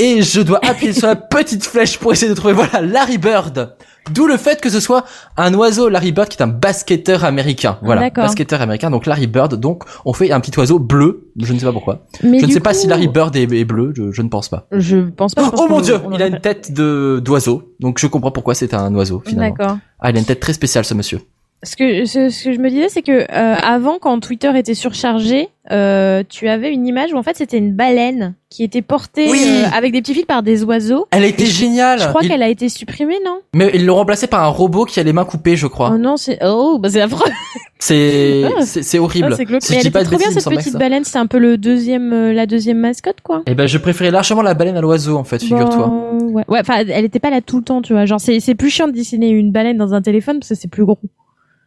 [0.00, 3.76] et je dois appuyer sur la petite flèche pour essayer de trouver voilà Larry Bird.
[4.10, 5.04] D'où le fait que ce soit
[5.36, 7.78] un oiseau Larry Bird qui est un basketteur américain.
[7.82, 8.90] Voilà, basketteur américain.
[8.90, 9.54] Donc Larry Bird.
[9.56, 11.28] Donc on fait un petit oiseau bleu.
[11.38, 12.06] Je ne sais pas pourquoi.
[12.22, 13.92] Mais je ne sais pas si Larry Bird est, est bleu.
[13.94, 14.66] Je, je ne pense pas.
[14.72, 15.44] Je pense pas.
[15.44, 17.74] je pense Oh qu'on mon dieu, il a une tête de d'oiseau.
[17.78, 19.54] Donc je comprends pourquoi c'est un oiseau finalement.
[19.56, 19.78] D'accord.
[20.00, 21.20] Ah, il a une tête très spéciale ce monsieur.
[21.62, 24.72] Ce que, ce, ce que je me disais, c'est que euh, avant, quand Twitter était
[24.74, 29.28] surchargé, euh, tu avais une image où en fait c'était une baleine qui était portée
[29.30, 29.42] Oui.
[29.46, 31.06] euh, avec des petits fils par des oiseaux.
[31.10, 32.00] Elle Et je- géniale.
[32.00, 33.40] Je crois Il- qu'elle a été supprimée, non?
[33.54, 35.92] Mais ils l'ont remplacé par un robot qui a les mains coupées, je crois.
[35.94, 37.30] Oh non, c'est oh, bah c'est affreux.
[37.78, 38.62] C'est Ah.
[38.64, 39.34] c'est horrible.
[39.36, 39.62] C'est glauque.
[39.62, 40.78] Si elle pas était de trop bien cette petite ça.
[40.78, 41.04] baleine.
[41.04, 43.42] C'est un peu le deuxième, euh, la deuxième mascotte, quoi.
[43.46, 45.86] Eh ben, je préférais largement la baleine à l'oiseau, en fait, figure-toi.
[45.88, 46.60] Bon, ouais, ouais.
[46.60, 48.06] Enfin, elle était pas là tout le temps, tu vois.
[48.06, 50.68] Genre, c'est c'est plus chiant de dessiner une baleine dans un téléphone parce que c'est
[50.68, 50.98] plus gros.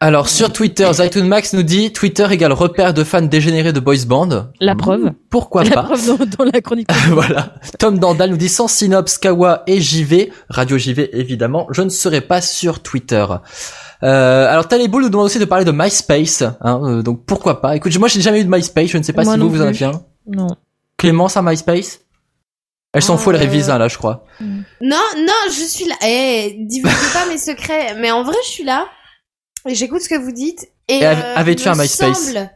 [0.03, 4.03] Alors, sur Twitter, Zaitun Max nous dit Twitter égale repère de fans dégénérés de boys
[4.05, 4.47] band.
[4.59, 5.11] La preuve.
[5.29, 6.89] Pourquoi La pas preuve dans, dans la chronique.
[7.07, 7.53] Voilà.
[7.79, 12.19] Tom Dandal nous dit sans Synops, Kawa et JV, Radio JV évidemment, je ne serai
[12.19, 13.25] pas sur Twitter.
[14.03, 17.77] Euh, alors Taleboul nous demande aussi de parler de MySpace, hein, euh, donc pourquoi pas.
[17.77, 19.61] Écoute, moi j'ai jamais eu de MySpace, je ne sais pas Moi si vous vous
[19.61, 20.01] en avez un.
[20.27, 20.47] Non.
[20.97, 22.01] Clémence a MySpace?
[22.91, 24.25] Elle s'en Euh, fout, elle révise hein, là, je crois.
[24.41, 25.95] Non, non, je suis là.
[26.05, 27.95] Eh, divulguez pas mes secrets.
[28.01, 28.85] Mais en vrai, je suis là.
[29.67, 30.67] Et j'écoute ce que vous dites.
[30.87, 32.49] Et, Et av- euh, un MySpace semble-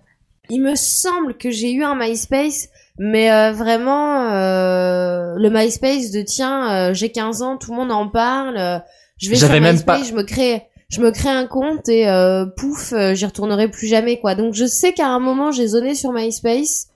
[0.49, 2.67] Il me semble que j'ai eu un MySpace.
[2.99, 7.91] Mais euh, vraiment, euh, le MySpace de tiens, euh, j'ai 15 ans, tout le monde
[7.91, 8.57] en parle.
[8.57, 8.79] euh,
[9.19, 11.87] je vais sur J'avais même MySpace, pas- je me crée, je me crée un compte
[11.89, 14.33] et euh, pouf, j'y retournerai plus jamais quoi.
[14.35, 16.87] Donc je sais qu'à un moment j'ai zoné sur MySpace,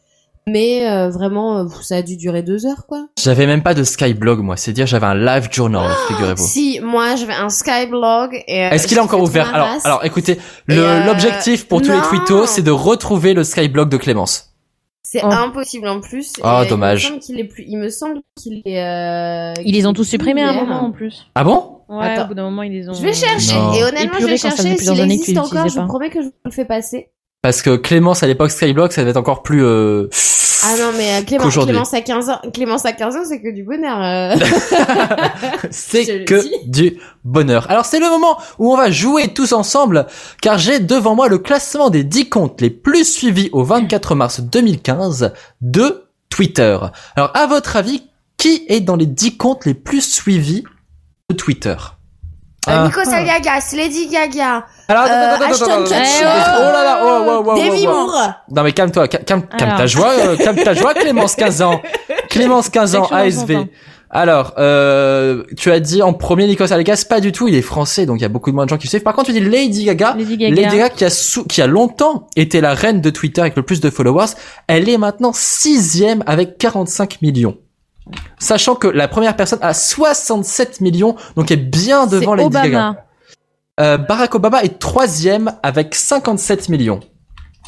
[0.47, 3.07] mais euh, vraiment euh, ça a dû durer deux heures quoi.
[3.21, 6.45] J'avais même pas de Skyblog, moi, c'est dire j'avais un live journal, figurez-vous.
[6.45, 8.65] Si, moi j'avais un Skyblog et.
[8.65, 10.39] euh, Est-ce qu'il est encore ouvert alors, alors, écoutez,
[10.69, 14.47] euh, l'objectif pour tous les twittos, c'est de retrouver le Skyblog de Clémence.
[15.03, 15.27] C'est Oh.
[15.29, 16.29] impossible en plus.
[16.37, 17.03] et, Ah, euh, dommage.
[17.03, 17.65] Il me semble qu'il est plus.
[17.67, 18.81] Il me semble qu'il est.
[18.81, 21.27] euh, Ils les ont tous supprimés à un moment en plus.
[21.35, 21.79] Ah bon?
[21.89, 22.23] Ouais, Attends.
[22.23, 22.93] au bout d'un moment, ils les ont.
[22.93, 23.73] Je vais chercher Non.
[23.73, 25.67] et honnêtement je vais chercher s'il existe encore.
[25.67, 27.09] Je vous promets que je vous le fais passer.
[27.41, 29.63] Parce que Clémence à l'époque Skyblog, ça devait être encore plus.
[29.65, 30.07] Euh...
[30.63, 31.73] Ah non mais euh, Qu'aujourd'hui.
[31.73, 33.99] Clémence à 15 ans, Clémence à 15 ans c'est que du bonheur.
[33.99, 34.35] euh.
[35.71, 37.65] C'est que du bonheur.
[37.71, 40.05] Alors c'est le moment où on va jouer tous ensemble,
[40.39, 44.39] car j'ai devant moi le classement des 10 comptes les plus suivis au 24 mars
[44.41, 46.77] 2015 de Twitter.
[47.15, 48.03] Alors à votre avis,
[48.37, 50.63] qui est dans les 10 comptes les plus suivis
[51.29, 51.75] de Twitter?
[52.67, 52.85] Ah.
[52.85, 56.25] Nico Saliagas, Lady Gaga, Alors, Euh, attends, attends, attends, Ashton attends, Kutcher.
[56.25, 57.87] attends, Oh là là, oh, oh, oh, oh, Demi.
[57.87, 58.33] Moore.
[58.51, 61.81] Non mais calme-toi, calme, calme, ta joie, euh, calme ta joie, Clémence 15 ans.
[62.29, 63.65] Clémence 15 ans, ASV.
[64.13, 68.05] Alors, euh, tu as dit en premier Nikos Alegas, pas du tout, il est français,
[68.05, 69.03] donc il y a beaucoup de moins de gens qui le suivent.
[69.03, 70.15] Par contre, tu dis Lady Gaga.
[70.17, 70.53] Lady Gaga.
[70.55, 73.63] Lady Gaga qui a, sou- qui a longtemps été la reine de Twitter avec le
[73.63, 74.33] plus de followers,
[74.67, 77.57] elle est maintenant sixième avec 45 millions.
[78.39, 82.67] Sachant que la première personne a 67 millions, donc est bien devant Lady Obama.
[82.67, 83.05] Gaga.
[83.79, 86.99] Euh, Barack Obama est troisième avec 57 millions.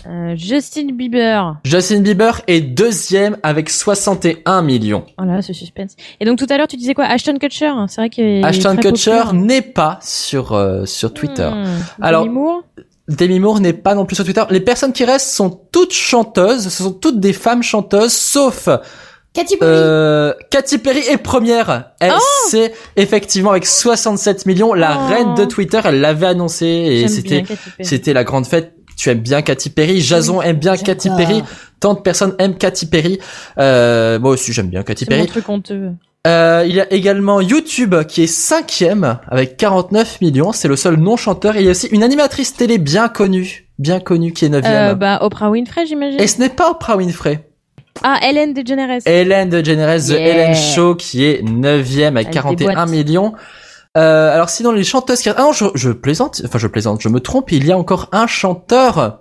[0.05, 1.57] Euh, Justin Bieber.
[1.63, 5.05] Justin Bieber est deuxième avec 61 millions.
[5.17, 5.95] Oh là ce suspense.
[6.19, 7.05] Et donc tout à l'heure, tu disais quoi?
[7.05, 11.49] Ashton Kutcher hein, C'est vrai est Ashton Kutcher n'est pas sur sur, sur Twitter.
[11.49, 12.01] Hmm.
[12.01, 12.63] Alors, Demi Moore?
[13.07, 14.43] Demi Moore n'est pas non plus sur Twitter.
[14.49, 16.63] Les personnes qui restent sont toutes chanteuses.
[16.63, 18.67] Ce sont toutes des femmes chanteuses, sauf
[19.33, 19.71] Katy Perry.
[19.73, 21.91] euh, Katy Perry est première.
[21.99, 25.07] Elle Oh c'est effectivement avec 67 millions la Oh.
[25.07, 25.79] reine de Twitter.
[25.83, 27.57] Elle l'avait annoncé et c'était Perry.
[27.81, 28.73] c'était la grande fête.
[28.95, 31.09] Tu aimes bien Katy Perry, Jason aime bien Katy.
[31.17, 31.41] Perry,
[31.79, 33.19] tant de personnes aiment Katy Perry.
[33.57, 35.27] Euh, moi aussi j'aime bien Katy C'est mon Perry.
[35.29, 35.89] truc honteux.
[36.27, 40.95] Euh, il y a également YouTube qui est cinquième avec 49 millions, c'est le seul
[40.97, 41.55] non chanteur.
[41.57, 44.73] Et il y a aussi une animatrice télé bien connue, bien connue qui est neuvième.
[44.91, 46.21] Euh, bah, Oprah Winfrey, j'imagine.
[46.21, 47.49] Et ce n'est pas Oprah Winfrey.
[48.01, 49.01] Ah, Ellen DeGeneres.
[49.05, 50.19] Hélène DeGeneres, The Yeah.
[50.19, 52.89] Helen Show, qui est neuvième avec Avec des 41 boîtes.
[52.89, 53.33] millions.
[53.95, 55.29] Euh, alors sinon les chanteuses qui...
[55.29, 58.09] Ah non, je, je plaisante, enfin je plaisante, je me trompe, il y a encore
[58.11, 59.19] un chanteur.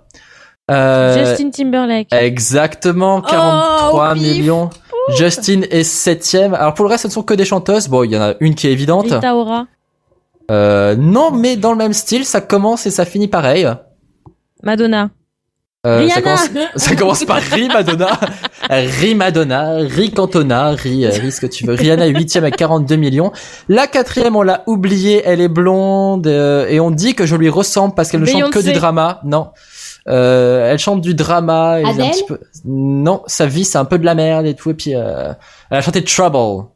[0.71, 2.07] Euh, Justin Timberlake.
[2.11, 4.69] Exactement, 43 Oh, millions.
[5.17, 6.53] Justin est septième.
[6.55, 7.87] Alors pour le reste, ce ne sont que des chanteuses.
[7.89, 9.11] Bon, il y en a une qui est évidente.
[9.11, 9.67] Rita Ora.
[10.49, 13.67] Euh, non, mais dans le même style, ça commence et ça finit pareil.
[14.63, 15.09] Madonna.
[15.85, 16.21] Euh, ça, Rihanna.
[16.21, 18.17] commence, ça commence par Ri Madonna,
[18.69, 21.73] Ri Madonna, Ri Cantona, Ri, euh, Ri ce que tu veux.
[21.73, 23.33] Rihanna est huitième avec 42 millions.
[23.67, 27.49] La quatrième, on l'a oubliée, elle est blonde euh, et on dit que je lui
[27.49, 29.19] ressemble parce qu'elle ne chante que du drama.
[29.25, 29.49] Non,
[30.07, 31.81] euh, elle chante du drama.
[31.81, 32.39] Et un Adele petit peu...
[32.63, 34.69] Non, sa vie c'est un peu de la merde et tout.
[34.69, 35.33] Et puis euh,
[35.69, 36.67] elle a chanté Trouble.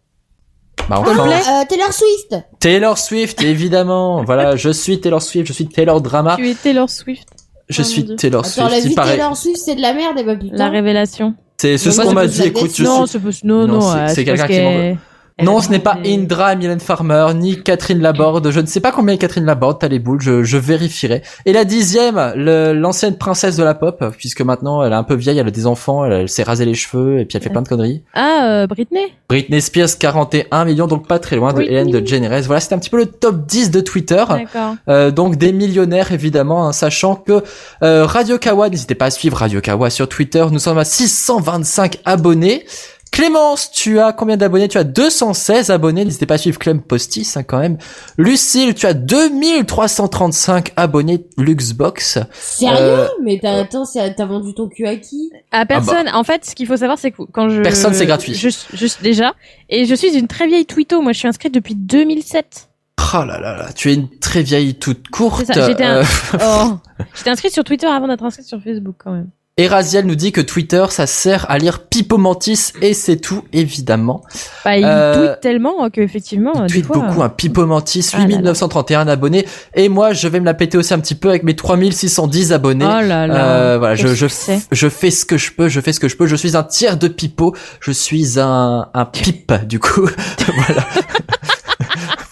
[0.89, 2.35] Bah, enfin, Euh, Taylor Swift.
[2.59, 4.23] Taylor Swift, évidemment.
[4.25, 7.27] voilà, je suis Taylor Swift, je suis Taylor Drama, Tu es Taylor Swift.
[7.69, 8.15] Je Oh, suis.
[8.15, 8.71] Taylor Attends, Swift.
[8.71, 9.11] la vie paraît.
[9.17, 10.55] Taylor Swift, c'est de la merde, et bah putain.
[10.55, 11.35] La révélation.
[11.59, 12.43] C'est ce qu'on m'a dit.
[12.43, 13.29] Écoute, je non, suis- c'est pas...
[13.43, 14.97] Non, Non, non, c'est- euh, quelqu'un qui m'en- elle
[15.41, 18.49] Non, a ce n'est pas Indra, Mylène Farmer, ni Catherine Laborde.
[18.49, 21.21] Je ne sais pas combien est Catherine Laborde, t'as les boules, je, je vérifierai.
[21.45, 25.37] Et la dixième, l'ancienne princesse de la pop, puisque maintenant elle est un peu vieille,
[25.37, 27.61] elle a des enfants, elle, elle s'est rasé les cheveux, et puis elle fait plein
[27.61, 28.03] de conneries.
[28.13, 29.13] Ah, euh, Britney?
[29.29, 31.61] Britney Spears, 41 millions, donc pas très loin de.
[31.61, 32.41] Hélène de Generes.
[32.45, 34.23] Voilà, c'était un petit peu le top 10 de Twitter.
[34.27, 34.75] D'accord.
[34.87, 37.43] Euh, donc des millionnaires évidemment, hein, sachant que
[37.83, 41.99] euh, Radio Kawa, n'hésitez pas à suivre Radio Kawa sur Twitter, nous sommes à 625
[42.05, 42.65] abonnés.
[43.11, 44.67] Clémence, tu as combien d'abonnés?
[44.67, 47.77] Tu as 216 abonnés, n'hésitez pas à suivre Clem Postis hein, quand même.
[48.17, 52.19] Lucille, tu as 2335 abonnés Luxbox.
[52.33, 52.77] Sérieux?
[52.79, 55.31] Euh, Mais t'as, attends, c'est- t'as vendu ton cul à qui?
[55.51, 56.09] À personne.
[56.13, 57.57] En fait, ce qu'il faut savoir, c'est que quand je...
[57.57, 57.63] bah.
[57.63, 58.33] Personne, c'est gratuit.
[58.33, 59.33] Je, je- déjà.
[59.69, 61.01] Et je suis une très vieille twitto.
[61.01, 62.69] Moi, je suis inscrite depuis 2007.
[63.13, 65.45] Oh là là là, tu es une très vieille toute courte.
[65.47, 66.03] J'étais un- Euh,
[66.41, 66.77] Oh.
[67.15, 69.29] J'étais inscrite sur Twitter avant d'être inscrite sur Facebook, quand même.
[69.59, 74.21] Eraziel nous dit que Twitter, ça sert à lire Pipo Mantis et c'est tout, évidemment.
[74.63, 78.11] Bah, il Euh, tweet tellement que effectivement, Il des tweet fois, beaucoup, un Pipo Mantis,
[78.13, 78.27] Ah là là.
[78.27, 79.47] 8931 abonnés.
[79.73, 82.85] Et moi, je vais me la péter aussi un petit peu avec mes 3610 abonnés.
[82.85, 83.47] Oh là là.
[83.47, 84.27] Euh, voilà, je, je,
[84.71, 86.27] je fais ce que je peux, je fais ce que je peux.
[86.27, 90.07] Je suis un tiers de pipo, je suis un, un pipe, du coup.
[90.55, 90.85] voilà.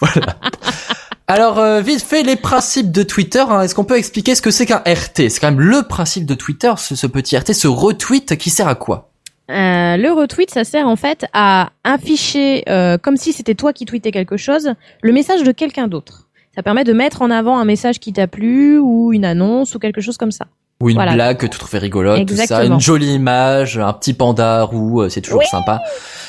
[0.00, 0.35] voilà.
[1.28, 3.40] Alors, euh, vite fait, les principes de Twitter.
[3.48, 3.62] hein.
[3.62, 6.34] Est-ce qu'on peut expliquer ce que c'est qu'un RT C'est quand même le principe de
[6.34, 9.10] Twitter, ce, petit RT, ce retweet qui sert à quoi?
[9.50, 13.86] Euh, le retweet, ça sert en fait à afficher, euh, comme si c'était toi qui
[13.86, 16.25] tweetais quelque chose, le message de quelqu'un d'autre.
[16.56, 19.78] Ça permet de mettre en avant un message qui t'a plu ou une annonce ou
[19.78, 20.46] quelque chose comme ça.
[20.82, 21.14] Ou une Voilà.
[21.14, 25.08] blague que tu trouvais rigolote, tout ça, une jolie image, un petit panda roux, euh,
[25.08, 25.80] c'est toujours sympa.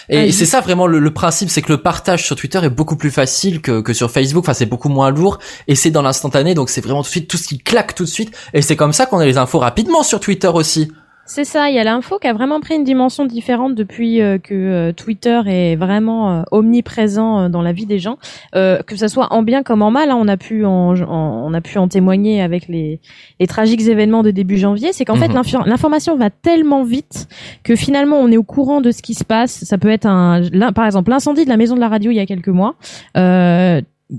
[0.10, 2.96] Et c'est ça vraiment le, le principe, c'est que le partage sur Twitter est beaucoup
[2.96, 4.46] plus facile que, que sur Facebook.
[4.46, 7.28] Enfin, c'est beaucoup moins lourd et c'est dans l'instantané, donc c'est vraiment tout de suite
[7.30, 8.34] tout ce qui claque tout de suite.
[8.54, 10.92] Et c'est comme ça qu'on a les infos rapidement sur Twitter aussi.
[11.30, 14.38] C'est ça, il y a l'info qui a vraiment pris une dimension différente depuis euh,
[14.38, 18.18] que euh, Twitter est vraiment euh, omniprésent dans la vie des gens,
[18.56, 20.10] euh, que ça soit en bien comme en mal.
[20.10, 23.02] hein, on a pu en, en- on a pu en témoigner avec les,
[23.42, 24.94] les tragiques événements de début janvier.
[24.94, 25.36] C'est qu'en fait Mhm.
[25.36, 27.28] l'info- l'information va tellement vite
[27.64, 29.64] que finalement on est au courant de ce qui se passe.
[29.66, 32.16] Ça peut être un, l'in- par exemple l'incendie de la maison de la radio il
[32.16, 32.76] y a quelques mois.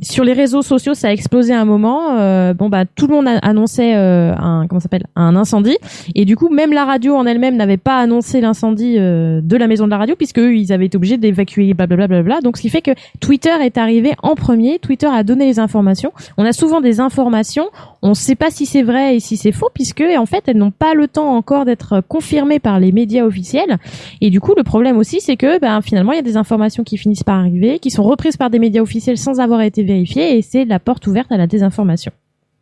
[0.02, 2.18] Sur les réseaux sociaux, ça a explosé à un moment.
[2.18, 5.78] Euh, bon bah tout le monde a annoncé euh, un comment s'appelle un incendie
[6.14, 9.66] et du coup même la radio en elle-même n'avait pas annoncé l'incendie euh, de la
[9.66, 12.42] maison de la radio puisque eux, ils avaient été obligés d'évacuer blablabla blablabla.
[12.42, 12.90] Donc ce qui fait que
[13.20, 14.78] Twitter est arrivé en premier.
[14.78, 16.12] Twitter a donné les informations.
[16.36, 17.70] On a souvent des informations,
[18.02, 20.58] on ne sait pas si c'est vrai et si c'est faux puisque en fait elles
[20.58, 23.78] n'ont pas le temps encore d'être confirmées par les médias officiels.
[24.20, 26.84] Et du coup le problème aussi c'est que ben finalement il y a des informations
[26.84, 30.36] qui finissent par arriver, qui sont reprises par des médias officiels sans avoir été vérifiées
[30.38, 32.12] et c'est la porte ouverte à la désinformation.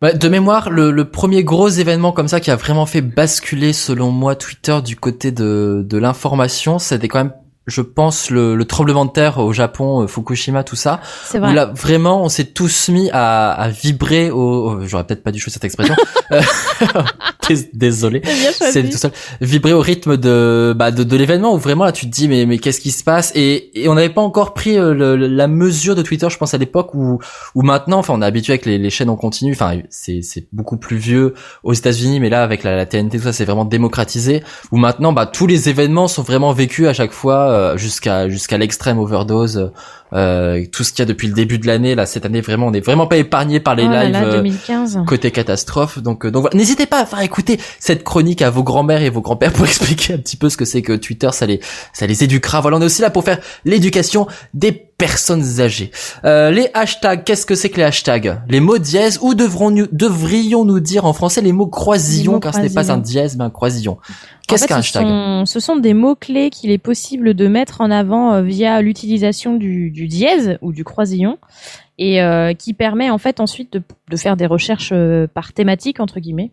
[0.02, 3.72] Ouais, de mémoire, le, le premier gros événement comme ça qui a vraiment fait basculer,
[3.72, 7.32] selon moi, Twitter du côté de, de l'information, c'était quand même
[7.68, 11.00] je pense le, le tremblement de terre au Japon, euh, Fukushima, tout ça.
[11.24, 11.52] C'est Où vrai.
[11.52, 15.54] là vraiment on s'est tous mis à, à vibrer au- j'aurais peut-être pas dû choisir
[15.54, 15.96] cette expression.
[17.50, 18.22] Euh, dés- Désolé.
[18.72, 19.12] C'est tout seul.
[19.40, 22.46] Vibrer au rythme de bah de, de l'événement où vraiment là tu te dis mais
[22.46, 23.32] mais qu'est-ce qui se passe?
[23.34, 26.36] Et, et on n'avait pas encore pris euh, le- le- la mesure de Twitter je
[26.36, 27.18] pense à l'époque où
[27.54, 30.46] où maintenant enfin on est habitué avec les, les chaînes en continu enfin c'est c'est
[30.52, 33.64] beaucoup plus vieux aux États-Unis mais là avec la, la TNT tout ça c'est vraiment
[33.64, 34.42] démocratisé
[34.72, 38.58] où maintenant bah tous les événements sont vraiment vécus à chaque fois euh, jusqu'à jusqu'à
[38.58, 39.70] l'extrême overdose
[40.16, 42.66] euh, tout ce qu'il y a depuis le début de l'année là cette année vraiment
[42.68, 45.00] on n'est vraiment pas épargné par les Oh lives là, euh, 2015.
[45.06, 45.98] côté catastrophe.
[45.98, 46.56] Donc, euh, donc voilà.
[46.56, 50.14] n'hésitez pas à faire écouter cette chronique à vos grands-mères et vos grands-pères pour expliquer
[50.14, 51.28] un petit peu ce que c'est que Twitter.
[51.32, 51.60] Ça les,
[51.92, 52.60] ça les éduquera.
[52.60, 55.90] Voilà, on est aussi là pour faire l'éducation des personnes âgées.
[56.24, 58.40] Euh, les hashtags, qu'est-ce que c'est que les hashtags?
[58.48, 62.54] Les mots dièses ou devrons-nous, devrions-nous dire en français les mots croisillons, Les mots car
[62.54, 63.92] ce n'est pas un dièse mais un croisillon.
[63.92, 63.98] En
[64.48, 65.02] Qu'est-ce fait, qu'un hashtag?
[65.06, 69.56] sont, ce sont des mots-clés qu'il est possible de mettre en avant euh, via l'utilisation
[69.56, 71.38] du, du dièse ou du croisillon
[71.98, 76.00] et euh, qui permet en fait ensuite de, de faire des recherches euh, par thématique
[76.00, 76.52] entre guillemets.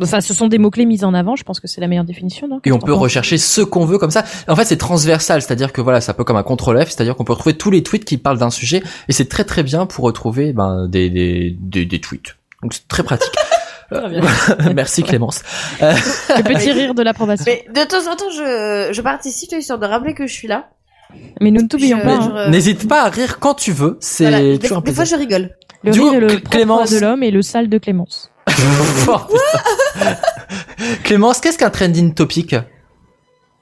[0.00, 2.48] Enfin, ce sont des mots-clés mis en avant, je pense que c'est la meilleure définition.
[2.48, 2.60] non?
[2.64, 4.24] Et on peut rechercher ce qu'on veut comme ça.
[4.48, 7.14] En fait, c'est transversal, c'est-à-dire que voilà, c'est un peu comme un contrôle F, c'est-à-dire
[7.14, 9.86] qu'on peut retrouver tous les tweets qui parlent d'un sujet, et c'est très très bien
[9.86, 12.36] pour retrouver ben, des, des, des, des tweets.
[12.62, 13.32] Donc c'est très pratique.
[13.92, 14.22] Bien.
[14.74, 15.42] Merci Clémence.
[15.82, 15.92] Euh,
[16.38, 17.44] Le petit rire de l'approbation.
[17.46, 20.70] Mais de temps en temps, je, je participe histoire de rappeler que je suis là.
[21.42, 22.14] Mais nous ne t'oublions pas.
[22.14, 22.48] hein.
[22.50, 24.40] N'hésite pas à rire quand tu veux, c'est Voilà.
[24.40, 25.18] Des, toujours un des fois, plaisir.
[25.18, 25.50] je rigole.
[25.84, 28.30] Le Du rire coup, est le Clémence- de l'homme et le sale de Clémence.
[31.04, 32.54] Clémence, qu'est-ce qu'un trending topic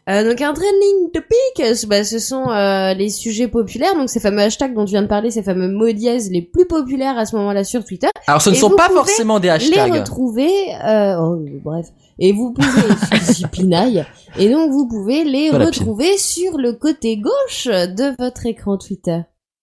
[0.08, 4.42] Euh, donc un trending topic, bah, ce sont euh, les sujets populaires, donc ces fameux
[4.42, 7.36] hashtags dont tu viens de parler, ces fameux mots dièses les plus populaires à ce
[7.36, 8.08] moment-là sur Twitter.
[8.26, 9.92] Alors ce ne Et sont pas forcément des Les hashtags.
[9.92, 10.50] retrouver,
[10.84, 11.86] euh, oh, bref,
[12.18, 14.04] et vous pouvez pinaille,
[14.38, 19.20] et donc vous pouvez les Voilà, retrouver sur le côté gauche de votre écran Twitter.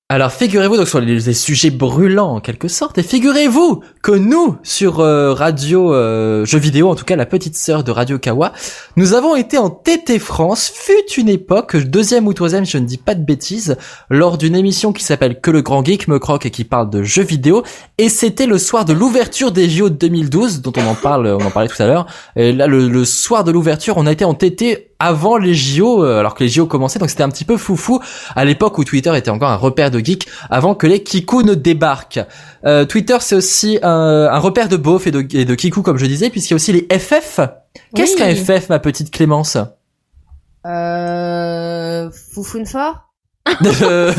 [0.10, 5.02] Alors figurez-vous donc sur les, sujets brûlants en quelque sorte et figurez-vous que nous sur
[5.02, 8.54] euh, radio euh, jeux vidéo en tout cas la petite sœur de Radio Kawa
[8.96, 10.72] nous avons été en TT France.
[10.74, 13.76] Fut une époque deuxième ou troisième je ne dis pas de bêtises
[14.10, 17.04] lors d'une émission qui s'appelle Que le grand geek me croque et qui parle de
[17.04, 17.64] jeux vidéo
[17.98, 21.46] et c'était le soir de l'ouverture des JO de 2012 dont on en parle on
[21.46, 22.06] en parlait tout à l'heure
[22.38, 26.04] et là le, le soir de l'ouverture on a été en TT avant les JO
[26.04, 28.00] euh, alors que les JO commençaient donc c'était un petit peu foufou
[28.36, 31.54] à l'époque où Twitter était encore un repère de geeks avant que les kikou ne
[31.54, 32.20] débarquent.
[32.66, 33.90] Euh, Twitter c'est aussi un,
[34.32, 36.58] un repère de beauf et de, et de kikou comme je disais puisqu'il y a
[36.58, 37.40] aussi les FF.
[37.96, 38.18] Qu'est-ce Oui.
[38.18, 39.58] qu'un FF ma petite Clémence?
[40.66, 43.04] Euh, Foufoune fort
[43.82, 44.12] euh,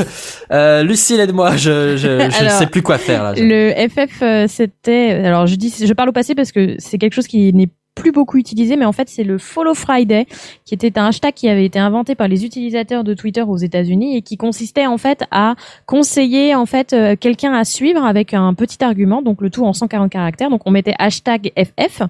[0.52, 3.34] euh, Lucie aide-moi je je, je Alors, sais plus quoi faire là.
[3.36, 5.10] Le FF, euh, c'était.
[5.22, 7.68] Alors, je dis, je parle au passé parce que c'est quelque chose qui n'est
[7.98, 10.26] plus beaucoup utilisé, mais en fait, c'est le Follow Friday,
[10.64, 14.16] qui était un hashtag qui avait été inventé par les utilisateurs de Twitter aux États-Unis
[14.16, 15.54] et qui consistait en fait à
[15.86, 19.72] conseiller en fait euh, quelqu'un à suivre avec un petit argument, donc le tout en
[19.72, 20.48] 140 caractères.
[20.50, 22.02] Donc, on mettait hashtag FF.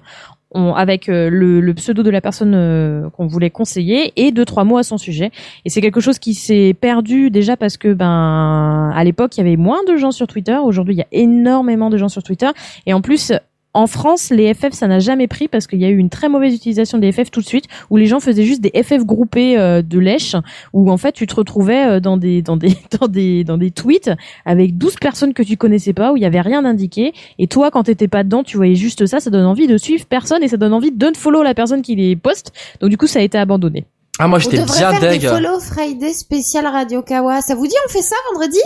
[0.51, 4.45] on- avec euh, le, le pseudo de la personne euh, qu'on voulait conseiller et deux
[4.45, 5.29] trois mots à son sujet
[5.63, 9.47] et c'est quelque chose qui s'est perdu déjà parce que ben à l'époque il y
[9.47, 12.49] avait moins de gens sur Twitter aujourd'hui il y a énormément de gens sur Twitter
[12.87, 13.31] et en plus
[13.79, 16.27] en France, les FF, ça n'a jamais pris parce qu'il y a eu une très
[16.27, 19.57] mauvaise utilisation des FF tout de suite, où les gens faisaient juste des FF groupés
[19.57, 20.35] euh, de lèche,
[20.73, 23.71] où en fait tu te retrouvais euh, dans des dans des dans des dans des
[23.71, 24.11] tweets
[24.45, 27.71] avec 12 personnes que tu connaissais pas, où il y avait rien d'indiqué, et toi
[27.71, 30.49] quand t'étais pas dedans, tu voyais juste ça, ça donne envie de suivre personne et
[30.49, 32.51] ça donne envie d'unfollow la personne qui les poste.
[32.81, 33.85] Donc du coup, ça a été abandonné.
[34.19, 35.21] Ah moi On j'étais devrait bien faire deg.
[35.21, 37.39] des follow Friday spécial Radio Kawa.
[37.39, 38.59] Ça vous dit on fait ça vendredi?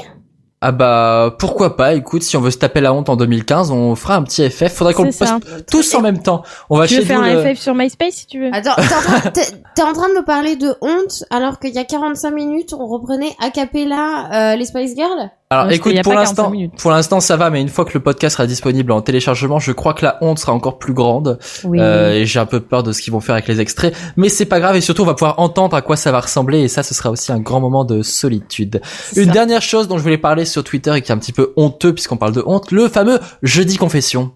[0.66, 3.96] Ah bah pourquoi pas écoute si on veut se taper la honte en 2015 on
[3.96, 6.42] fera un petit FF faudrait qu'on le poste tous en même temps.
[6.70, 8.50] On va Tu veux chez faire nous un le- FF sur MySpace si tu veux.
[8.54, 9.42] Attends, t'es en, train- t'es-
[9.76, 12.88] t'es en train de me parler de honte alors qu'il y a 45 minutes on
[12.88, 15.30] reprenait a cappella euh, les Spice Girls?
[15.54, 18.00] Alors écoute, pour pas 45 l'instant, pour l'instant ça va, mais une fois que le
[18.02, 21.40] podcast sera disponible en téléchargement, je crois que la honte sera encore plus grande.
[21.64, 21.80] Oui.
[21.80, 24.30] Euh, et j'ai un peu peur de ce qu'ils vont faire avec les extraits, mais
[24.30, 26.68] c'est pas grave et surtout on va pouvoir entendre à quoi ça va ressembler et
[26.68, 28.82] ça ce sera aussi un grand moment de solitude.
[29.16, 31.54] Une dernière chose dont je voulais parler sur Twitter et qui est un petit peu
[31.56, 34.32] honteux puisqu'on parle de honte, le fameux jeudi confession.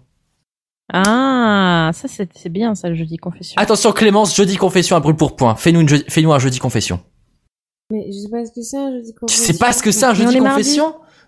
[0.92, 3.60] Ah, ça c'est bien ça le jeudi confession.
[3.60, 5.54] Attention Clémence, jeudi confession à brûle pour point.
[5.54, 7.00] Fais-nous fais-nous un jeudi confession.
[7.90, 10.04] Mais je sais pas ce que c'est un jeudi Tu sais pas ce que c'est
[10.04, 10.78] un jeudi mardi.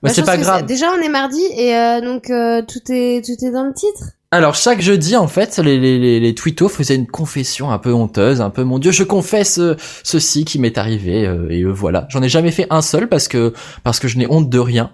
[0.02, 0.64] Bah, Mais c'est pas grave.
[0.66, 4.14] Déjà on est mardi et euh, donc euh, tout est tout est dans le titre.
[4.32, 7.92] Alors chaque jeudi en fait les les les, les twittos faisaient une confession un peu
[7.92, 12.06] honteuse, un peu mon dieu je confesse euh, ceci qui m'est arrivé euh, et voilà
[12.10, 13.52] j'en ai jamais fait un seul parce que
[13.82, 14.92] parce que je n'ai honte de rien.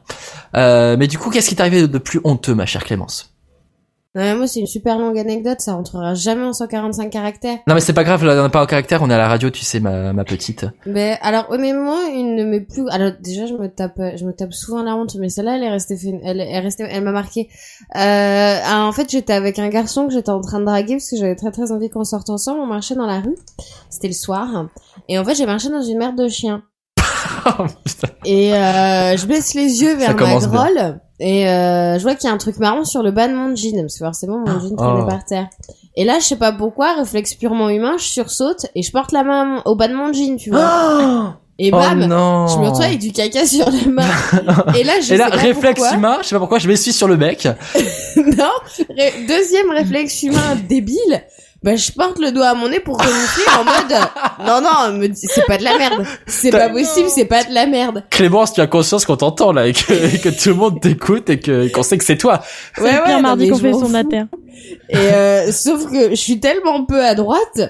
[0.57, 3.36] Euh, mais du coup qu'est-ce qui t'est arrivé de plus honteux ma chère Clémence?
[4.17, 7.59] Non, mais moi, c'est une super longue anecdote, ça rentrera jamais en 145 caractères.
[7.67, 9.51] Non mais c'est pas grave, là on pas en caractère, on est à la radio,
[9.51, 10.65] tu sais ma, ma petite.
[10.87, 14.55] Mais alors honnêtement, une de mes plus alors déjà je me tape je me tape
[14.55, 17.51] souvent la honte mais celle-là elle est restée elle est restée elle m'a marqué.
[17.95, 21.11] Euh, ah, en fait, j'étais avec un garçon que j'étais en train de draguer parce
[21.11, 23.37] que j'avais très très envie qu'on sorte ensemble, on marchait dans la rue.
[23.91, 24.67] C'était le soir
[25.11, 26.63] et en fait, j'ai marché dans une merde de chien.
[28.25, 32.31] Et euh, je baisse les yeux vers ma grolle et euh, je vois qu'il y
[32.31, 34.77] a un truc marrant sur le bas de mon jean parce que forcément mon jean
[34.77, 35.07] traînait Oh.
[35.09, 35.49] par terre.
[35.97, 39.25] Et là, je sais pas pourquoi, réflexe purement humain, je sursaute et je porte la
[39.25, 41.39] main au bas de mon jean, tu vois.
[41.59, 42.47] Et Oh bam, non.
[42.49, 44.05] je me retrouve avec du caca sur la main.
[44.79, 45.97] et là, je Et là, sais pas réflexe pourquoi.
[45.97, 47.47] humain, je sais pas pourquoi, je m'essuie sur le bec.
[48.17, 48.51] non,
[48.95, 51.23] ré- deuxième réflexe humain débile.
[51.63, 54.97] Bah, je porte le doigt à mon nez pour renifler en mode euh, non non
[54.99, 58.05] me dis- c'est pas de la merde c'est pas possible c'est pas de la merde
[58.11, 61.29] Clémence, tu as conscience qu'on t'entend là et que, et que tout le monde t'écoute
[61.31, 62.43] et que qu'on sait que c'est toi.
[62.77, 64.25] C'est le pire non, mardi qu'on fait son mater.
[64.91, 67.61] Et euh, sauf que je suis tellement peu à droite,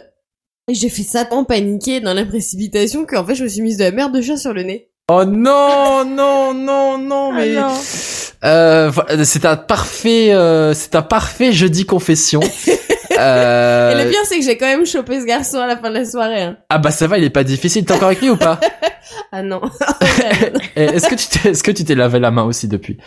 [0.68, 3.76] et j'ai fait ça tant paniquer dans la précipitation qu'en fait je me suis mise
[3.78, 4.90] de la merde de chat sur le nez.
[5.10, 7.72] Oh non, non, non, non, Ah mais non.
[8.44, 12.40] euh, voilà, c'est un parfait, euh, c'est un parfait jeudi confession.
[13.18, 15.88] Euh, Et le pire c'est que j'ai quand même chopé ce garçon à la fin
[15.90, 16.42] de la soirée.
[16.42, 16.56] hein.
[16.70, 17.84] Ah bah ça va, il est pas difficile.
[17.84, 18.58] T'es encore avec lui ou pas?
[19.32, 19.60] Ah non.
[20.76, 22.98] Et Est-ce que tu t'es, est-ce que tu t'es lavé la main aussi depuis?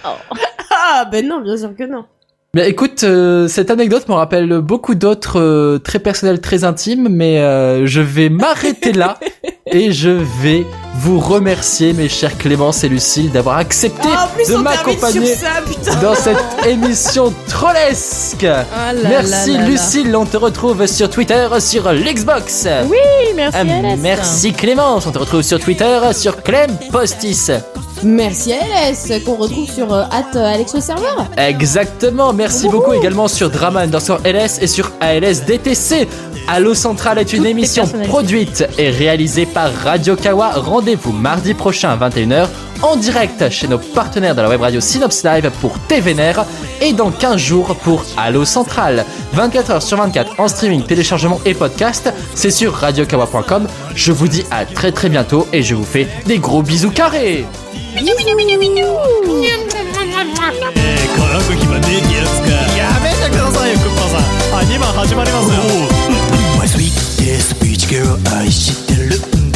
[0.72, 2.06] Ah ben non, bien sûr que non.
[2.54, 7.40] Bien écoute, euh, cette anecdote me rappelle beaucoup d'autres euh, très personnelles, très intimes, mais
[7.40, 9.20] euh, je vais m'arrêter là
[9.68, 10.66] et je vais
[11.02, 15.34] vous remercier, mes chers Clémence et Lucille, d'avoir accepté Ah, de m'accompagner
[16.02, 18.42] dans cette émission trollesque.
[18.42, 18.66] là
[19.08, 19.66] merci là là.
[19.68, 22.68] Lucille, on te retrouve sur Twitter, sur l'Xbox.
[22.90, 22.98] Oui,
[23.34, 24.00] merci Ah, Alès.
[24.02, 27.50] merci Clémence, on te retrouve sur Twitter, sur Clem Postis.
[28.04, 31.28] Merci LS qu'on retrouve sur euh, at euh, Alex le serveur.
[31.38, 36.08] Exactement, merci beaucoup également sur Drama underscore LS et sur ALS DTC.
[36.48, 40.54] Allo Central est une Toutes émission produite et réalisée par Radio Kawa.
[40.96, 42.48] Vous mardi prochain à 21h
[42.82, 46.46] en direct chez nos partenaires de la web radio Synops Live pour TVNR
[46.82, 49.06] et dans 15 jours pour Allo Central.
[49.36, 53.68] 24h sur 24 en streaming, téléchargement et podcast, c'est sur radiokawa.com.
[53.94, 57.46] Je vous dis à très très bientôt et je vous fais des gros bisous carrés.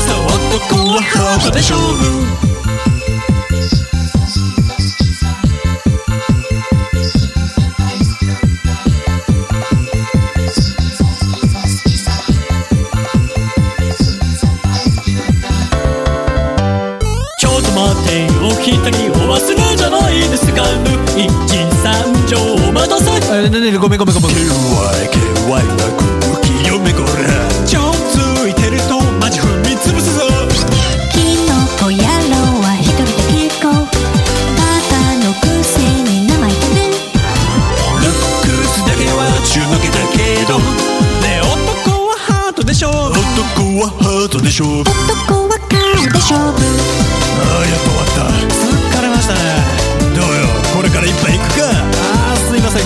[0.00, 2.51] そう男はハートで勝負
[23.52, 26.11] Like it, why not?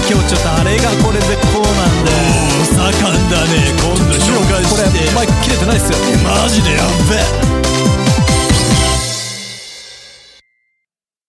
[0.05, 2.11] 今日ちょっとあれがこれでこうなんで
[2.61, 3.73] おお盛んだね。
[3.81, 4.85] 今度紹介して。
[4.85, 5.99] これマイク切れてないっすよ。
[6.23, 7.76] マジでやっべ